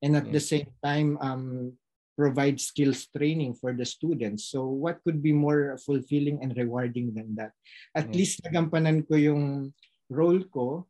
and 0.05 0.21
at 0.21 0.29
the 0.29 0.41
same 0.41 0.69
time 0.85 1.17
um, 1.25 1.73
provide 2.13 2.61
skills 2.61 3.09
training 3.09 3.57
for 3.57 3.73
the 3.73 3.89
students. 3.89 4.53
So 4.53 4.69
what 4.69 5.01
could 5.03 5.25
be 5.25 5.33
more 5.33 5.81
fulfilling 5.81 6.45
and 6.45 6.53
rewarding 6.53 7.17
than 7.17 7.35
that? 7.41 7.57
At 7.97 8.13
least 8.13 8.45
nagampanan 8.45 9.09
ko 9.09 9.17
yung 9.17 9.73
role 10.13 10.45
ko 10.53 10.85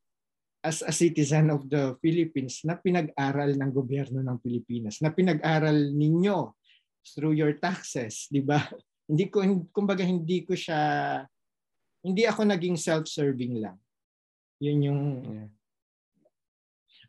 as 0.64 0.82
a 0.82 0.90
citizen 0.90 1.52
of 1.52 1.68
the 1.68 1.94
Philippines 2.00 2.64
na 2.64 2.74
pinag-aral 2.74 3.52
ng 3.52 3.70
gobyerno 3.70 4.24
ng 4.24 4.40
Pilipinas, 4.40 4.98
na 5.04 5.12
pinag-aral 5.12 5.92
ninyo 5.92 6.56
through 7.12 7.36
your 7.36 7.52
taxes, 7.60 8.26
di 8.32 8.40
ba? 8.40 8.58
Hindi 9.08 9.28
ko, 9.28 9.44
kumbaga 9.68 10.00
hindi 10.00 10.48
ko 10.48 10.56
siya, 10.56 11.20
hindi 12.00 12.24
ako 12.24 12.48
naging 12.48 12.80
self-serving 12.80 13.60
lang. 13.60 13.76
Yun 14.64 14.80
yung, 14.80 15.02
yeah. 15.28 15.48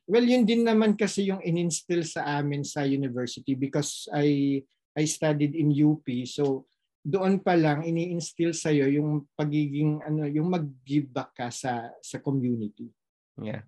Well, 0.06 0.24
yun 0.24 0.46
din 0.46 0.66
naman 0.66 0.94
kasi 0.94 1.30
yung 1.30 1.42
in-instill 1.42 2.06
sa 2.06 2.40
amin 2.40 2.62
sa 2.62 2.86
university 2.86 3.58
because 3.58 4.06
I, 4.14 4.62
I 4.94 5.04
studied 5.10 5.58
in 5.58 5.74
UP. 5.74 6.06
So, 6.30 6.70
doon 7.06 7.38
pa 7.46 7.54
lang 7.54 7.86
ini-instill 7.86 8.58
sa 8.58 8.74
iyo 8.74 8.90
yung 8.90 9.30
pagiging 9.38 10.02
ano 10.02 10.26
yung 10.26 10.50
mag-give 10.50 11.06
back 11.06 11.38
ka 11.38 11.54
sa 11.54 11.94
sa 12.02 12.18
community. 12.18 12.90
Yeah. 13.38 13.62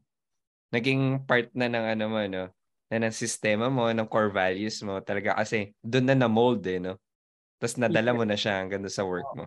Naging 0.73 1.29
part 1.29 1.53
na 1.53 1.69
ng 1.69 1.85
ano 1.85 2.05
mo 2.09 2.21
no 2.25 2.49
na 2.87 2.97
ng 3.03 3.13
sistema 3.13 3.67
mo, 3.67 3.91
ng 3.91 4.07
core 4.09 4.31
values 4.31 4.79
mo 4.81 5.03
talaga 5.03 5.37
kasi 5.37 5.75
doon 5.83 6.07
na 6.07 6.15
na-mold 6.15 6.63
eh, 6.65 6.79
no? 6.79 6.95
Tapos 7.59 7.75
nadala 7.75 8.15
mo 8.15 8.23
na 8.23 8.39
siya 8.39 8.63
hanggang 8.63 8.81
sa 8.87 9.03
work 9.03 9.27
mo. 9.35 9.45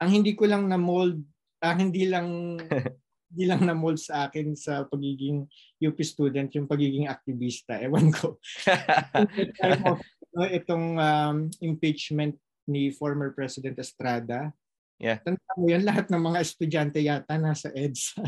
Ang 0.00 0.10
hindi 0.20 0.32
ko 0.32 0.48
lang 0.48 0.66
na-mold, 0.66 1.20
ah, 1.60 1.76
hindi 1.76 2.08
lang 2.08 2.56
hindi 3.34 3.50
lang 3.50 3.66
na-mold 3.66 3.98
sa 3.98 4.30
akin 4.30 4.54
sa 4.54 4.86
pagiging 4.86 5.42
UP 5.82 5.98
student, 6.06 6.46
yung 6.54 6.70
pagiging 6.70 7.10
aktivista. 7.10 7.82
Ewan 7.82 8.14
ko. 8.14 8.38
of, 9.90 9.98
no, 10.30 10.46
itong 10.46 10.86
um, 11.02 11.36
impeachment 11.58 12.38
ni 12.70 12.94
former 12.94 13.34
President 13.34 13.74
Estrada, 13.82 14.54
Yeah. 15.02 15.18
Tanda 15.26 15.42
mo 15.58 15.66
yan, 15.66 15.82
lahat 15.82 16.06
ng 16.06 16.22
mga 16.22 16.38
estudyante 16.38 17.02
yata 17.02 17.34
nasa 17.34 17.66
EDSA. 17.74 18.22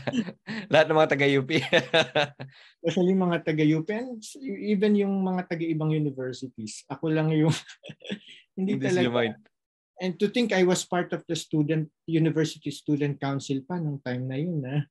lahat 0.72 0.86
ng 0.88 0.96
mga 0.96 1.12
taga-UP. 1.12 1.50
Especially 2.80 3.14
mga 3.28 3.38
taga-UP 3.44 3.88
and 3.92 4.16
even 4.40 4.96
yung 4.96 5.20
mga 5.20 5.44
taga-ibang 5.44 5.92
universities. 5.92 6.88
Ako 6.88 7.12
lang 7.12 7.28
yung 7.36 7.52
hindi 8.56 8.80
talaga. 8.80 9.36
And 10.00 10.16
to 10.16 10.32
think 10.32 10.56
I 10.56 10.64
was 10.64 10.88
part 10.88 11.12
of 11.12 11.20
the 11.28 11.36
student 11.36 11.92
university 12.08 12.72
student 12.72 13.20
council 13.20 13.60
pa 13.68 13.76
nung 13.76 14.00
time 14.00 14.24
na 14.24 14.38
yun. 14.40 14.64
Ha? 14.64 14.88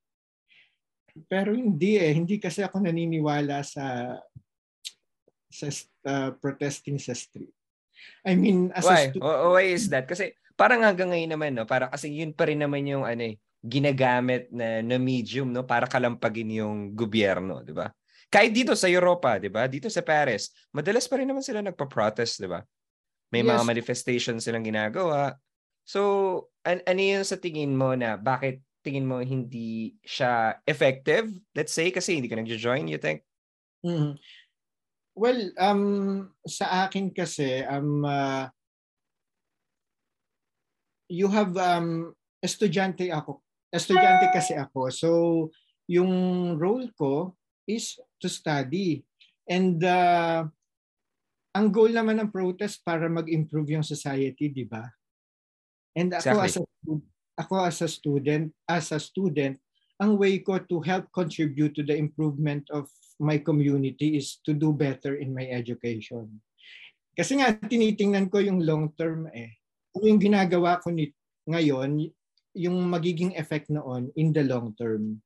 Pero 1.26 1.50
hindi 1.50 1.98
eh. 1.98 2.14
Hindi 2.14 2.38
kasi 2.38 2.62
ako 2.62 2.86
naniniwala 2.86 3.66
sa 3.66 4.14
sa 5.50 5.66
uh, 6.06 6.30
protesting 6.38 6.96
sa 7.02 7.10
street. 7.10 7.50
I 8.22 8.38
mean, 8.38 8.70
as 8.70 8.86
why? 8.86 8.94
a 8.94 8.98
student, 9.10 9.50
why 9.50 9.66
is 9.66 9.90
that? 9.90 10.06
Kasi 10.06 10.32
parang 10.54 10.86
hanggang 10.86 11.10
ngayon 11.10 11.30
naman 11.34 11.52
no, 11.58 11.66
para 11.66 11.90
kasi 11.90 12.14
yun 12.22 12.30
pa 12.30 12.46
rin 12.46 12.62
naman 12.62 12.86
yung 12.86 13.02
ano 13.02 13.34
eh, 13.34 13.36
ginagamit 13.60 14.48
na, 14.54 14.80
na 14.80 14.96
medium 14.96 15.50
no 15.50 15.66
para 15.66 15.90
kalampagin 15.90 16.54
yung 16.54 16.94
gobyerno, 16.94 17.60
'di 17.66 17.74
ba? 17.74 17.90
Kahit 18.30 18.54
dito 18.54 18.78
sa 18.78 18.86
Europa, 18.86 19.36
'di 19.36 19.50
ba? 19.50 19.66
Dito 19.66 19.90
sa 19.90 20.06
Paris, 20.06 20.54
madalas 20.70 21.10
pa 21.10 21.18
rin 21.18 21.28
naman 21.28 21.42
sila 21.42 21.60
nagpa-protest, 21.60 22.40
'di 22.40 22.48
ba? 22.48 22.62
May 23.30 23.46
yes. 23.46 23.50
mga 23.50 23.62
manifestations 23.66 24.42
silang 24.42 24.66
ginagawa. 24.66 25.38
So, 25.86 26.50
an 26.66 26.82
ano 26.86 27.00
yung 27.00 27.26
sa 27.26 27.38
tingin 27.38 27.74
mo 27.74 27.94
na 27.94 28.18
bakit 28.18 28.62
tingin 28.82 29.06
mo 29.06 29.22
hindi 29.22 29.94
siya 30.02 30.58
effective? 30.66 31.30
Let's 31.54 31.74
say 31.74 31.90
kasi 31.94 32.18
hindi 32.18 32.28
ka 32.28 32.36
nag-join, 32.38 32.90
you 32.90 32.98
think? 32.98 33.22
Mm-hmm. 33.86 34.18
Well, 35.16 35.40
um 35.60 35.84
sa 36.46 36.86
akin 36.86 37.12
kasi 37.12 37.66
um 37.66 38.06
uh, 38.06 38.48
you 41.10 41.28
have 41.28 41.52
um 41.58 42.14
estudyante 42.40 43.10
ako. 43.12 43.42
Estudyante 43.70 44.30
kasi 44.32 44.56
ako. 44.56 44.88
So 44.90 45.10
yung 45.90 46.10
role 46.56 46.88
ko 46.94 47.34
is 47.66 47.98
to 48.22 48.30
study. 48.30 49.02
And 49.50 49.82
uh, 49.82 50.46
ang 51.56 51.68
goal 51.70 51.90
naman 51.90 52.22
ng 52.22 52.30
protest 52.30 52.82
para 52.86 53.10
mag-improve 53.10 53.74
yung 53.74 53.86
society, 53.86 54.50
di 54.50 54.66
ba? 54.66 54.86
And 55.98 56.14
ako 56.14 56.38
exactly. 56.38 56.46
as 56.46 56.56
a 56.56 56.64
ako 57.40 57.54
as 57.64 57.78
a 57.82 57.88
student, 57.90 58.44
as 58.68 58.86
a 58.94 59.00
student, 59.00 59.58
ang 59.98 60.20
way 60.20 60.38
ko 60.44 60.60
to 60.60 60.78
help 60.84 61.10
contribute 61.10 61.74
to 61.74 61.82
the 61.82 61.96
improvement 61.96 62.68
of 62.70 62.86
my 63.18 63.40
community 63.40 64.16
is 64.16 64.38
to 64.46 64.54
do 64.54 64.70
better 64.72 65.18
in 65.18 65.34
my 65.34 65.48
education. 65.48 66.40
Kasi 67.16 67.40
nga 67.40 67.52
tinitingnan 67.52 68.30
ko 68.30 68.38
yung 68.38 68.62
long 68.62 68.92
term 68.94 69.26
eh 69.34 69.60
ano 69.96 70.04
yung 70.06 70.22
ginagawa 70.22 70.78
ko 70.78 70.94
ni, 70.94 71.10
ngayon, 71.50 72.10
yung 72.54 72.76
magiging 72.86 73.34
effect 73.34 73.70
noon 73.70 74.10
in 74.14 74.30
the 74.30 74.42
long 74.46 74.74
term. 74.78 75.18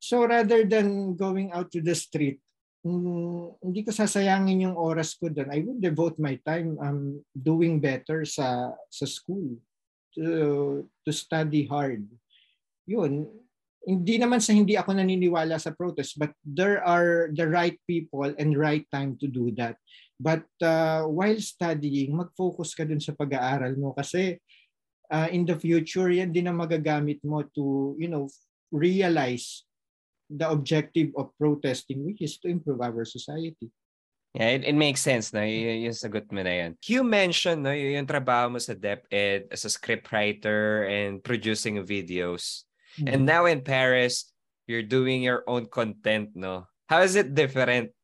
So 0.00 0.28
rather 0.28 0.68
than 0.68 1.16
going 1.16 1.52
out 1.56 1.72
to 1.72 1.80
the 1.80 1.96
street, 1.96 2.43
mm, 2.84 3.64
hindi 3.64 3.80
ko 3.82 3.90
sasayangin 3.90 4.70
yung 4.70 4.76
oras 4.76 5.16
ko 5.16 5.32
doon. 5.32 5.50
I 5.50 5.64
would 5.64 5.80
devote 5.80 6.20
my 6.20 6.36
time 6.44 6.76
um, 6.78 7.18
doing 7.32 7.80
better 7.80 8.28
sa 8.28 8.76
sa 8.92 9.06
school 9.08 9.56
to, 10.14 10.84
to 11.02 11.10
study 11.10 11.66
hard. 11.66 12.04
Yun. 12.86 13.26
Hindi 13.84 14.16
naman 14.16 14.40
sa 14.40 14.56
hindi 14.56 14.80
ako 14.80 14.96
naniniwala 14.96 15.60
sa 15.60 15.76
protest, 15.76 16.16
but 16.16 16.32
there 16.40 16.80
are 16.80 17.28
the 17.36 17.44
right 17.44 17.76
people 17.84 18.32
and 18.40 18.56
right 18.56 18.88
time 18.88 19.16
to 19.20 19.28
do 19.28 19.52
that. 19.60 19.76
But 20.16 20.48
uh, 20.64 21.04
while 21.04 21.36
studying, 21.36 22.16
mag-focus 22.16 22.72
ka 22.72 22.88
dun 22.88 23.02
sa 23.02 23.12
pag-aaral 23.12 23.76
mo 23.76 23.92
kasi 23.92 24.40
uh, 25.12 25.28
in 25.28 25.44
the 25.44 25.58
future, 25.58 26.08
yan 26.08 26.32
din 26.32 26.48
ang 26.48 26.64
magagamit 26.64 27.20
mo 27.26 27.44
to, 27.52 27.92
you 28.00 28.08
know, 28.08 28.30
realize 28.72 29.68
the 30.30 30.48
objective 30.48 31.10
of 31.16 31.30
protesting 31.38 32.04
which 32.04 32.22
is 32.22 32.38
to 32.38 32.48
improve 32.48 32.80
our 32.80 33.04
society. 33.04 33.70
Yeah, 34.34 34.58
it, 34.58 34.64
it 34.66 34.74
makes 34.74 34.98
sense 35.00 35.30
na 35.30 35.46
y- 35.46 35.86
yung 35.86 35.94
sagot 35.94 36.26
mo 36.34 36.42
na 36.42 36.50
yan. 36.50 36.70
You 36.82 37.06
mentioned 37.06 37.62
no, 37.62 37.70
yung 37.70 38.10
trabaho 38.10 38.50
mo 38.50 38.58
sa 38.58 38.74
DepEd 38.74 39.46
as 39.54 39.62
a 39.62 39.70
scriptwriter 39.70 40.90
and 40.90 41.22
producing 41.22 41.78
videos. 41.86 42.66
Mm-hmm. 42.98 43.08
And 43.14 43.20
now 43.22 43.46
in 43.46 43.62
Paris, 43.62 44.34
you're 44.66 44.82
doing 44.82 45.22
your 45.22 45.46
own 45.46 45.70
content, 45.70 46.34
no? 46.34 46.66
How 46.90 47.06
is 47.06 47.14
it 47.14 47.34
different? 47.34 47.94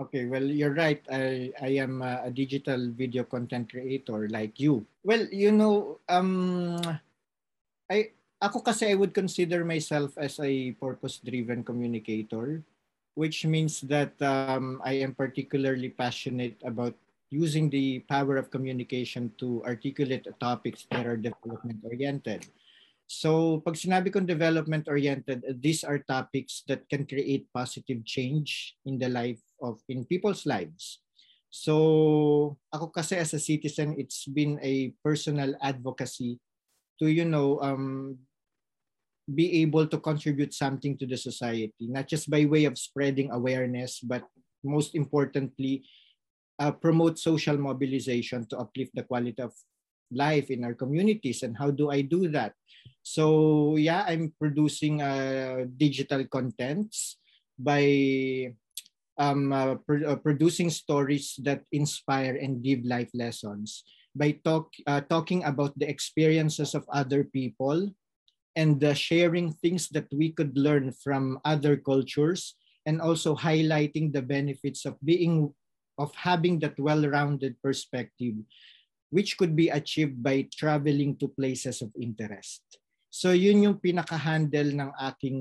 Okay, 0.00 0.24
well, 0.24 0.42
you're 0.42 0.72
right. 0.72 1.04
I 1.12 1.52
I 1.60 1.76
am 1.84 2.00
a, 2.00 2.26
a 2.26 2.30
digital 2.32 2.88
video 2.88 3.28
content 3.28 3.68
creator 3.68 4.24
like 4.32 4.56
you. 4.56 4.88
Well, 5.04 5.28
you 5.28 5.52
know, 5.52 6.00
um 6.08 6.80
I 7.92 8.16
ako 8.42 8.58
kasi 8.58 8.90
I 8.90 8.98
would 8.98 9.14
consider 9.14 9.62
myself 9.62 10.18
as 10.18 10.42
a 10.42 10.74
purpose-driven 10.82 11.62
communicator, 11.62 12.66
which 13.14 13.46
means 13.46 13.80
that 13.86 14.18
um, 14.18 14.82
I 14.82 14.98
am 14.98 15.14
particularly 15.14 15.94
passionate 15.94 16.58
about 16.66 16.98
using 17.30 17.70
the 17.70 18.02
power 18.10 18.36
of 18.36 18.50
communication 18.50 19.30
to 19.38 19.62
articulate 19.64 20.26
topics 20.42 20.90
that 20.90 21.06
are 21.06 21.16
development-oriented. 21.16 22.44
So 23.06 23.62
pag 23.62 23.78
sinabi 23.78 24.10
kong 24.10 24.26
development-oriented, 24.26 25.62
these 25.62 25.84
are 25.84 26.02
topics 26.02 26.66
that 26.66 26.88
can 26.90 27.06
create 27.06 27.46
positive 27.54 28.02
change 28.04 28.74
in 28.84 28.98
the 28.98 29.08
life 29.08 29.40
of, 29.62 29.78
in 29.88 30.04
people's 30.04 30.44
lives. 30.44 30.98
So 31.52 32.56
ako 32.72 32.90
kasi 32.90 33.16
as 33.20 33.36
a 33.36 33.40
citizen, 33.40 33.94
it's 34.00 34.26
been 34.26 34.58
a 34.64 34.96
personal 35.04 35.54
advocacy 35.60 36.40
to, 36.98 37.06
you 37.06 37.28
know, 37.28 37.60
um, 37.60 38.16
be 39.26 39.62
able 39.62 39.86
to 39.86 39.98
contribute 39.98 40.54
something 40.54 40.98
to 40.98 41.06
the 41.06 41.16
society, 41.16 41.86
not 41.86 42.08
just 42.08 42.30
by 42.30 42.44
way 42.44 42.64
of 42.64 42.78
spreading 42.78 43.30
awareness, 43.30 44.00
but 44.00 44.26
most 44.64 44.94
importantly, 44.94 45.84
uh, 46.58 46.72
promote 46.72 47.18
social 47.18 47.56
mobilization 47.56 48.46
to 48.46 48.58
uplift 48.58 48.94
the 48.94 49.02
quality 49.02 49.40
of 49.42 49.52
life 50.10 50.50
in 50.50 50.64
our 50.64 50.74
communities. 50.74 51.42
And 51.42 51.56
how 51.56 51.70
do 51.70 51.90
I 51.90 52.02
do 52.02 52.28
that? 52.28 52.54
So 53.02 53.76
yeah, 53.76 54.04
I'm 54.06 54.34
producing 54.38 55.02
uh, 55.02 55.66
digital 55.76 56.26
contents 56.26 57.18
by 57.58 58.54
um, 59.18 59.52
uh, 59.52 59.74
pr- 59.86 60.06
uh, 60.06 60.16
producing 60.16 60.70
stories 60.70 61.38
that 61.42 61.62
inspire 61.72 62.36
and 62.36 62.62
give 62.62 62.84
life 62.84 63.10
lessons 63.14 63.84
by 64.14 64.36
talk 64.44 64.68
uh, 64.86 65.00
talking 65.08 65.44
about 65.44 65.72
the 65.78 65.88
experiences 65.88 66.74
of 66.74 66.84
other 66.92 67.24
people 67.24 67.88
and 68.56 68.82
uh, 68.84 68.92
sharing 68.92 69.52
things 69.52 69.88
that 69.90 70.08
we 70.12 70.30
could 70.30 70.56
learn 70.56 70.92
from 70.92 71.40
other 71.44 71.76
cultures 71.76 72.54
and 72.84 73.00
also 73.00 73.34
highlighting 73.34 74.12
the 74.12 74.22
benefits 74.22 74.84
of 74.84 74.98
being 75.04 75.52
of 76.00 76.12
having 76.16 76.58
that 76.58 76.76
well-rounded 76.80 77.54
perspective 77.60 78.34
which 79.12 79.36
could 79.36 79.52
be 79.52 79.68
achieved 79.68 80.16
by 80.24 80.48
traveling 80.48 81.12
to 81.20 81.28
places 81.28 81.84
of 81.84 81.92
interest. 82.00 82.64
So 83.12 83.36
yun 83.36 83.60
yung 83.60 83.76
pinaka-handle 83.76 84.72
ng 84.72 84.90
aking 84.96 85.40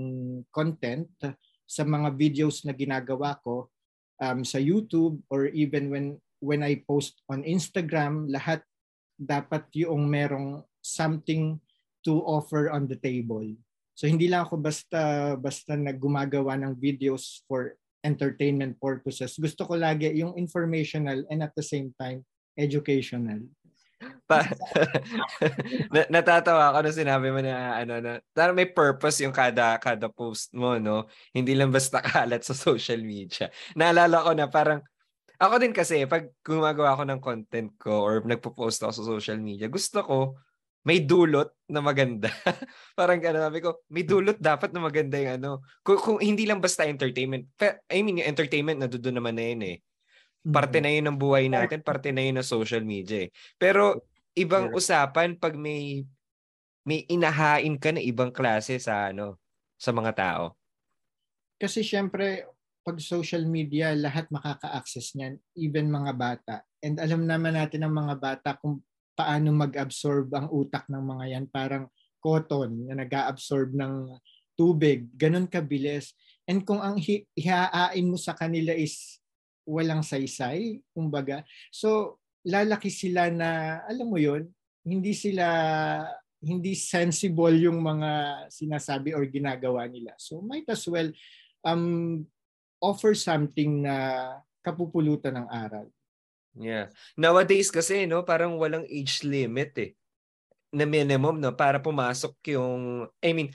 content 0.51 1.07
sa 1.63 1.87
mga 1.87 2.11
videos 2.19 2.67
na 2.67 2.75
ginagawa 2.75 3.39
ko 3.39 3.71
um, 4.19 4.43
sa 4.43 4.59
YouTube 4.59 5.23
or 5.31 5.47
even 5.55 5.87
when 5.87 6.19
when 6.43 6.67
I 6.67 6.83
post 6.83 7.23
on 7.31 7.47
Instagram, 7.47 8.27
lahat 8.27 8.59
dapat 9.15 9.71
yung 9.71 10.11
merong 10.11 10.67
something 10.83 11.55
to 12.05 12.21
offer 12.23 12.69
on 12.69 12.85
the 12.89 12.97
table. 12.97 13.45
So 13.93 14.09
hindi 14.09 14.27
lang 14.27 14.47
ako 14.47 14.61
basta 14.61 15.33
basta 15.37 15.77
naggumagawa 15.77 16.57
ng 16.57 16.73
videos 16.79 17.45
for 17.45 17.77
entertainment 18.01 18.81
purposes. 18.81 19.37
Gusto 19.37 19.69
ko 19.69 19.77
lagi 19.77 20.09
yung 20.17 20.33
informational 20.37 21.21
and 21.29 21.45
at 21.45 21.53
the 21.53 21.65
same 21.65 21.93
time 21.97 22.25
educational 22.57 23.39
pa 24.25 24.47
natatawa 26.13 26.71
ako 26.73 26.77
na 26.87 26.91
sinabi 26.93 27.27
mo 27.29 27.39
na 27.43 27.83
ano 27.83 27.99
na 28.01 28.11
parang 28.33 28.55
may 28.57 28.69
purpose 28.69 29.21
yung 29.21 29.35
kada 29.35 29.77
kada 29.77 30.07
post 30.09 30.55
mo 30.55 30.79
no 30.79 31.05
hindi 31.35 31.53
lang 31.53 31.69
basta 31.69 32.01
kalat 32.01 32.41
sa 32.41 32.55
social 32.55 33.01
media 33.03 33.51
naalala 33.77 34.25
ko 34.25 34.31
na 34.33 34.47
parang 34.47 34.79
ako 35.41 35.57
din 35.57 35.73
kasi 35.73 36.05
pag 36.05 36.29
gumagawa 36.45 36.93
ako 36.93 37.03
ng 37.09 37.21
content 37.21 37.69
ko 37.81 38.05
or 38.05 38.21
nagpo-post 38.21 38.85
ako 38.85 38.91
sa 38.93 39.05
social 39.17 39.39
media 39.41 39.67
gusto 39.67 39.99
ko 40.05 40.19
may 40.81 41.01
dulot 41.01 41.53
na 41.69 41.79
maganda. 41.79 42.29
Parang 42.99 43.21
ano, 43.21 43.39
sabi 43.45 43.59
ko, 43.61 43.85
may 43.93 44.01
dulot 44.01 44.41
dapat 44.41 44.73
na 44.73 44.81
maganda 44.81 45.21
yung 45.21 45.33
ano. 45.37 45.49
Kung, 45.85 45.99
kung 46.01 46.17
hindi 46.17 46.49
lang 46.49 46.57
basta 46.57 46.89
entertainment. 46.89 47.45
I 47.89 48.01
mean, 48.01 48.21
yung 48.21 48.29
entertainment 48.33 48.81
na 48.81 48.89
doon 48.89 49.21
naman 49.21 49.37
na 49.37 49.45
yun 49.45 49.61
eh. 49.61 49.77
Parte 50.41 50.81
mm-hmm. 50.81 50.85
na 50.89 50.95
yun 50.97 51.05
ng 51.05 51.19
buhay 51.21 51.45
natin, 51.53 51.85
parte 51.85 52.09
na 52.09 52.25
yun 52.25 52.41
ng 52.41 52.47
social 52.47 52.81
media. 52.81 53.25
Eh. 53.25 53.31
Pero 53.61 54.09
ibang 54.33 54.73
usapan 54.73 55.37
pag 55.37 55.53
may 55.53 56.01
may 56.81 57.05
inahain 57.05 57.77
ka 57.77 57.93
na 57.93 58.01
ibang 58.01 58.33
klase 58.33 58.81
sa 58.81 59.13
ano 59.13 59.37
sa 59.77 59.93
mga 59.93 60.11
tao. 60.17 60.57
Kasi 61.61 61.85
syempre 61.85 62.49
pag 62.81 62.97
social 62.97 63.45
media 63.45 63.93
lahat 63.93 64.25
makaka-access 64.33 65.13
niyan, 65.13 65.37
even 65.53 65.93
mga 65.93 66.13
bata. 66.17 66.55
And 66.81 66.97
alam 66.97 67.29
naman 67.29 67.53
natin 67.53 67.85
ng 67.85 67.93
mga 67.93 68.15
bata 68.17 68.49
kung 68.57 68.81
paano 69.13 69.51
mag-absorb 69.53 70.31
ang 70.33 70.47
utak 70.49 70.87
ng 70.87 71.03
mga 71.03 71.25
yan, 71.37 71.45
parang 71.51 71.85
cotton 72.21 72.87
na 72.87 73.03
nag-absorb 73.03 73.73
ng 73.73 74.15
tubig, 74.55 75.09
ganun 75.17 75.49
kabilis. 75.49 76.13
And 76.45 76.61
kung 76.61 76.79
ang 76.79 77.01
hi- 77.01 77.25
ihaain 77.33 78.05
mo 78.05 78.17
sa 78.19 78.37
kanila 78.37 78.75
is 78.75 79.19
walang 79.65 80.05
saysay, 80.05 80.81
kumbaga. 80.93 81.41
So, 81.73 82.21
lalaki 82.45 82.89
sila 82.89 83.29
na, 83.33 83.81
alam 83.85 84.09
mo 84.09 84.17
yon 84.17 84.49
hindi 84.81 85.13
sila, 85.13 85.45
hindi 86.41 86.73
sensible 86.73 87.53
yung 87.61 87.81
mga 87.85 88.43
sinasabi 88.49 89.13
or 89.13 89.25
ginagawa 89.29 89.85
nila. 89.85 90.17
So, 90.17 90.41
might 90.41 90.65
as 90.69 90.85
well 90.89 91.09
um, 91.61 92.25
offer 92.81 93.13
something 93.13 93.85
na 93.85 93.95
kapupulutan 94.65 95.37
ng 95.41 95.47
aral. 95.49 95.87
Yeah. 96.55 96.91
Nowadays 97.15 97.71
kasi, 97.71 98.03
no, 98.07 98.27
parang 98.27 98.59
walang 98.59 98.83
age 98.89 99.23
limit 99.23 99.71
eh 99.79 99.91
na 100.71 100.87
minimum 100.87 101.35
no 101.37 101.51
para 101.51 101.83
pumasok 101.83 102.33
yung 102.55 103.05
I 103.19 103.35
mean 103.35 103.51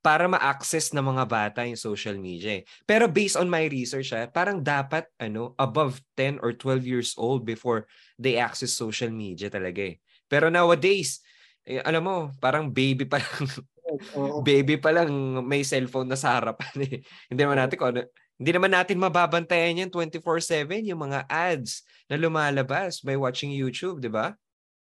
para 0.00 0.24
ma-access 0.24 0.96
ng 0.96 1.04
mga 1.04 1.24
bata 1.28 1.60
yung 1.68 1.76
social 1.76 2.16
media. 2.16 2.56
Eh. 2.56 2.62
Pero 2.88 3.04
based 3.04 3.36
on 3.36 3.52
my 3.52 3.68
research, 3.68 4.16
ah, 4.16 4.24
parang 4.32 4.64
dapat 4.64 5.04
ano 5.20 5.52
above 5.60 6.00
10 6.16 6.40
or 6.40 6.56
12 6.56 6.88
years 6.88 7.12
old 7.20 7.44
before 7.44 7.84
they 8.16 8.40
access 8.40 8.72
social 8.72 9.12
media 9.12 9.52
talaga 9.52 9.92
eh. 9.92 10.00
Pero 10.24 10.48
nowadays, 10.48 11.20
eh, 11.68 11.84
alam 11.84 12.00
mo, 12.00 12.16
parang 12.40 12.72
baby 12.72 13.04
pa 13.04 13.20
lang 13.20 13.44
baby 14.48 14.80
pa 14.80 14.88
lang 14.88 15.10
may 15.44 15.60
cellphone 15.68 16.08
na 16.08 16.16
sa 16.16 16.40
harapan 16.40 16.74
eh. 16.80 17.04
Hindi 17.28 17.40
naman 17.44 17.60
natin 17.60 17.76
ano, 17.84 18.00
hindi 18.40 18.56
naman 18.56 18.72
natin 18.72 18.96
mababantayan 18.96 19.84
yan 19.84 19.92
24/7 19.92 20.88
yung 20.88 21.04
mga 21.04 21.28
ads 21.28 21.84
na 22.08 22.16
lumalabas 22.16 23.04
by 23.04 23.12
watching 23.20 23.52
YouTube, 23.52 24.00
'di 24.00 24.08
ba? 24.08 24.32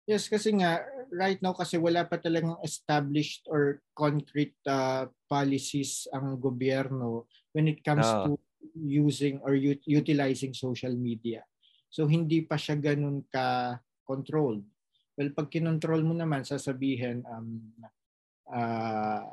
Yes, 0.02 0.26
kasi 0.26 0.50
nga 0.58 0.82
right 1.14 1.38
now 1.38 1.54
kasi 1.54 1.78
wala 1.78 2.02
pa 2.02 2.18
talagang 2.18 2.58
established 2.66 3.46
or 3.46 3.78
concrete 3.94 4.58
uh, 4.66 5.06
policies 5.30 6.10
ang 6.10 6.42
gobyerno 6.42 7.30
when 7.54 7.70
it 7.70 7.86
comes 7.86 8.06
oh. 8.06 8.34
to 8.34 8.42
using 8.74 9.38
or 9.46 9.54
u- 9.54 9.82
utilizing 9.86 10.50
social 10.50 10.94
media. 10.94 11.46
So 11.86 12.10
hindi 12.10 12.42
pa 12.42 12.58
siya 12.58 12.74
ganun 12.78 13.22
ka 13.30 13.78
controlled. 14.02 14.66
Well, 15.14 15.30
pag 15.32 15.54
kinontrol 15.54 16.02
mo 16.02 16.18
naman, 16.18 16.42
sasabihin 16.42 17.22
um 17.30 17.62
uh 18.50 19.26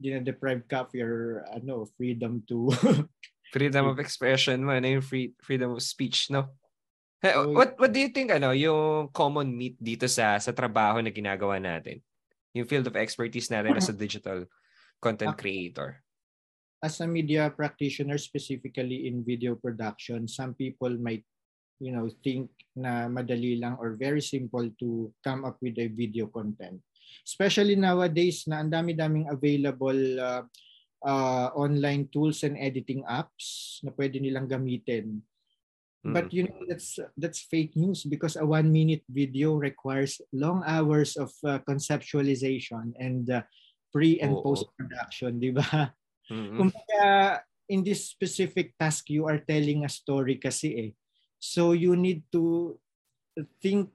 dina-deprive 0.00 0.64
ka 0.64 0.88
of 0.88 0.90
your 0.96 1.44
ano, 1.52 1.84
freedom 1.94 2.40
to 2.48 2.72
freedom 3.50 3.90
of 3.90 3.98
expression 3.98 4.62
mo, 4.62 4.72
ano 4.78 4.86
yung 4.86 5.04
free, 5.04 5.34
freedom 5.42 5.74
of 5.74 5.82
speech, 5.82 6.30
no? 6.30 6.54
Hey, 7.20 7.36
what 7.36 7.76
what 7.76 7.92
do 7.92 8.00
you 8.00 8.08
think 8.08 8.32
ano 8.32 8.56
yung 8.56 9.12
common 9.12 9.52
meat 9.52 9.76
dito 9.76 10.08
sa 10.08 10.40
sa 10.40 10.56
trabaho 10.56 11.04
na 11.04 11.12
ginagawa 11.12 11.60
natin? 11.60 12.00
Yung 12.56 12.64
field 12.64 12.88
of 12.88 12.96
expertise 12.96 13.52
natin 13.52 13.76
as 13.76 13.92
a 13.92 13.96
digital 14.06 14.48
content 15.02 15.36
creator. 15.36 16.00
As 16.80 16.96
a 17.04 17.06
media 17.06 17.52
practitioner 17.52 18.16
specifically 18.16 19.04
in 19.04 19.20
video 19.20 19.52
production, 19.52 20.24
some 20.24 20.56
people 20.56 20.96
might 20.96 21.20
you 21.76 21.92
know 21.92 22.08
think 22.24 22.48
na 22.72 23.04
madali 23.12 23.60
lang 23.60 23.76
or 23.76 24.00
very 24.00 24.24
simple 24.24 24.64
to 24.80 25.12
come 25.20 25.44
up 25.44 25.60
with 25.60 25.76
a 25.76 25.92
video 25.92 26.24
content. 26.32 26.80
Especially 27.28 27.76
nowadays 27.76 28.48
na 28.48 28.64
ang 28.64 28.72
dami-daming 28.72 29.28
available 29.28 30.00
uh, 30.16 30.40
uh, 31.04 31.52
online 31.56 32.08
tools 32.12 32.42
and 32.44 32.56
editing 32.60 33.04
apps 33.08 33.78
na 33.84 33.92
pwede 33.94 34.20
nilang 34.20 34.48
gamitin 34.48 35.24
Mm. 36.00 36.16
But 36.16 36.32
you 36.32 36.48
know 36.48 36.64
that's 36.64 36.96
that's 37.16 37.44
fake 37.44 37.76
news 37.76 38.08
because 38.08 38.40
a 38.40 38.44
one 38.44 38.72
minute 38.72 39.04
video 39.04 39.60
requires 39.60 40.16
long 40.32 40.64
hours 40.64 41.16
of 41.20 41.28
uh, 41.44 41.60
conceptualization 41.68 42.96
and 42.96 43.28
uh, 43.28 43.44
pre 43.92 44.16
and 44.24 44.32
oh, 44.32 44.40
post 44.40 44.64
production, 44.80 45.36
di 45.36 45.52
ba? 45.52 45.92
Mm-hmm. 46.32 46.56
Kumbaga 46.56 47.04
in 47.68 47.84
this 47.84 48.08
specific 48.08 48.72
task 48.80 49.12
you 49.12 49.28
are 49.28 49.44
telling 49.44 49.84
a 49.84 49.92
story 49.92 50.40
kasi 50.40 50.68
eh. 50.72 50.90
So 51.36 51.76
you 51.76 51.92
need 51.96 52.24
to 52.32 52.76
think 53.60 53.92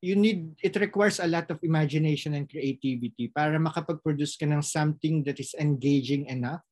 you 0.00 0.14
need 0.14 0.54
it 0.62 0.78
requires 0.78 1.18
a 1.18 1.26
lot 1.26 1.50
of 1.50 1.58
imagination 1.62 2.34
and 2.34 2.46
creativity 2.46 3.30
para 3.30 3.58
makapag-produce 3.58 4.38
ka 4.38 4.46
ng 4.46 4.62
something 4.62 5.26
that 5.26 5.38
is 5.42 5.54
engaging 5.58 6.26
enough 6.30 6.62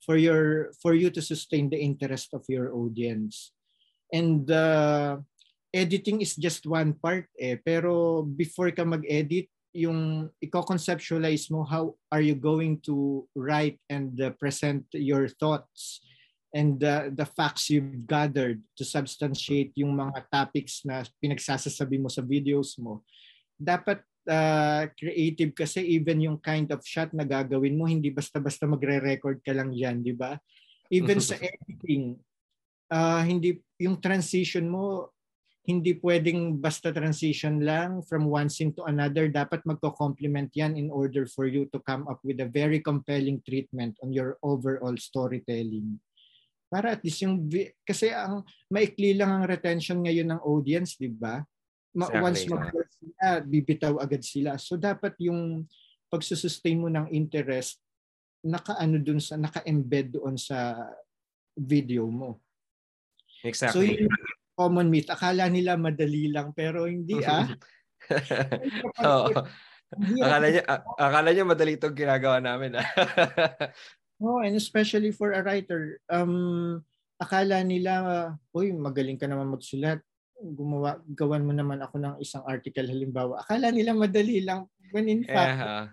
for 0.00 0.16
your 0.16 0.72
for 0.80 0.96
you 0.96 1.12
to 1.12 1.22
sustain 1.22 1.68
the 1.68 1.78
interest 1.78 2.32
of 2.32 2.42
your 2.48 2.74
audience. 2.74 3.52
And 4.12 4.44
uh, 4.50 5.24
editing 5.72 6.20
is 6.20 6.36
just 6.36 6.68
one 6.68 6.96
part 6.96 7.28
eh. 7.40 7.56
Pero 7.60 8.24
before 8.24 8.72
ka 8.72 8.84
mag-edit 8.84 9.48
yung 9.72 10.28
i-conceptualize 10.44 11.48
mo 11.48 11.64
how 11.64 11.96
are 12.12 12.20
you 12.20 12.36
going 12.36 12.76
to 12.84 13.24
write 13.32 13.80
and 13.88 14.12
uh, 14.20 14.28
present 14.36 14.84
your 14.92 15.32
thoughts 15.32 16.04
and 16.52 16.76
the, 16.76 17.08
the 17.16 17.24
facts 17.24 17.72
you've 17.72 18.04
gathered 18.04 18.60
to 18.76 18.84
substantiate 18.84 19.72
yung 19.74 19.96
mga 19.96 20.28
topics 20.28 20.84
na 20.84 21.02
pinagsasasabi 21.18 21.96
mo 21.96 22.12
sa 22.12 22.20
videos 22.20 22.76
mo. 22.76 23.00
Dapat 23.56 24.04
uh, 24.28 24.84
creative 24.94 25.56
kasi 25.56 25.80
even 25.80 26.20
yung 26.20 26.38
kind 26.38 26.68
of 26.70 26.84
shot 26.84 27.10
na 27.16 27.24
gagawin 27.24 27.74
mo, 27.74 27.88
hindi 27.88 28.12
basta-basta 28.12 28.68
magre-record 28.68 29.40
ka 29.40 29.56
lang 29.56 29.72
yan, 29.72 30.04
di 30.04 30.12
ba? 30.12 30.36
Even 30.92 31.18
sa 31.18 31.40
editing, 31.40 32.20
uh, 32.92 33.24
hindi 33.24 33.56
yung 33.80 33.96
transition 33.96 34.68
mo, 34.68 35.10
hindi 35.62 35.94
pwedeng 36.02 36.58
basta 36.58 36.90
transition 36.90 37.62
lang 37.62 38.02
from 38.02 38.26
one 38.26 38.50
scene 38.50 38.74
to 38.74 38.82
another. 38.84 39.30
Dapat 39.30 39.62
magko-complement 39.62 40.50
yan 40.58 40.74
in 40.74 40.90
order 40.90 41.24
for 41.24 41.46
you 41.46 41.70
to 41.70 41.78
come 41.86 42.04
up 42.10 42.18
with 42.26 42.42
a 42.42 42.50
very 42.50 42.82
compelling 42.82 43.38
treatment 43.46 43.94
on 44.02 44.10
your 44.10 44.36
overall 44.42 44.98
storytelling. 44.98 46.02
Para 46.72 46.96
at 46.96 47.04
least 47.04 47.20
yung, 47.20 47.52
kasi 47.84 48.08
ang 48.08 48.48
maikli 48.72 49.12
lang 49.12 49.28
ang 49.28 49.44
retention 49.44 50.00
ngayon 50.00 50.32
ng 50.32 50.40
audience, 50.40 50.96
di 50.96 51.12
ba? 51.12 51.44
Exactly. 51.92 52.24
Once 52.24 52.42
mag 52.48 52.64
sila, 52.96 53.26
bibitaw 53.44 53.94
agad 54.00 54.24
sila. 54.24 54.56
So 54.56 54.80
dapat 54.80 55.12
yung 55.20 55.68
pagsusustain 56.08 56.80
mo 56.80 56.88
ng 56.88 57.12
interest, 57.12 57.76
naka-ano 58.40 58.96
dun 59.04 59.20
sa, 59.20 59.36
naka-embed 59.36 60.16
doon 60.16 60.40
sa 60.40 60.88
video 61.60 62.08
mo. 62.08 62.40
Exactly. 63.44 63.76
So 63.76 63.84
yung 63.84 64.08
common 64.56 64.88
myth, 64.88 65.12
akala 65.12 65.52
nila 65.52 65.76
madali 65.76 66.32
lang 66.32 66.56
pero 66.56 66.88
hindi 66.88 67.20
ah. 67.20 67.44
Oo. 69.04 69.28
akala 70.24 70.46
niya 70.48 70.62
akala 70.96 71.28
niya 71.36 71.44
madali 71.44 71.76
'tong 71.76 71.92
ginagawa 71.96 72.40
namin 72.40 72.80
ah. 72.80 72.86
Oh, 74.22 74.38
and 74.38 74.54
especially 74.54 75.10
for 75.10 75.34
a 75.34 75.42
writer, 75.42 75.98
um, 76.06 76.78
akala 77.18 77.58
nila, 77.66 77.92
uy, 78.54 78.70
magaling 78.70 79.18
ka 79.18 79.26
naman 79.26 79.50
magsulat. 79.50 79.98
Gumawa, 80.38 81.02
gawan 81.10 81.42
mo 81.42 81.50
naman 81.50 81.82
ako 81.82 81.98
ng 81.98 82.14
isang 82.22 82.46
article 82.46 82.86
halimbawa. 82.86 83.42
Akala 83.42 83.74
nila 83.74 83.94
madali 83.98 84.42
lang. 84.46 84.70
When 84.94 85.10
in 85.10 85.26
fact, 85.26 85.58
yeah. 85.58 85.86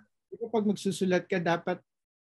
pag 0.53 0.65
magsusulat 0.69 1.25
ka, 1.25 1.41
dapat 1.41 1.81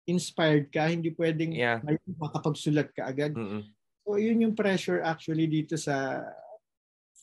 inspired 0.04 0.68
ka. 0.68 0.88
Hindi 0.88 1.16
pwedeng 1.16 1.56
yeah. 1.56 1.80
makapagsulat 2.20 2.92
ka 2.92 3.08
agad. 3.08 3.32
Mm-mm. 3.32 3.64
So, 4.06 4.20
yun 4.20 4.44
yung 4.44 4.54
pressure 4.54 5.02
actually 5.02 5.50
dito 5.50 5.74
sa 5.74 6.22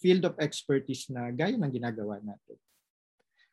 field 0.03 0.27
of 0.27 0.35
expertise 0.35 1.07
na 1.07 1.31
gaya 1.31 1.55
ng 1.55 1.71
ginagawa 1.71 2.19
natin. 2.19 2.59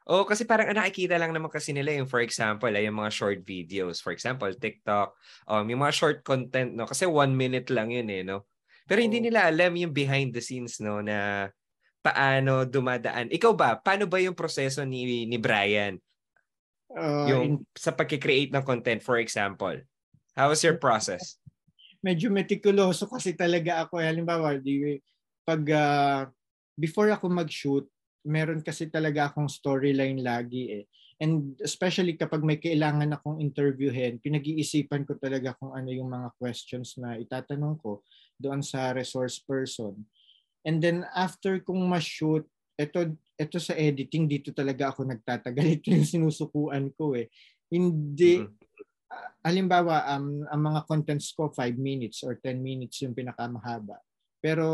Oh, 0.08 0.24
kasi 0.24 0.48
parang 0.48 0.72
nakikita 0.72 1.20
lang 1.20 1.36
naman 1.36 1.52
kasi 1.52 1.76
nila 1.76 1.92
yung 1.92 2.08
for 2.08 2.24
example, 2.24 2.72
ay 2.72 2.88
yung 2.88 2.96
mga 2.96 3.12
short 3.12 3.40
videos. 3.44 4.00
For 4.00 4.16
example, 4.16 4.48
TikTok, 4.48 5.12
um, 5.44 5.64
yung 5.68 5.84
mga 5.84 5.94
short 5.94 6.18
content, 6.24 6.72
no? 6.72 6.88
Kasi 6.88 7.04
one 7.04 7.36
minute 7.36 7.68
lang 7.68 7.92
yun 7.92 8.08
eh, 8.08 8.24
no? 8.24 8.48
Pero 8.88 9.04
hindi 9.04 9.20
nila 9.20 9.46
alam 9.46 9.76
yung 9.76 9.92
behind 9.92 10.32
the 10.32 10.42
scenes, 10.42 10.80
no? 10.80 11.04
Na 11.04 11.46
paano 12.00 12.64
dumadaan. 12.64 13.28
Ikaw 13.28 13.52
ba, 13.52 13.76
paano 13.76 14.08
ba 14.08 14.18
yung 14.18 14.34
proseso 14.34 14.82
ni, 14.88 15.28
ni 15.28 15.36
Brian? 15.36 16.00
Uh, 16.90 17.28
yung 17.30 17.44
in, 17.44 17.54
sa 17.76 17.94
pagkikreate 17.94 18.50
ng 18.50 18.66
content, 18.66 19.04
for 19.04 19.20
example. 19.20 19.78
How 20.34 20.50
was 20.50 20.64
your 20.64 20.80
process? 20.80 21.38
Medyo 22.00 22.32
meticuloso 22.32 23.04
kasi 23.06 23.36
talaga 23.36 23.84
ako. 23.86 24.00
Halimbawa, 24.00 24.56
di, 24.56 24.98
pag 25.44 25.62
uh, 25.70 26.20
before 26.74 27.12
ako 27.12 27.28
mag-shoot, 27.28 27.86
meron 28.24 28.60
kasi 28.60 28.88
talaga 28.92 29.30
akong 29.30 29.48
storyline 29.48 30.20
lagi 30.20 30.82
eh. 30.82 30.84
And 31.20 31.52
especially 31.60 32.16
kapag 32.16 32.40
may 32.40 32.56
kailangan 32.56 33.12
akong 33.12 33.44
interviewin, 33.44 34.24
pinag-iisipan 34.24 35.04
ko 35.04 35.20
talaga 35.20 35.52
kung 35.60 35.76
ano 35.76 35.92
yung 35.92 36.08
mga 36.08 36.32
questions 36.40 36.96
na 36.96 37.20
itatanong 37.20 37.76
ko 37.76 38.00
doon 38.40 38.64
sa 38.64 38.96
resource 38.96 39.36
person. 39.44 40.00
And 40.64 40.80
then 40.80 41.04
after 41.12 41.60
kong 41.60 41.84
ma-shoot, 41.84 42.48
ito, 42.80 43.12
ito 43.36 43.58
sa 43.60 43.76
editing, 43.76 44.24
dito 44.24 44.48
talaga 44.56 44.88
ako 44.92 45.04
nagtatagal. 45.04 45.64
Ito 45.80 45.92
yung 45.92 46.08
sinusukuan 46.08 46.88
ko 46.96 47.12
eh. 47.12 47.28
Hindi, 47.68 48.40
mm-hmm. 48.40 49.44
halimbawa, 49.44 50.16
um, 50.16 50.48
ang 50.48 50.62
mga 50.64 50.80
contents 50.88 51.36
ko 51.36 51.52
5 51.52 51.76
minutes 51.76 52.24
or 52.24 52.40
10 52.40 52.56
minutes 52.56 53.04
yung 53.04 53.12
pinakamahaba. 53.12 54.00
Pero 54.40 54.64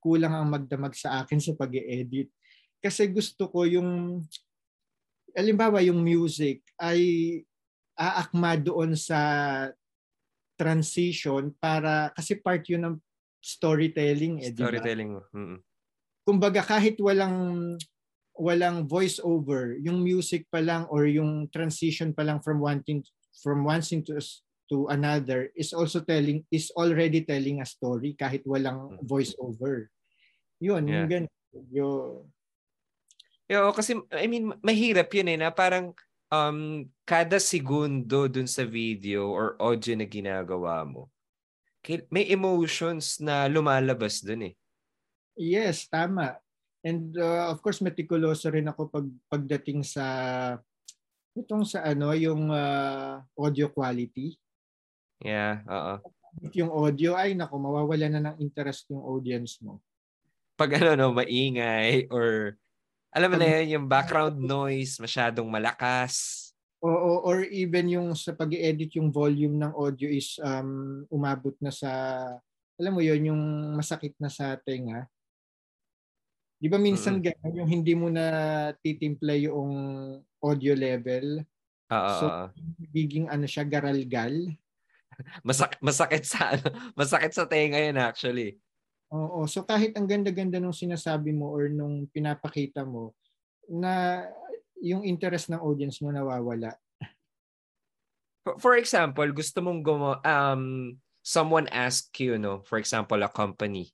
kulang 0.00 0.32
ang 0.32 0.48
magdamag 0.48 0.96
sa 0.96 1.20
akin 1.20 1.36
sa 1.36 1.52
pag 1.52 1.68
edit 1.76 2.32
kasi 2.80 3.06
gusto 3.12 3.46
ko 3.52 3.68
yung 3.68 4.20
alimbawa 5.36 5.84
yung 5.84 6.00
music 6.00 6.64
ay 6.80 7.00
aakma 7.94 8.56
doon 8.56 8.96
sa 8.96 9.20
transition 10.56 11.52
para 11.60 12.12
kasi 12.16 12.36
part 12.40 12.64
yun 12.68 12.84
ng 12.88 12.96
storytelling 13.40 14.44
eh, 14.44 14.52
storytelling 14.52 15.16
diba? 15.16 15.32
mm-hmm. 15.32 15.58
kumbaga 16.24 16.60
kahit 16.64 17.00
walang 17.00 17.76
walang 18.36 18.88
voice 18.88 19.20
over 19.20 19.76
yung 19.80 20.00
music 20.00 20.48
pa 20.48 20.60
lang 20.64 20.88
or 20.88 21.04
yung 21.04 21.48
transition 21.52 22.12
pa 22.16 22.24
lang 22.24 22.40
from 22.40 22.60
one 22.60 22.80
thing 22.84 23.04
from 23.40 23.64
one 23.64 23.84
scene 23.84 24.04
to 24.04 24.16
to 24.68 24.88
another 24.88 25.52
is 25.56 25.72
also 25.76 26.00
telling 26.00 26.44
is 26.48 26.72
already 26.76 27.24
telling 27.24 27.60
a 27.60 27.66
story 27.68 28.16
kahit 28.16 28.44
walang 28.48 28.96
voice 29.04 29.36
over 29.40 29.88
yun 30.60 30.84
yeah. 30.88 31.04
yung 31.04 31.08
ganun 31.08 31.32
yung 31.72 32.24
Yo, 33.50 33.74
kasi 33.74 33.98
I 34.14 34.30
mean 34.30 34.54
mahirap 34.62 35.10
'yun 35.10 35.34
eh 35.34 35.38
na 35.42 35.50
parang 35.50 35.90
um 36.30 36.86
kada 37.02 37.42
segundo 37.42 38.30
dun 38.30 38.46
sa 38.46 38.62
video 38.62 39.26
or 39.26 39.58
audio 39.58 39.98
na 39.98 40.06
ginagawa 40.06 40.86
mo 40.86 41.10
may 42.12 42.28
emotions 42.28 43.16
na 43.18 43.48
lumalabas 43.48 44.20
dun 44.20 44.52
eh. 44.52 44.54
Yes, 45.40 45.88
tama. 45.88 46.36
And 46.84 47.16
uh, 47.16 47.52
of 47.52 47.60
course 47.64 47.80
meticuloso 47.80 48.48
rin 48.52 48.68
ako 48.68 48.88
pag 48.88 49.06
pagdating 49.28 49.84
sa 49.84 50.04
itong 51.36 51.64
sa 51.64 51.84
ano 51.84 52.12
yung 52.12 52.52
uh, 52.52 53.20
audio 53.36 53.68
quality. 53.72 54.36
Yeah, 55.20 55.64
oo. 55.68 55.94
Yung 56.56 56.72
audio 56.72 57.16
ay 57.16 57.36
nako 57.36 57.60
mawawala 57.60 58.06
na 58.08 58.20
ng 58.32 58.36
interest 58.40 58.88
yung 58.92 59.04
audience 59.04 59.60
mo. 59.60 59.80
Pag 60.56 60.80
ano 60.80 60.96
no 60.96 61.16
maingay 61.16 62.08
or 62.12 62.56
alam 63.10 63.28
mo 63.30 63.36
na 63.38 63.58
yun, 63.58 63.78
yung 63.78 63.86
background 63.90 64.38
noise 64.38 65.02
masyadong 65.02 65.46
malakas. 65.50 66.46
Oo, 66.80 67.26
or 67.26 67.44
even 67.50 67.90
yung 67.92 68.08
sa 68.16 68.32
pag 68.32 68.48
edit 68.54 68.96
yung 68.96 69.12
volume 69.12 69.58
ng 69.60 69.72
audio 69.76 70.08
is 70.08 70.40
um, 70.40 71.04
umabot 71.12 71.52
na 71.60 71.68
sa, 71.68 71.90
alam 72.80 72.92
mo 72.94 73.02
yun, 73.04 73.34
yung 73.34 73.42
masakit 73.76 74.16
na 74.16 74.32
sa 74.32 74.56
tenga. 74.56 75.04
Di 76.56 76.68
ba 76.70 76.80
minsan 76.80 77.18
mm-hmm. 77.18 77.28
gano'n, 77.36 77.58
yung 77.60 77.68
hindi 77.68 77.92
mo 77.92 78.08
na 78.08 78.26
titimpla 78.80 79.36
yung 79.36 79.72
audio 80.40 80.72
level. 80.72 81.44
Oo. 81.90 82.16
So, 82.16 82.24
biging 82.94 83.26
ano 83.28 83.44
siya, 83.44 83.66
garalgal. 83.66 84.54
Masak 85.48 85.76
masakit 85.82 86.24
sa 86.24 86.56
ano, 86.56 86.68
masakit 86.94 87.34
sa 87.34 87.44
tenga 87.44 87.76
yun 87.76 87.98
actually. 88.00 88.56
Oo. 89.10 89.46
So 89.50 89.66
kahit 89.66 89.98
ang 89.98 90.06
ganda-ganda 90.06 90.62
nung 90.62 90.76
sinasabi 90.76 91.34
mo 91.34 91.50
or 91.50 91.66
nung 91.66 92.06
pinapakita 92.10 92.86
mo 92.86 93.14
na 93.66 94.24
yung 94.80 95.02
interest 95.02 95.50
ng 95.50 95.60
audience 95.60 95.98
mo 96.00 96.14
nawawala. 96.14 96.72
For 98.58 98.78
example, 98.80 99.28
gusto 99.36 99.60
mong 99.60 99.84
gumawa, 99.84 100.16
um, 100.24 100.96
someone 101.20 101.68
ask 101.68 102.08
you, 102.16 102.40
no, 102.40 102.64
for 102.64 102.80
example, 102.80 103.20
a 103.20 103.28
company 103.28 103.92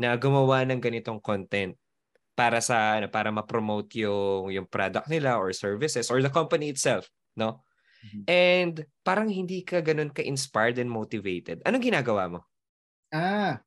na 0.00 0.16
gumawa 0.16 0.64
ng 0.64 0.80
ganitong 0.80 1.20
content 1.20 1.76
para 2.32 2.64
sa 2.64 2.96
ano, 2.96 3.12
para 3.12 3.28
ma-promote 3.28 3.92
yung 4.00 4.48
yung 4.48 4.64
product 4.64 5.06
nila 5.12 5.36
or 5.36 5.52
services 5.52 6.08
or 6.08 6.24
the 6.24 6.32
company 6.32 6.72
itself, 6.72 7.12
no? 7.36 7.60
Mm-hmm. 8.02 8.24
And 8.26 8.74
parang 9.04 9.28
hindi 9.28 9.62
ka 9.62 9.84
ganun 9.84 10.10
ka-inspired 10.10 10.80
and 10.80 10.90
motivated. 10.90 11.60
Anong 11.62 11.84
ginagawa 11.92 12.32
mo? 12.32 12.40
Ah, 13.12 13.60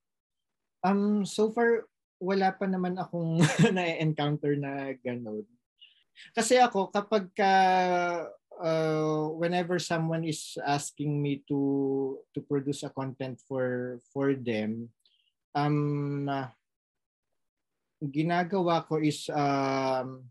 Um, 0.86 1.26
so 1.26 1.50
far, 1.50 1.90
wala 2.22 2.54
pa 2.54 2.70
naman 2.70 2.94
akong 3.02 3.42
na-encounter 3.76 4.54
na 4.54 4.94
gano'n. 5.02 5.42
Kasi 6.38 6.62
ako, 6.62 6.94
kapag 6.94 7.34
ka, 7.34 7.54
uh, 8.62 9.34
whenever 9.34 9.82
someone 9.82 10.24
is 10.24 10.62
asking 10.62 11.18
me 11.20 11.42
to 11.50 12.22
to 12.32 12.40
produce 12.46 12.86
a 12.86 12.94
content 12.94 13.42
for 13.50 13.98
for 14.14 14.38
them, 14.38 14.94
um, 15.58 16.30
ginagawa 18.00 18.86
ko 18.86 19.02
is 19.02 19.28
um, 19.34 20.24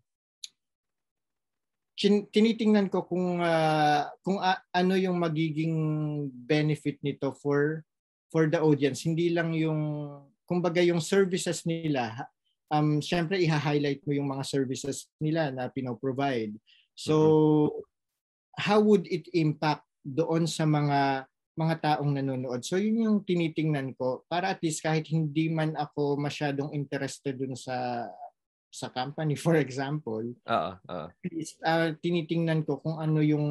chin- 1.98 2.28
tinitingnan 2.30 2.88
ko 2.88 3.04
kung 3.04 3.44
uh, 3.44 4.08
kung 4.24 4.38
uh, 4.40 4.60
ano 4.72 4.94
yung 4.96 5.20
magiging 5.20 5.76
benefit 6.32 6.96
nito 7.04 7.34
for 7.36 7.84
for 8.32 8.50
the 8.50 8.58
audience 8.58 9.06
hindi 9.06 9.30
lang 9.30 9.54
yung 9.54 9.80
kumbaga 10.44 10.80
yung 10.84 11.00
services 11.00 11.64
nila 11.64 12.28
um 12.72 13.00
syempre 13.00 13.40
i-highlight 13.40 14.00
mo 14.04 14.12
yung 14.16 14.28
mga 14.28 14.44
services 14.44 15.08
nila 15.20 15.52
na 15.52 15.68
pino-provide 15.68 16.56
so 16.96 17.14
mm-hmm. 17.16 17.82
how 18.60 18.78
would 18.80 19.04
it 19.10 19.28
impact 19.34 19.84
doon 20.04 20.44
sa 20.44 20.68
mga 20.68 21.24
mga 21.54 21.74
taong 21.80 22.10
nanonood. 22.18 22.66
So 22.66 22.76
yun 22.76 23.06
yung 23.06 23.18
tinitingnan 23.22 23.94
ko 23.94 24.26
para 24.26 24.52
at 24.54 24.60
least 24.60 24.82
kahit 24.82 25.06
hindi 25.06 25.46
man 25.46 25.78
ako 25.78 26.18
masyadong 26.18 26.74
interested 26.74 27.38
dun 27.38 27.54
sa 27.54 28.06
sa 28.74 28.90
company 28.90 29.38
for 29.44 29.54
example. 29.54 30.22
Oo, 30.22 30.72
oo. 30.90 31.06
Uh, 31.62 31.88
tinitingnan 32.02 32.66
ko 32.66 32.82
kung 32.82 32.98
ano 32.98 33.22
yung 33.22 33.46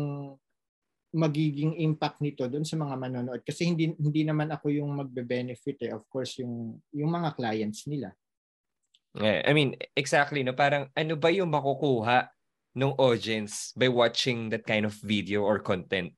magiging 1.14 1.78
impact 1.78 2.20
nito 2.20 2.50
doon 2.50 2.66
sa 2.66 2.74
mga 2.74 2.96
manonood 2.98 3.42
kasi 3.46 3.70
hindi 3.70 3.94
hindi 3.94 4.26
naman 4.26 4.50
ako 4.50 4.74
yung 4.74 4.98
magbe-benefit 4.98 5.86
eh 5.86 5.92
of 5.94 6.04
course 6.10 6.42
yung 6.42 6.82
yung 6.90 7.12
mga 7.14 7.38
clients 7.38 7.86
nila. 7.86 8.12
Yeah, 9.14 9.46
I 9.46 9.54
mean 9.54 9.78
exactly 9.94 10.42
no 10.42 10.58
parang 10.58 10.90
ano 10.98 11.14
ba 11.14 11.30
yung 11.30 11.54
makukuha 11.54 12.34
ng 12.74 12.98
audience 12.98 13.70
by 13.78 13.94
watching 13.94 14.50
that 14.50 14.66
kind 14.66 14.90
of 14.90 14.98
video 15.06 15.46
or 15.46 15.62
content? 15.62 16.18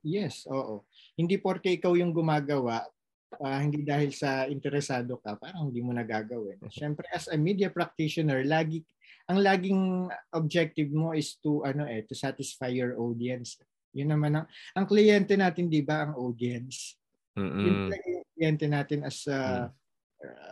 Yes, 0.00 0.48
oo 0.48 0.88
hindi 1.16 1.36
porke 1.36 1.68
ikaw 1.76 1.92
yung 1.96 2.12
gumagawa, 2.12 2.88
uh, 3.36 3.58
hindi 3.60 3.84
dahil 3.84 4.12
sa 4.16 4.48
interesado 4.48 5.20
ka, 5.20 5.36
parang 5.36 5.68
hindi 5.68 5.84
mo 5.84 5.92
nagagawin. 5.92 6.60
Siyempre, 6.72 7.04
as 7.12 7.28
a 7.28 7.36
media 7.36 7.68
practitioner, 7.68 8.44
lagi, 8.48 8.80
ang 9.28 9.38
laging 9.38 10.08
objective 10.32 10.90
mo 10.90 11.12
is 11.12 11.36
to, 11.38 11.62
ano 11.62 11.84
eh, 11.84 12.02
to 12.08 12.16
satisfy 12.16 12.72
your 12.72 12.96
audience. 12.96 13.60
Yun 13.92 14.12
naman 14.12 14.32
ang, 14.40 14.46
ang 14.76 14.86
kliyente 14.88 15.36
natin, 15.36 15.68
di 15.68 15.84
ba, 15.84 16.08
ang 16.08 16.16
audience. 16.16 16.96
Yun 17.36 17.88
talaga 17.88 18.08
yung 18.08 18.28
kliyente 18.36 18.66
natin 18.68 19.00
as 19.04 19.24
a, 19.28 19.38
mm. 19.38 19.70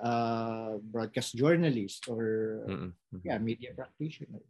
uh, 0.00 0.72
broadcast 0.80 1.36
journalist 1.36 2.08
or 2.08 2.24
Mm-mm. 2.68 2.92
yeah, 3.24 3.40
media 3.40 3.72
practitioner. 3.76 4.40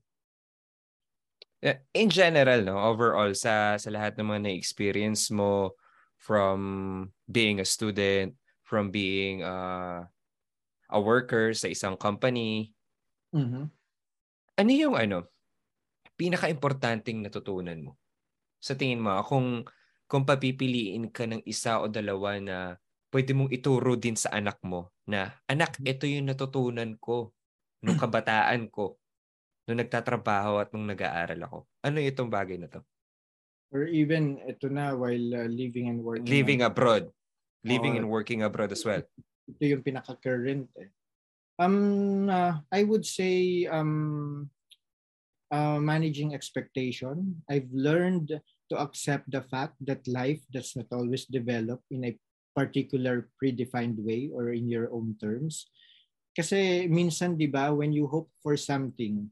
In 1.93 2.09
general, 2.09 2.64
no, 2.64 2.80
overall 2.80 3.36
sa 3.36 3.76
sa 3.76 3.91
lahat 3.93 4.16
ng 4.16 4.26
mga 4.32 4.43
na-experience 4.49 5.28
mo, 5.28 5.76
from 6.20 6.61
being 7.24 7.59
a 7.59 7.66
student, 7.66 8.36
from 8.62 8.93
being 8.93 9.41
uh, 9.43 10.05
a 10.93 10.99
worker 11.01 11.57
sa 11.57 11.66
isang 11.72 11.97
company. 11.97 12.76
Mm-hmm. 13.32 13.64
Ano 14.61 14.70
yung 14.70 14.95
ano, 15.01 15.24
pinaka-importanting 16.20 17.24
natutunan 17.24 17.80
mo? 17.80 17.97
Sa 18.61 18.77
tingin 18.77 19.01
mo, 19.01 19.17
kung, 19.25 19.65
kung 20.07 20.29
papipiliin 20.29 21.09
ka 21.11 21.25
ng 21.27 21.43
isa 21.49 21.81
o 21.81 21.89
dalawa 21.89 22.37
na 22.39 22.77
pwede 23.11 23.35
mong 23.35 23.51
ituro 23.51 23.99
din 23.99 24.15
sa 24.15 24.31
anak 24.37 24.61
mo 24.63 24.95
na, 25.09 25.35
anak, 25.51 25.81
ito 25.83 26.07
yung 26.07 26.31
natutunan 26.31 26.95
ko 27.01 27.35
nung 27.83 27.99
kabataan 27.99 28.69
ko, 28.69 29.01
nung 29.67 29.81
nagtatrabaho 29.81 30.61
at 30.63 30.71
nung 30.71 30.87
nag-aaral 30.87 31.41
ako. 31.43 31.59
Ano 31.83 31.97
itong 31.99 32.31
bagay 32.31 32.61
na 32.61 32.71
to? 32.71 32.85
or 33.71 33.87
even 33.87 34.39
ito 34.47 34.67
na 34.67 34.93
while 34.95 35.29
uh, 35.35 35.49
living 35.49 35.87
and 35.89 36.03
working 36.03 36.27
living 36.27 36.61
abroad 36.67 37.07
living 37.63 37.95
and 37.97 38.07
working 38.07 38.43
abroad 38.43 38.71
as 38.75 38.83
well 38.83 39.03
ito 39.47 39.63
yung 39.63 39.83
pinaka 39.83 40.19
current 40.19 40.67
eh. 40.79 40.91
um 41.63 42.27
uh, 42.27 42.59
i 42.75 42.83
would 42.83 43.07
say 43.07 43.65
um 43.71 44.47
uh, 45.51 45.78
managing 45.78 46.34
expectation 46.34 47.42
i've 47.51 47.68
learned 47.72 48.30
to 48.70 48.74
accept 48.78 49.26
the 49.30 49.42
fact 49.51 49.74
that 49.82 50.03
life 50.07 50.40
does 50.51 50.74
not 50.74 50.86
always 50.92 51.26
develop 51.26 51.82
in 51.90 52.05
a 52.07 52.16
particular 52.55 53.30
predefined 53.38 53.98
way 54.03 54.30
or 54.32 54.51
in 54.51 54.66
your 54.68 54.90
own 54.90 55.14
terms 55.20 55.70
kasi 56.34 56.86
minsan 56.86 57.34
'di 57.34 57.51
ba 57.51 57.74
when 57.74 57.90
you 57.90 58.07
hope 58.07 58.30
for 58.42 58.55
something 58.55 59.30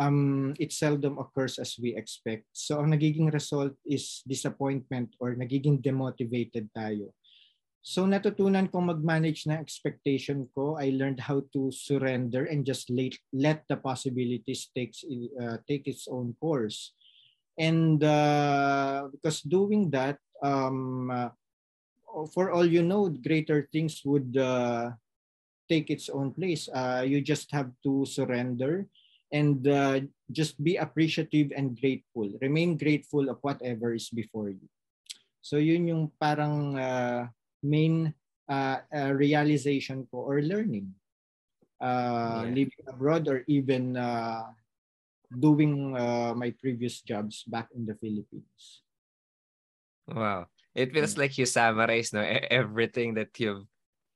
um, 0.00 0.56
it 0.58 0.72
seldom 0.72 1.20
occurs 1.20 1.60
as 1.60 1.76
we 1.76 1.94
expect. 1.94 2.48
So 2.56 2.80
ang 2.80 2.96
nagiging 2.96 3.28
result 3.28 3.76
is 3.84 4.24
disappointment 4.24 5.12
or 5.20 5.36
nagiging 5.36 5.84
demotivated 5.84 6.72
tayo. 6.72 7.12
So 7.80 8.04
natutunan 8.04 8.68
kong 8.68 8.92
mag-manage 8.92 9.48
na 9.48 9.56
expectation 9.56 10.44
ko. 10.52 10.76
I 10.76 10.92
learned 10.92 11.20
how 11.20 11.40
to 11.56 11.72
surrender 11.72 12.44
and 12.44 12.60
just 12.64 12.92
let, 12.92 13.16
let 13.32 13.64
the 13.72 13.80
possibilities 13.80 14.68
takes, 14.76 15.00
uh, 15.40 15.56
take 15.64 15.88
its 15.88 16.04
own 16.04 16.36
course. 16.36 16.92
And 17.56 18.04
uh, 18.04 19.08
because 19.12 19.40
doing 19.40 19.88
that, 19.96 20.20
um, 20.44 21.10
uh, 21.10 21.32
for 22.32 22.52
all 22.52 22.66
you 22.66 22.82
know, 22.82 23.08
greater 23.08 23.68
things 23.72 24.04
would 24.04 24.36
uh, 24.36 24.92
take 25.68 25.88
its 25.88 26.08
own 26.08 26.32
place. 26.32 26.68
Uh, 26.68 27.04
you 27.06 27.20
just 27.20 27.48
have 27.52 27.72
to 27.84 28.04
surrender 28.04 28.86
and 29.32 29.66
uh, 29.68 30.00
just 30.30 30.58
be 30.62 30.76
appreciative 30.76 31.52
and 31.56 31.80
grateful. 31.80 32.28
Remain 32.42 32.76
grateful 32.76 33.30
of 33.30 33.38
whatever 33.40 33.94
is 33.94 34.10
before 34.10 34.50
you. 34.50 34.68
So 35.40 35.56
yun 35.56 35.88
yung 35.88 36.12
parang 36.20 36.76
uh, 36.76 37.30
main 37.62 38.12
uh, 38.48 38.78
uh, 38.92 39.12
realization 39.14 40.06
ko 40.10 40.24
or 40.26 40.42
learning. 40.42 40.92
Uh, 41.80 42.44
yeah. 42.44 42.52
Living 42.52 42.84
abroad 42.88 43.24
or 43.28 43.40
even 43.48 43.96
uh, 43.96 44.52
doing 45.32 45.96
uh, 45.96 46.34
my 46.36 46.52
previous 46.60 47.00
jobs 47.00 47.44
back 47.48 47.72
in 47.72 47.86
the 47.86 47.96
Philippines. 47.96 48.84
Wow. 50.10 50.50
It 50.74 50.92
feels 50.92 51.16
like 51.16 51.34
you 51.38 51.46
summarize 51.46 52.12
no 52.12 52.22
everything 52.22 53.14
that 53.18 53.34
you've 53.38 53.66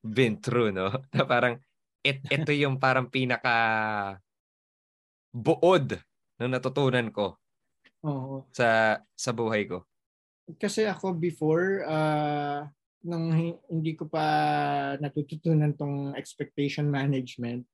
been 0.04 0.38
through 0.38 0.70
no. 0.70 0.92
Na 1.16 1.24
parang 1.24 1.58
it, 2.04 2.20
ito 2.30 2.52
yung 2.62 2.78
parang 2.78 3.08
pinaka 3.08 3.56
buod 5.34 5.98
na 6.38 6.46
natutunan 6.46 7.10
ko 7.10 7.38
Oo. 8.06 8.46
sa 8.54 9.00
sa 9.16 9.30
buhay 9.34 9.66
ko. 9.66 9.82
Kasi 10.60 10.84
ako 10.84 11.16
before 11.16 11.82
uh, 11.88 12.68
nung 13.04 13.30
hindi 13.68 13.92
ko 13.92 14.08
pa 14.08 14.24
natututunan 14.98 15.76
tong 15.76 16.16
expectation 16.16 16.88
management, 16.88 17.68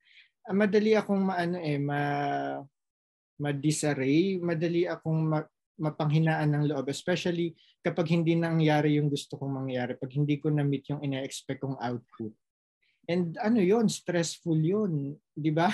uh, 0.50 0.54
madali 0.54 0.98
akong 0.98 1.22
maano 1.22 1.56
eh 1.62 1.78
ma 1.78 2.02
ma-disarray, 3.40 4.36
madali 4.36 4.84
akong 4.84 5.20
ma, 5.24 5.40
mapanghinaan 5.80 6.52
ng 6.52 6.64
loob 6.68 6.92
especially 6.92 7.56
kapag 7.80 8.12
hindi 8.12 8.36
nangyari 8.36 9.00
yung 9.00 9.08
gusto 9.08 9.40
kong 9.40 9.64
mangyari, 9.64 9.96
pag 9.96 10.12
hindi 10.12 10.36
ko 10.36 10.52
na-meet 10.52 10.92
yung 10.92 11.00
ina-expect 11.00 11.64
kong 11.64 11.80
output. 11.80 12.36
And 13.08 13.40
ano 13.40 13.64
yon 13.64 13.88
stressful 13.88 14.60
yon 14.60 15.16
di 15.32 15.48
ba? 15.48 15.72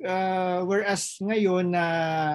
uh, 0.00 0.60
whereas 0.68 1.20
ngayon 1.20 1.76
na 1.76 1.84
uh, 1.84 2.34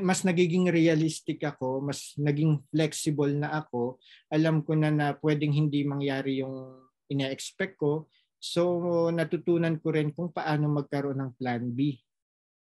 mas 0.00 0.24
nagiging 0.24 0.72
realistic 0.72 1.42
ako, 1.44 1.84
mas 1.84 2.16
naging 2.16 2.64
flexible 2.72 3.34
na 3.34 3.60
ako, 3.60 4.00
alam 4.32 4.64
ko 4.64 4.72
na 4.72 4.88
na 4.88 5.12
pwedeng 5.20 5.52
hindi 5.52 5.84
mangyari 5.84 6.40
yung 6.40 6.80
ina-expect 7.12 7.76
ko. 7.76 8.08
So 8.40 9.12
natutunan 9.12 9.76
ko 9.82 9.92
rin 9.92 10.14
kung 10.16 10.32
paano 10.32 10.72
magkaroon 10.72 11.20
ng 11.20 11.32
plan 11.36 11.66
B. 11.68 12.00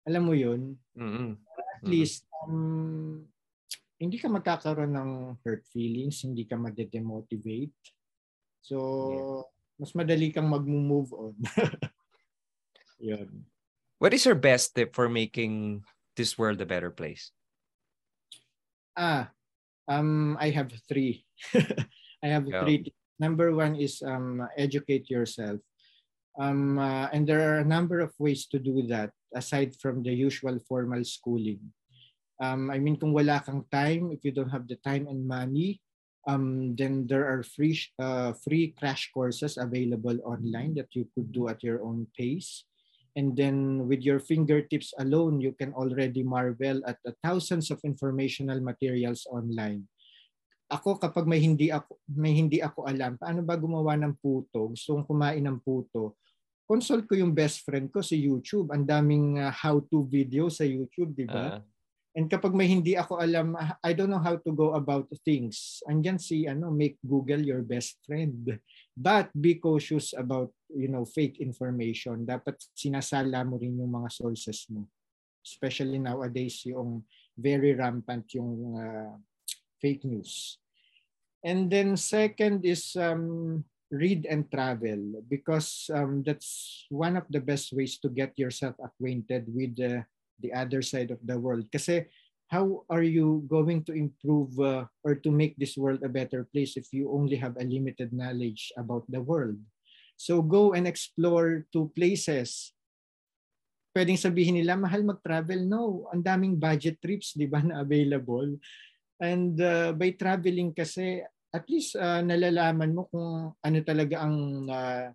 Alam 0.07 0.23
mo 0.31 0.33
'yun? 0.33 0.79
Mm-hmm. 0.95 1.29
At 1.77 1.83
least 1.83 2.23
um, 2.47 3.27
hindi 3.99 4.17
ka 4.21 4.31
magkakaroon 4.31 4.95
ng 4.95 5.11
hurt 5.43 5.67
feelings, 5.67 6.23
hindi 6.23 6.47
ka 6.47 6.55
ma-demotivate. 6.55 7.75
So 8.63 8.77
yeah. 9.11 9.43
mas 9.77 9.91
madali 9.93 10.31
kang 10.31 10.47
mag-move 10.47 11.11
on. 11.11 11.35
'Yun. 13.03 13.43
What 13.97 14.13
is 14.13 14.23
your 14.23 14.37
best 14.37 14.77
tip 14.77 14.93
for 14.93 15.09
making 15.09 15.81
this 16.17 16.37
world 16.37 16.59
a 16.59 16.65
better 16.65 16.89
place? 16.89 17.31
Ah, 18.97 19.29
um, 19.87 20.35
I 20.41 20.49
have 20.49 20.73
three. 20.89 21.23
I 22.23 22.27
have 22.27 22.49
Go. 22.49 22.65
three. 22.65 22.91
Number 23.21 23.53
one 23.53 23.77
is 23.77 24.01
um, 24.01 24.41
educate 24.57 25.09
yourself. 25.09 25.61
Um, 26.37 26.77
uh, 26.77 27.09
and 27.13 27.25
there 27.25 27.41
are 27.49 27.59
a 27.61 27.65
number 27.65 27.99
of 27.99 28.13
ways 28.19 28.45
to 28.53 28.59
do 28.59 28.85
that 28.93 29.09
aside 29.33 29.73
from 29.81 30.03
the 30.03 30.13
usual 30.13 30.59
formal 30.69 31.03
schooling. 31.03 31.73
Um, 32.37 32.69
I 32.69 32.77
mean, 32.77 32.97
kung 32.97 33.13
wala 33.13 33.41
kang 33.41 33.65
time, 33.73 34.13
if 34.13 34.21
you 34.21 34.29
don't 34.29 34.53
have 34.53 34.69
the 34.69 34.77
time 34.85 35.09
and 35.09 35.25
money, 35.25 35.81
um, 36.29 36.75
then 36.77 37.09
there 37.09 37.25
are 37.25 37.41
free 37.41 37.79
uh, 37.97 38.37
free 38.45 38.77
crash 38.77 39.09
courses 39.09 39.57
available 39.57 40.21
online 40.21 40.77
that 40.77 40.93
you 40.93 41.09
could 41.15 41.33
do 41.33 41.49
at 41.49 41.65
your 41.65 41.81
own 41.81 42.05
pace. 42.13 42.69
And 43.17 43.33
then 43.33 43.89
with 43.89 44.05
your 44.05 44.21
fingertips 44.21 44.93
alone, 45.01 45.41
you 45.41 45.57
can 45.57 45.73
already 45.73 46.21
marvel 46.21 46.85
at 46.85 47.01
the 47.01 47.17
thousands 47.25 47.73
of 47.73 47.81
informational 47.81 48.61
materials 48.61 49.25
online. 49.25 49.89
Ako 50.69 51.01
kapag 51.01 51.25
may 51.25 51.41
hindi 51.41 51.73
ako 51.73 51.97
may 52.05 52.37
hindi 52.37 52.61
ako 52.61 52.85
alam, 52.85 53.17
paano 53.17 53.41
ba 53.41 53.57
gumawa 53.57 53.97
ng 53.97 54.13
puto? 54.21 54.75
Gusto 54.75 54.93
kong 54.93 55.07
kumain 55.09 55.41
ng 55.41 55.57
puto. 55.63 56.13
consult 56.67 57.07
ko 57.07 57.15
yung 57.15 57.31
best 57.31 57.63
friend 57.63 57.87
ko 57.87 58.03
si 58.03 58.19
YouTube. 58.19 58.75
Ang 58.75 58.83
daming 58.83 59.39
uh, 59.39 59.49
how-to 59.49 60.03
video 60.03 60.51
sa 60.51 60.67
YouTube, 60.67 61.15
di 61.15 61.23
ba? 61.23 61.57
Uh. 61.57 61.76
And 62.17 62.25
kapag 62.25 62.57
may 62.57 62.65
hindi 62.65 62.97
ako 62.97 63.21
alam, 63.21 63.53
ah, 63.53 63.77
I 63.85 63.93
don't 63.93 64.09
know 64.09 64.17
how 64.17 64.41
to 64.41 64.49
go 64.49 64.73
about 64.73 65.05
things. 65.21 65.85
Andyan 65.85 66.17
si 66.17 66.49
ano, 66.49 66.73
make 66.73 66.97
Google 67.05 67.45
your 67.45 67.61
best 67.61 68.01
friend. 68.01 68.57
But 68.97 69.29
be 69.37 69.61
cautious 69.61 70.17
about, 70.17 70.49
you 70.73 70.89
know, 70.89 71.05
fake 71.05 71.37
information. 71.37 72.25
Dapat 72.25 72.57
sinasala 72.73 73.45
mo 73.45 73.61
rin 73.61 73.77
yung 73.77 73.93
mga 73.93 74.09
sources 74.09 74.65
mo. 74.73 74.89
Especially 75.45 76.01
nowadays 76.01 76.65
yung 76.65 77.05
very 77.37 77.77
rampant 77.77 78.25
yung 78.33 78.73
uh, 78.73 79.13
fake 79.77 80.01
news. 80.09 80.57
And 81.45 81.69
then 81.69 82.01
second 82.01 82.65
is 82.65 82.97
um, 82.97 83.61
read 83.93 84.25
and 84.25 84.49
travel 84.49 85.21
because 85.29 85.85
um, 85.93 86.25
that's 86.25 86.83
one 86.89 87.13
of 87.13 87.29
the 87.29 87.39
best 87.39 87.71
ways 87.77 88.01
to 88.01 88.09
get 88.09 88.33
yourself 88.41 88.73
acquainted 88.81 89.45
with 89.53 89.77
uh, 89.77 90.01
the 90.39 90.53
other 90.53 90.81
side 90.81 91.11
of 91.11 91.19
the 91.23 91.37
world. 91.37 91.65
Kasi 91.71 92.05
how 92.47 92.83
are 92.89 93.03
you 93.03 93.43
going 93.47 93.83
to 93.83 93.93
improve 93.93 94.55
uh, 94.59 94.87
or 95.03 95.15
to 95.19 95.29
make 95.31 95.55
this 95.59 95.75
world 95.75 96.03
a 96.03 96.11
better 96.11 96.47
place 96.51 96.77
if 96.79 96.91
you 96.95 97.11
only 97.11 97.35
have 97.35 97.55
a 97.59 97.67
limited 97.67 98.11
knowledge 98.15 98.71
about 98.77 99.03
the 99.11 99.19
world? 99.19 99.59
So 100.17 100.41
go 100.41 100.73
and 100.73 100.87
explore 100.87 101.67
two 101.69 101.93
places. 101.93 102.73
Pwedeng 103.93 104.17
sabihin 104.17 104.57
nila, 104.61 104.77
mahal 104.77 105.05
mag-travel. 105.05 105.61
No, 105.65 106.09
ang 106.13 106.21
daming 106.21 106.57
budget 106.57 106.97
trips, 107.01 107.37
di 107.37 107.45
ba, 107.45 107.61
na 107.65 107.81
available. 107.81 108.57
And 109.17 109.57
uh, 109.57 109.93
by 109.93 110.13
traveling 110.13 110.73
kasi, 110.73 111.21
at 111.53 111.65
least 111.69 111.97
uh, 111.97 112.21
nalalaman 112.21 112.93
mo 112.93 113.09
kung 113.09 113.57
ano 113.57 113.79
talaga 113.81 114.25
ang 114.25 114.69
uh, 114.69 115.09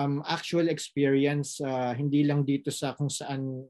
um, 0.00 0.24
actual 0.24 0.68
experience, 0.68 1.60
uh, 1.60 1.92
hindi 1.92 2.24
lang 2.24 2.44
dito 2.44 2.72
sa 2.72 2.96
kung 2.96 3.12
saan 3.12 3.68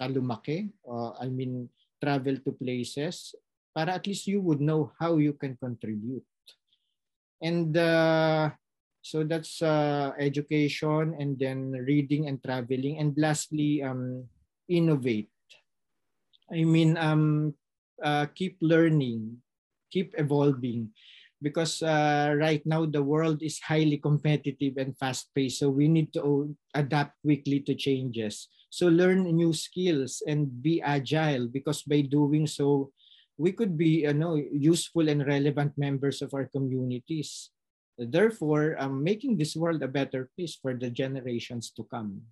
ka 0.00 0.08
lumaki, 0.08 0.72
uh, 0.88 1.12
I 1.20 1.28
mean 1.28 1.68
travel 2.00 2.40
to 2.40 2.56
places, 2.56 3.36
para 3.76 4.00
at 4.00 4.08
least 4.08 4.24
you 4.24 4.40
would 4.40 4.64
know 4.64 4.96
how 4.96 5.20
you 5.20 5.36
can 5.36 5.60
contribute. 5.60 6.24
And 7.44 7.76
uh, 7.76 8.56
so 9.04 9.24
that's 9.24 9.60
uh, 9.60 10.16
education 10.16 11.16
and 11.20 11.36
then 11.36 11.72
reading 11.84 12.28
and 12.28 12.40
traveling. 12.40 12.96
And 12.96 13.12
lastly, 13.20 13.84
um, 13.84 14.24
innovate. 14.68 15.28
I 16.48 16.64
mean, 16.64 16.96
um, 16.96 17.54
uh, 18.02 18.26
keep 18.32 18.56
learning, 18.60 19.40
keep 19.92 20.16
evolving 20.16 20.90
because 21.42 21.82
uh, 21.82 22.36
right 22.36 22.60
now 22.64 22.84
the 22.84 23.02
world 23.02 23.42
is 23.42 23.60
highly 23.60 23.96
competitive 23.96 24.76
and 24.76 24.96
fast 24.96 25.32
paced 25.34 25.58
so 25.60 25.68
we 25.72 25.88
need 25.88 26.12
to 26.12 26.54
adapt 26.76 27.16
quickly 27.24 27.60
to 27.64 27.74
changes. 27.74 28.48
So 28.70 28.86
learn 28.86 29.26
new 29.26 29.52
skills 29.52 30.22
and 30.28 30.46
be 30.62 30.80
agile 30.80 31.48
because 31.48 31.82
by 31.82 32.06
doing 32.06 32.46
so 32.46 32.92
we 33.40 33.50
could 33.50 33.74
be 33.76 34.06
you 34.06 34.14
know 34.14 34.36
useful 34.36 35.08
and 35.08 35.26
relevant 35.26 35.74
members 35.76 36.22
of 36.22 36.32
our 36.36 36.46
communities. 36.46 37.50
Therefore 37.98 38.76
um, 38.78 39.02
making 39.02 39.36
this 39.36 39.56
world 39.56 39.82
a 39.82 39.88
better 39.90 40.30
place 40.36 40.54
for 40.60 40.76
the 40.76 40.88
generations 40.88 41.72
to 41.76 41.84
come. 41.88 42.22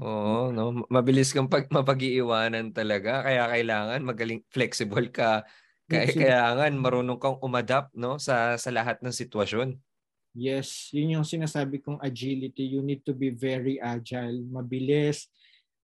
Oo, 0.00 0.52
no? 0.52 0.84
Mabilis 0.88 1.32
kang 1.32 1.48
pag 1.48 1.68
mapag-iiwanan 1.68 2.72
talaga. 2.72 3.24
Kaya 3.24 3.48
kailangan 3.48 4.00
magaling 4.04 4.40
flexible 4.52 5.08
ka 5.08 5.44
kaya 5.92 6.08
kailangan 6.16 6.72
marunong 6.80 7.18
kang 7.20 7.38
umadapt 7.44 7.92
no 7.92 8.16
sa 8.16 8.56
sa 8.56 8.70
lahat 8.72 9.04
ng 9.04 9.12
sitwasyon. 9.12 9.76
Yes, 10.32 10.88
yun 10.96 11.20
yung 11.20 11.28
sinasabi 11.28 11.84
kong 11.84 12.00
agility. 12.00 12.64
You 12.64 12.80
need 12.80 13.04
to 13.04 13.12
be 13.12 13.28
very 13.28 13.76
agile, 13.76 14.40
mabilis. 14.48 15.28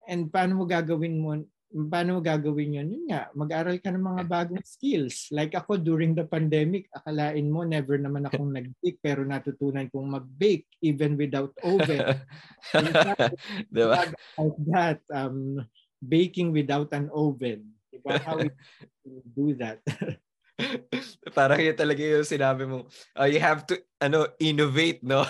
And 0.07 0.31
paano 0.31 0.63
mo 0.63 0.65
gagawin 0.65 1.19
mo 1.19 1.43
paano 1.69 2.19
mo 2.19 2.21
gagawin 2.25 2.81
yun? 2.81 2.89
Yun 2.89 3.05
nga, 3.13 3.29
mag-aral 3.37 3.77
ka 3.77 3.93
ng 3.93 4.01
mga 4.01 4.23
bagong 4.35 4.65
skills. 4.65 5.29
Like 5.29 5.53
ako 5.53 5.77
during 5.77 6.17
the 6.17 6.25
pandemic, 6.25 6.89
akalain 6.95 7.51
mo 7.53 7.63
never 7.65 8.01
naman 8.01 8.25
akong 8.25 8.49
nag-bake 8.49 8.99
pero 9.05 9.23
natutunan 9.27 9.91
kong 9.93 10.09
mag-bake 10.09 10.65
even 10.81 11.19
without 11.21 11.53
oven. 11.61 12.01
diba? 13.75 14.09
Like 14.39 14.59
that, 14.73 15.01
um, 15.13 15.61
baking 16.01 16.55
without 16.55 16.89
an 16.97 17.13
oven. 17.13 17.78
Diba? 17.99 18.23
How 18.23 18.39
we 18.39 18.51
do 19.37 19.47
that. 19.59 19.83
Parang 21.39 21.61
yun 21.63 21.77
talaga 21.79 22.03
yung 22.03 22.27
sinabi 22.27 22.67
mo. 22.67 22.91
Uh, 23.15 23.31
you 23.31 23.39
have 23.39 23.63
to 23.67 23.79
ano 24.03 24.27
innovate, 24.43 25.03
no? 25.07 25.23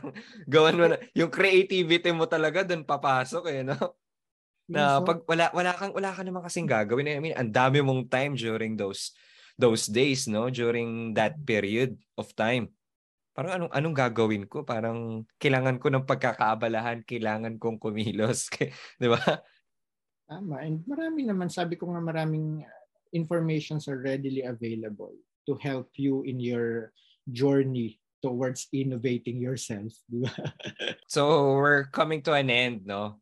Gawan 0.52 0.76
mo 0.76 0.84
na. 0.92 1.00
Yung 1.16 1.32
creativity 1.32 2.12
mo 2.12 2.28
talaga 2.28 2.64
doon 2.64 2.84
papasok 2.84 3.44
eh, 3.48 3.60
no? 3.64 3.76
Na 4.68 5.00
pag 5.00 5.24
wala 5.24 5.48
wala 5.52 5.72
kang 5.76 5.92
wala 5.92 6.12
ka 6.12 6.20
naman 6.20 6.44
kasing 6.44 6.68
gagawin. 6.68 7.16
I 7.16 7.20
mean, 7.20 7.36
ang 7.36 7.52
dami 7.52 7.80
mong 7.80 8.12
time 8.12 8.36
during 8.36 8.76
those 8.76 9.16
those 9.56 9.88
days, 9.88 10.28
no? 10.28 10.52
During 10.52 11.16
that 11.16 11.40
period 11.44 11.96
of 12.20 12.32
time. 12.36 12.68
Parang 13.34 13.58
anong 13.58 13.72
anong 13.72 13.96
gagawin 13.96 14.44
ko? 14.46 14.62
Parang 14.62 15.26
kailangan 15.40 15.80
ko 15.80 15.90
ng 15.90 16.06
pagkakaabalahan, 16.06 17.02
kailangan 17.08 17.56
kong 17.56 17.80
kumilos, 17.80 18.52
'di 19.00 19.08
ba? 19.10 19.42
Tama. 20.28 20.64
And 20.64 20.80
marami 20.88 21.28
naman 21.28 21.52
sabi 21.52 21.76
ko 21.76 21.92
nga 21.92 22.00
maraming 22.00 22.64
informations 23.12 23.86
are 23.86 24.00
readily 24.00 24.42
available 24.42 25.12
to 25.46 25.54
help 25.60 25.92
you 26.00 26.24
in 26.24 26.40
your 26.40 26.92
journey 27.28 28.00
towards 28.24 28.72
innovating 28.72 29.36
yourself. 29.36 29.92
so 31.12 31.52
we're 31.60 31.84
coming 31.92 32.24
to 32.24 32.32
an 32.32 32.48
end, 32.48 32.88
no? 32.88 33.20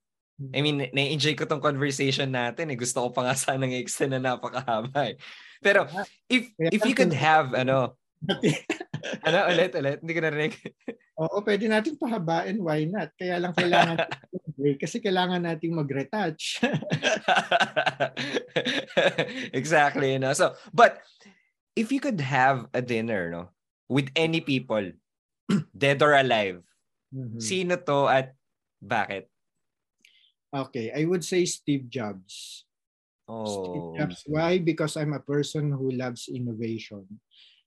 I 0.50 0.59
mean, 0.59 0.90
na-enjoy 0.90 1.38
ko 1.38 1.46
tong 1.46 1.62
conversation 1.62 2.34
natin. 2.34 2.74
Eh. 2.74 2.78
Gusto 2.78 3.07
ko 3.07 3.09
pa 3.14 3.30
nga 3.30 3.34
sanang 3.38 3.74
extend 3.78 4.16
na 4.16 4.34
napakahaba. 4.34 5.14
Eh. 5.14 5.18
Pero 5.62 5.86
if 6.26 6.50
if 6.59 6.82
you 6.82 6.98
could 6.98 7.14
have 7.14 7.55
ano 7.55 7.94
ano 9.27 9.39
ulit 9.51 9.73
ulit 9.75 9.99
hindi 9.99 10.14
ko 10.14 10.20
narinig. 10.23 10.55
Oo, 11.18 11.43
pwede 11.43 11.66
natin 11.66 11.99
pahabain, 11.99 12.59
why 12.62 12.87
not? 12.87 13.11
Kaya 13.18 13.39
lang 13.43 13.55
kailangan 13.55 13.99
break 14.59 14.79
kasi 14.79 15.03
kailangan 15.03 15.43
nating 15.43 15.75
mag-retouch. 15.75 16.62
exactly, 19.59 20.18
no. 20.23 20.33
So, 20.33 20.55
but 20.70 21.03
if 21.75 21.91
you 21.91 21.99
could 21.99 22.20
have 22.23 22.70
a 22.73 22.81
dinner, 22.81 23.31
no, 23.31 23.51
with 23.91 24.09
any 24.14 24.41
people, 24.41 24.95
dead 25.77 25.99
or 26.03 26.14
alive, 26.14 26.62
mm-hmm. 27.11 27.43
sino 27.43 27.77
to 27.77 28.07
at 28.07 28.39
bakit? 28.79 29.27
Okay, 30.53 30.93
I 30.93 31.09
would 31.09 31.25
say 31.25 31.43
Steve 31.49 31.89
Jobs. 31.89 32.64
Oh. 33.27 33.49
Steve 33.49 33.89
Jobs. 33.99 34.18
Why? 34.29 34.59
Because 34.61 34.97
I'm 34.97 35.16
a 35.16 35.23
person 35.23 35.73
who 35.73 35.91
loves 35.97 36.29
innovation. 36.29 37.09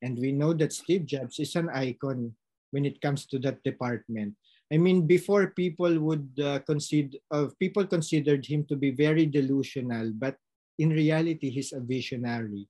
And 0.06 0.22
we 0.22 0.30
know 0.30 0.53
that 0.53 0.70
Steve 0.70 1.10
Jobs 1.10 1.41
is 1.41 1.58
an 1.58 1.74
icon 1.74 2.38
when 2.70 2.86
it 2.86 3.01
comes 3.01 3.26
to 3.34 3.41
that 3.41 3.66
department. 3.66 4.38
I 4.70 4.78
mean, 4.78 5.10
before 5.10 5.58
people 5.58 5.97
would 5.97 6.30
uh, 6.38 6.62
consider, 6.62 7.18
uh, 7.34 7.49
people 7.58 7.89
considered 7.89 8.45
him 8.45 8.70
to 8.70 8.78
be 8.78 8.93
very 8.93 9.26
delusional, 9.26 10.14
but 10.14 10.38
in 10.78 10.93
reality, 10.93 11.49
he's 11.49 11.74
a 11.74 11.82
visionary. 11.82 12.70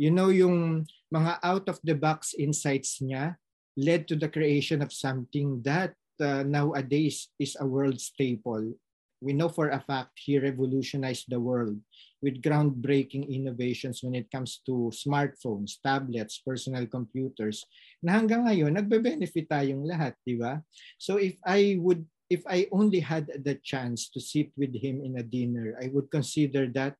You 0.00 0.10
know, 0.10 0.32
yung 0.32 0.88
mga 1.12 1.44
out-of-the-box 1.44 2.34
insights 2.40 3.04
niya 3.04 3.36
led 3.76 4.08
to 4.08 4.16
the 4.16 4.32
creation 4.32 4.80
of 4.80 4.92
something 4.92 5.60
that 5.68 5.92
uh, 6.20 6.48
nowadays 6.48 7.28
is 7.36 7.56
a 7.60 7.66
world 7.68 8.00
staple. 8.00 8.72
We 9.20 9.32
know 9.32 9.48
for 9.48 9.70
a 9.70 9.80
fact 9.80 10.18
he 10.18 10.38
revolutionized 10.38 11.26
the 11.28 11.40
world 11.40 11.78
with 12.22 12.40
groundbreaking 12.40 13.28
innovations 13.28 14.00
when 14.02 14.14
it 14.14 14.30
comes 14.30 14.60
to 14.66 14.90
smartphones, 14.92 15.76
tablets, 15.84 16.40
personal 16.40 16.86
computers, 16.86 17.64
na 18.02 18.16
hanggang 18.16 18.48
ngayon, 18.48 18.74
nagbe-benefit 18.74 19.48
tayong 19.48 19.84
lahat, 19.84 20.16
di 20.24 20.40
ba? 20.40 20.64
So 20.96 21.20
if 21.20 21.36
I 21.44 21.76
would, 21.80 22.04
if 22.32 22.40
I 22.48 22.66
only 22.72 23.00
had 23.04 23.28
the 23.28 23.60
chance 23.60 24.08
to 24.16 24.20
sit 24.20 24.50
with 24.56 24.72
him 24.72 25.04
in 25.04 25.20
a 25.20 25.24
dinner, 25.24 25.76
I 25.76 25.92
would 25.92 26.08
consider 26.08 26.68
that 26.72 26.96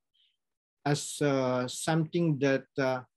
as 0.85 1.17
uh, 1.25 1.65
something 1.67 2.37
that 2.45 2.69
uh, 2.77 3.09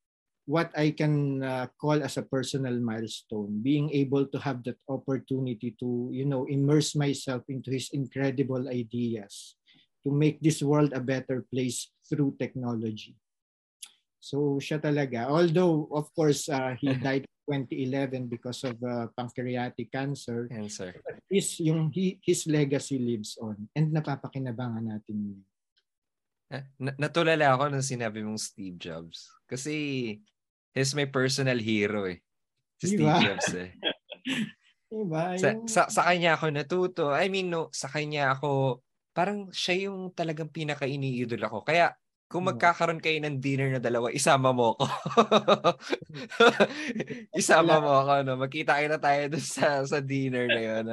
what 0.48 0.72
I 0.80 0.96
can 0.96 1.44
uh, 1.44 1.68
call 1.76 2.00
as 2.00 2.16
a 2.16 2.24
personal 2.24 2.80
milestone, 2.80 3.60
being 3.60 3.92
able 3.92 4.26
to 4.32 4.40
have 4.40 4.64
that 4.64 4.80
opportunity 4.88 5.76
to, 5.84 6.10
you 6.16 6.24
know, 6.24 6.48
immerse 6.48 6.96
myself 6.96 7.44
into 7.52 7.70
his 7.70 7.92
incredible 7.92 8.72
ideas 8.72 9.60
to 10.08 10.10
make 10.10 10.40
this 10.40 10.64
world 10.64 10.96
a 10.96 11.04
better 11.04 11.44
place 11.52 11.92
through 12.08 12.40
technology. 12.40 13.20
So 14.24 14.56
siya 14.64 14.80
talaga. 14.80 15.28
Although, 15.28 15.92
of 15.92 16.08
course, 16.16 16.48
uh, 16.48 16.80
he 16.80 16.96
died 17.04 17.28
in 17.52 17.68
2011 17.68 18.32
because 18.32 18.64
of 18.64 18.80
uh, 18.80 19.12
pancreatic 19.20 19.92
cancer. 19.92 20.48
Cancer. 20.48 20.96
His, 21.28 21.60
yung, 21.60 21.92
he, 21.92 22.24
his 22.24 22.48
legacy 22.48 23.04
lives 23.04 23.36
on. 23.44 23.68
And 23.76 23.92
napapakinabangan 23.92 24.96
natin 24.96 25.16
yun. 25.28 25.44
Ah, 26.48 26.64
natulala 26.80 27.60
ako 27.60 27.68
nung 27.68 27.84
sinabi 27.84 28.24
mong 28.24 28.40
Steve 28.40 28.80
Jobs. 28.80 29.28
Kasi 29.52 29.76
he's 30.78 30.94
my 30.94 31.10
personal 31.10 31.58
hero 31.58 32.06
eh. 32.06 32.22
Si 32.78 32.94
Steve 32.94 33.18
Jobs 33.18 33.50
eh. 33.58 33.74
Diba? 34.94 35.36
Sa, 35.36 35.48
Yung, 35.52 35.68
sa, 35.68 35.90
sa 35.90 36.02
kanya 36.08 36.38
ako 36.38 36.46
natuto. 36.54 37.06
I 37.12 37.28
mean, 37.28 37.50
no, 37.52 37.68
sa 37.74 37.90
kanya 37.90 38.38
ako, 38.38 38.80
parang 39.12 39.50
siya 39.52 39.90
yung 39.90 40.14
talagang 40.14 40.48
pinaka-iniidol 40.54 41.42
ako. 41.44 41.66
Kaya, 41.66 41.92
kung 42.28 42.44
Mm. 42.44 42.56
magkakaroon 42.56 43.02
kayo 43.04 43.18
ng 43.24 43.40
dinner 43.40 43.72
na 43.72 43.82
dalawa, 43.82 44.12
isama 44.12 44.52
mo 44.52 44.76
ako. 44.76 44.86
isama 47.40 47.80
mo 47.80 47.92
ako, 48.04 48.14
no? 48.28 48.36
Magkita 48.36 48.84
kita 48.84 49.00
tayo 49.00 49.22
dun 49.32 49.44
sa, 49.44 49.84
sa 49.88 50.00
dinner 50.04 50.48
na 50.48 50.62
yun. 50.62 50.84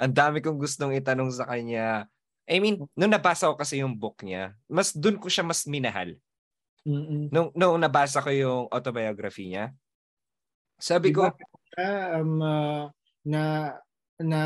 Ang 0.00 0.12
dami 0.12 0.44
kong 0.44 0.60
gustong 0.60 0.92
itanong 0.96 1.32
sa 1.32 1.48
kanya. 1.48 2.06
I 2.44 2.60
mean, 2.60 2.84
nung 2.92 3.12
nabasa 3.12 3.48
ko 3.48 3.56
kasi 3.56 3.80
yung 3.80 3.96
book 3.96 4.20
niya, 4.20 4.52
mas 4.68 4.92
dun 4.92 5.16
ko 5.16 5.32
siya 5.32 5.44
mas 5.44 5.64
minahal. 5.64 6.12
Mm-mm. 6.82 7.30
Nung, 7.30 7.54
nung 7.54 7.78
nabasa 7.78 8.18
ko 8.18 8.30
yung 8.34 8.66
autobiography 8.66 9.54
niya, 9.54 9.70
sabi 10.82 11.14
ko, 11.14 11.30
Diba, 11.30 11.78
ah, 11.78 12.18
um, 12.18 12.42
ah, 12.42 12.84
na 13.22 13.42
na 14.18 14.42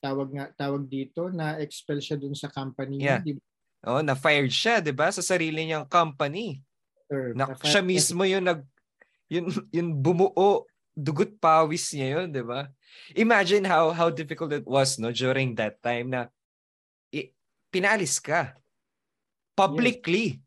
tawag 0.00 0.28
nga 0.32 0.46
tawag 0.56 0.84
dito 0.88 1.28
na 1.28 1.60
expel 1.60 2.00
siya 2.00 2.16
dun 2.16 2.32
sa 2.36 2.48
company 2.48 3.00
Yeah. 3.00 3.20
niya, 3.20 3.24
di 3.24 3.32
ba? 3.36 3.42
oh, 3.84 4.00
na-fired 4.00 4.52
siya, 4.52 4.80
'di 4.80 4.96
ba? 4.96 5.12
Sa 5.12 5.20
sarili 5.20 5.64
niyang 5.64 5.84
company. 5.84 6.60
Sir? 7.08 7.36
Na, 7.36 7.52
siya 7.60 7.84
mismo 7.84 8.24
yung 8.24 8.48
nag 8.48 8.64
yun, 9.28 9.48
yun 9.72 9.92
bumuo, 9.92 10.64
dugot 10.96 11.36
pawis 11.36 11.92
niya 11.92 12.20
yun, 12.20 12.28
'di 12.32 12.44
ba? 12.44 12.72
Imagine 13.12 13.68
how 13.68 13.92
how 13.92 14.08
difficult 14.08 14.52
it 14.56 14.64
was 14.64 14.96
no 14.96 15.12
during 15.12 15.52
that 15.56 15.80
time 15.84 16.08
na 16.12 16.32
i, 17.12 17.28
pinalis 17.68 18.20
ka 18.20 18.56
publicly. 19.52 20.40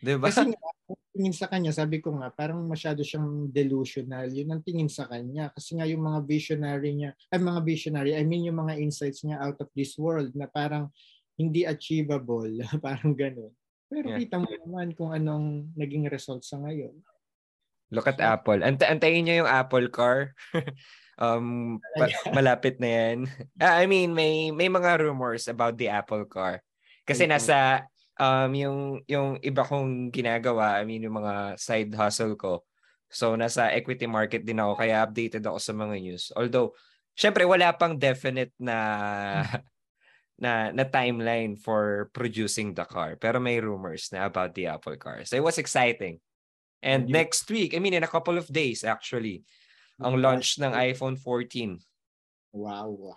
'Di 0.00 0.16
ba? 0.16 0.32
Kasi 0.32 0.48
nga, 0.48 0.70
tingin 1.12 1.36
sa 1.36 1.46
kanya, 1.52 1.72
sabi 1.76 2.00
ko 2.00 2.16
nga, 2.16 2.32
parang 2.32 2.64
masyado 2.64 3.04
siyang 3.04 3.52
delusional. 3.52 4.26
Yun 4.32 4.56
ang 4.56 4.62
tingin 4.64 4.88
sa 4.88 5.04
kanya. 5.06 5.52
Kasi 5.52 5.76
nga 5.76 5.84
yung 5.84 6.00
mga 6.00 6.24
visionary 6.24 6.96
niya, 6.96 7.10
ay 7.28 7.38
mga 7.38 7.60
visionary, 7.62 8.12
I 8.16 8.24
mean 8.24 8.48
yung 8.48 8.58
mga 8.58 8.80
insights 8.80 9.22
niya 9.22 9.38
out 9.44 9.60
of 9.60 9.68
this 9.76 9.94
world 10.00 10.32
na 10.32 10.48
parang 10.48 10.88
hindi 11.36 11.68
achievable. 11.68 12.48
parang 12.84 13.12
ganun. 13.12 13.52
Pero 13.90 14.14
Yeah. 14.14 14.22
kita 14.22 14.38
mo 14.38 14.48
naman 14.48 14.94
kung 14.94 15.10
anong 15.10 15.74
naging 15.74 16.06
result 16.08 16.46
sa 16.46 16.56
ngayon. 16.62 16.94
Look 17.90 18.06
at 18.06 18.22
Apple. 18.22 18.62
Ant 18.62 18.78
antayin 18.86 19.26
niyo 19.26 19.42
yung 19.44 19.50
Apple 19.50 19.90
car. 19.90 20.32
um 21.20 21.76
pa- 21.98 22.06
malapit 22.38 22.78
na 22.78 22.86
'yan. 22.86 23.18
Ah, 23.58 23.82
I 23.82 23.90
mean, 23.90 24.14
may 24.14 24.54
may 24.54 24.70
mga 24.70 25.02
rumors 25.02 25.50
about 25.50 25.74
the 25.74 25.90
Apple 25.90 26.22
car. 26.30 26.62
Kasi 27.02 27.26
nasa 27.26 27.82
um 28.20 28.52
yung 28.52 28.78
yung 29.08 29.28
iba 29.40 29.64
kong 29.64 30.12
ginagawa, 30.12 30.76
I 30.80 30.84
mean 30.84 31.08
yung 31.08 31.16
mga 31.16 31.56
side 31.56 31.92
hustle 31.96 32.36
ko. 32.36 32.68
So 33.10 33.34
nasa 33.34 33.72
equity 33.74 34.06
market 34.06 34.44
din 34.44 34.60
ako 34.60 34.76
kaya 34.78 35.02
updated 35.02 35.42
ako 35.48 35.58
sa 35.58 35.72
mga 35.72 35.96
news. 36.04 36.28
Although 36.36 36.76
syempre 37.16 37.48
wala 37.48 37.72
pang 37.74 37.96
definite 37.98 38.52
na 38.60 38.76
na 40.40 40.72
na 40.72 40.84
timeline 40.88 41.56
for 41.58 42.08
producing 42.16 42.72
the 42.72 42.84
car. 42.88 43.16
Pero 43.20 43.40
may 43.40 43.60
rumors 43.60 44.08
na 44.12 44.24
about 44.24 44.56
the 44.56 44.66
Apple 44.68 44.96
car. 44.96 45.24
So 45.28 45.36
it 45.36 45.44
was 45.44 45.58
exciting. 45.60 46.20
And 46.80 47.08
Mhm. 47.08 47.12
next 47.12 47.44
week, 47.50 47.76
I 47.76 47.80
mean 47.80 47.94
in 47.96 48.04
a 48.06 48.10
couple 48.10 48.38
of 48.40 48.48
days 48.48 48.84
actually, 48.84 49.44
ang 50.00 50.16
launch 50.20 50.56
ng 50.60 50.72
iPhone 50.72 51.16
14. 51.20 51.80
Wow. 52.52 53.16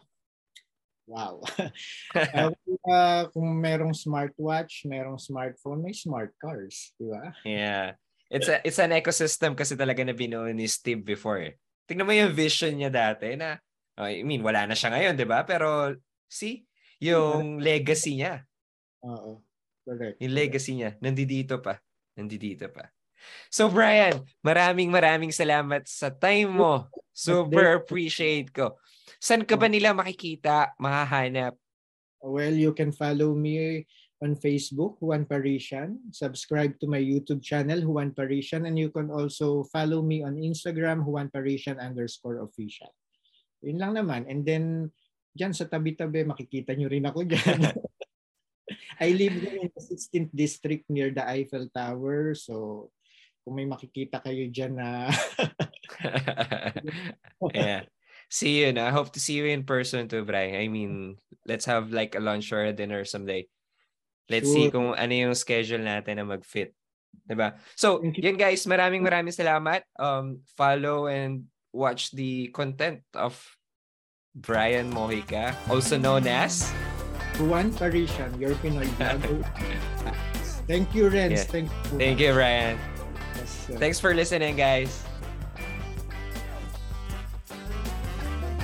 Wow. 1.08 1.43
Ah, 2.14 2.51
uh, 2.84 3.24
kung 3.32 3.47
merong 3.64 3.95
smartwatch, 3.95 4.84
merong 4.84 5.16
smartphone, 5.16 5.80
may 5.80 5.95
smart 5.95 6.36
cars, 6.36 6.91
di 6.99 7.08
ba? 7.08 7.32
Yeah. 7.47 7.95
It's 8.34 8.49
a 8.49 8.60
it's 8.66 8.82
an 8.82 8.91
ecosystem 8.91 9.54
kasi 9.54 9.78
talaga 9.78 10.01
na 10.01 10.12
binuo 10.12 10.49
ni 10.51 10.68
Steve 10.68 11.06
before. 11.06 11.39
Eh. 11.39 11.54
Tingnan 11.86 12.08
mo 12.08 12.12
yung 12.12 12.34
vision 12.34 12.76
niya 12.76 12.89
dati 12.89 13.38
na 13.38 13.62
oh, 14.01 14.10
I 14.10 14.26
mean 14.26 14.41
wala 14.41 14.66
na 14.66 14.74
siya 14.74 14.89
ngayon, 14.89 15.14
'di 15.14 15.28
ba? 15.30 15.45
Pero 15.45 15.93
see, 16.26 16.66
yung 16.97 17.62
legacy 17.62 18.18
niya, 18.18 18.41
Oo. 19.06 19.45
Correct. 19.86 20.18
yung 20.18 20.34
legacy 20.34 20.82
niya 20.82 20.97
nandito 20.97 21.62
pa. 21.62 21.78
Nandito 22.18 22.68
pa. 22.74 22.89
So 23.54 23.70
Brian, 23.70 24.26
maraming 24.41 24.89
maraming 24.89 25.32
salamat 25.32 25.86
sa 25.86 26.10
time 26.10 26.58
mo. 26.58 26.89
Super 27.14 27.78
appreciate 27.80 28.49
ko. 28.49 28.76
Saan 29.22 29.45
ka 29.45 29.59
ba 29.59 29.70
nila 29.70 29.93
makikita, 29.93 30.74
mahahanap? 30.78 31.57
Well, 32.24 32.55
you 32.55 32.72
can 32.72 32.95
follow 32.95 33.36
me 33.36 33.84
on 34.24 34.39
Facebook, 34.39 34.95
Juan 35.03 35.28
Parisian. 35.28 35.99
Subscribe 36.16 36.80
to 36.80 36.88
my 36.88 37.03
YouTube 37.03 37.43
channel, 37.43 37.84
Juan 37.84 38.16
Parisian. 38.16 38.64
And 38.64 38.80
you 38.80 38.88
can 38.88 39.11
also 39.11 39.68
follow 39.68 39.99
me 39.99 40.24
on 40.24 40.39
Instagram, 40.39 41.03
Juan 41.03 41.28
Parisian 41.28 41.84
underscore 41.84 42.39
official. 42.39 42.95
Yun 43.59 43.84
lang 43.84 43.99
naman. 43.99 44.24
And 44.32 44.47
then, 44.47 44.88
dyan 45.36 45.51
sa 45.51 45.68
tabi-tabi, 45.68 46.24
makikita 46.24 46.72
nyo 46.80 46.88
rin 46.88 47.03
ako 47.03 47.28
dyan. 47.28 47.59
I 49.03 49.11
live 49.11 49.36
in 49.43 49.68
the 49.68 49.84
16th 49.84 50.32
district 50.32 50.88
near 50.88 51.11
the 51.11 51.28
Eiffel 51.28 51.68
Tower. 51.76 52.32
So, 52.39 52.88
kung 53.43 53.59
may 53.59 53.68
makikita 53.68 54.24
kayo 54.24 54.47
dyan 54.47 54.80
na 54.80 55.11
yeah. 57.51 57.84
See 58.34 58.66
you 58.66 58.74
na. 58.74 58.90
I 58.90 58.94
hope 58.94 59.14
to 59.14 59.22
see 59.22 59.38
you 59.38 59.46
in 59.46 59.62
person 59.62 60.10
too, 60.10 60.26
Brian. 60.26 60.58
I 60.58 60.66
mean, 60.66 61.22
let's 61.46 61.70
have 61.70 61.94
like 61.94 62.18
a 62.18 62.24
lunch 62.24 62.50
or 62.50 62.66
a 62.66 62.74
dinner 62.74 63.06
someday. 63.06 63.46
Let's 64.26 64.50
see 64.50 64.74
Sure. 64.74 64.74
kung 64.74 64.88
ano 64.98 65.14
yung 65.14 65.38
schedule 65.38 65.86
natin 65.86 66.18
na 66.18 66.26
mag-fit. 66.26 66.74
Diba? 67.30 67.54
So, 67.78 68.02
yan 68.02 68.42
guys, 68.42 68.66
maraming 68.66 69.06
maraming 69.06 69.38
salamat. 69.38 69.86
Um, 70.02 70.42
follow 70.58 71.06
and 71.06 71.46
watch 71.70 72.10
the 72.10 72.50
content 72.50 73.06
of 73.14 73.38
Brian 74.34 74.90
Mojica, 74.90 75.54
also 75.70 76.02
known 76.02 76.26
as 76.26 76.74
Juan 77.38 77.70
Parisian, 77.70 78.34
your 78.42 78.58
Pinoy. 78.66 78.90
Thank 80.66 80.98
you, 80.98 81.06
Renz. 81.06 81.46
Yeah. 81.46 81.54
Thank 81.54 81.70
you. 81.70 81.98
Thank 82.02 82.18
you, 82.18 82.34
Brian. 82.34 82.82
Yes. 83.38 83.78
Thanks 83.78 84.02
for 84.02 84.18
listening, 84.18 84.58
guys. 84.58 85.06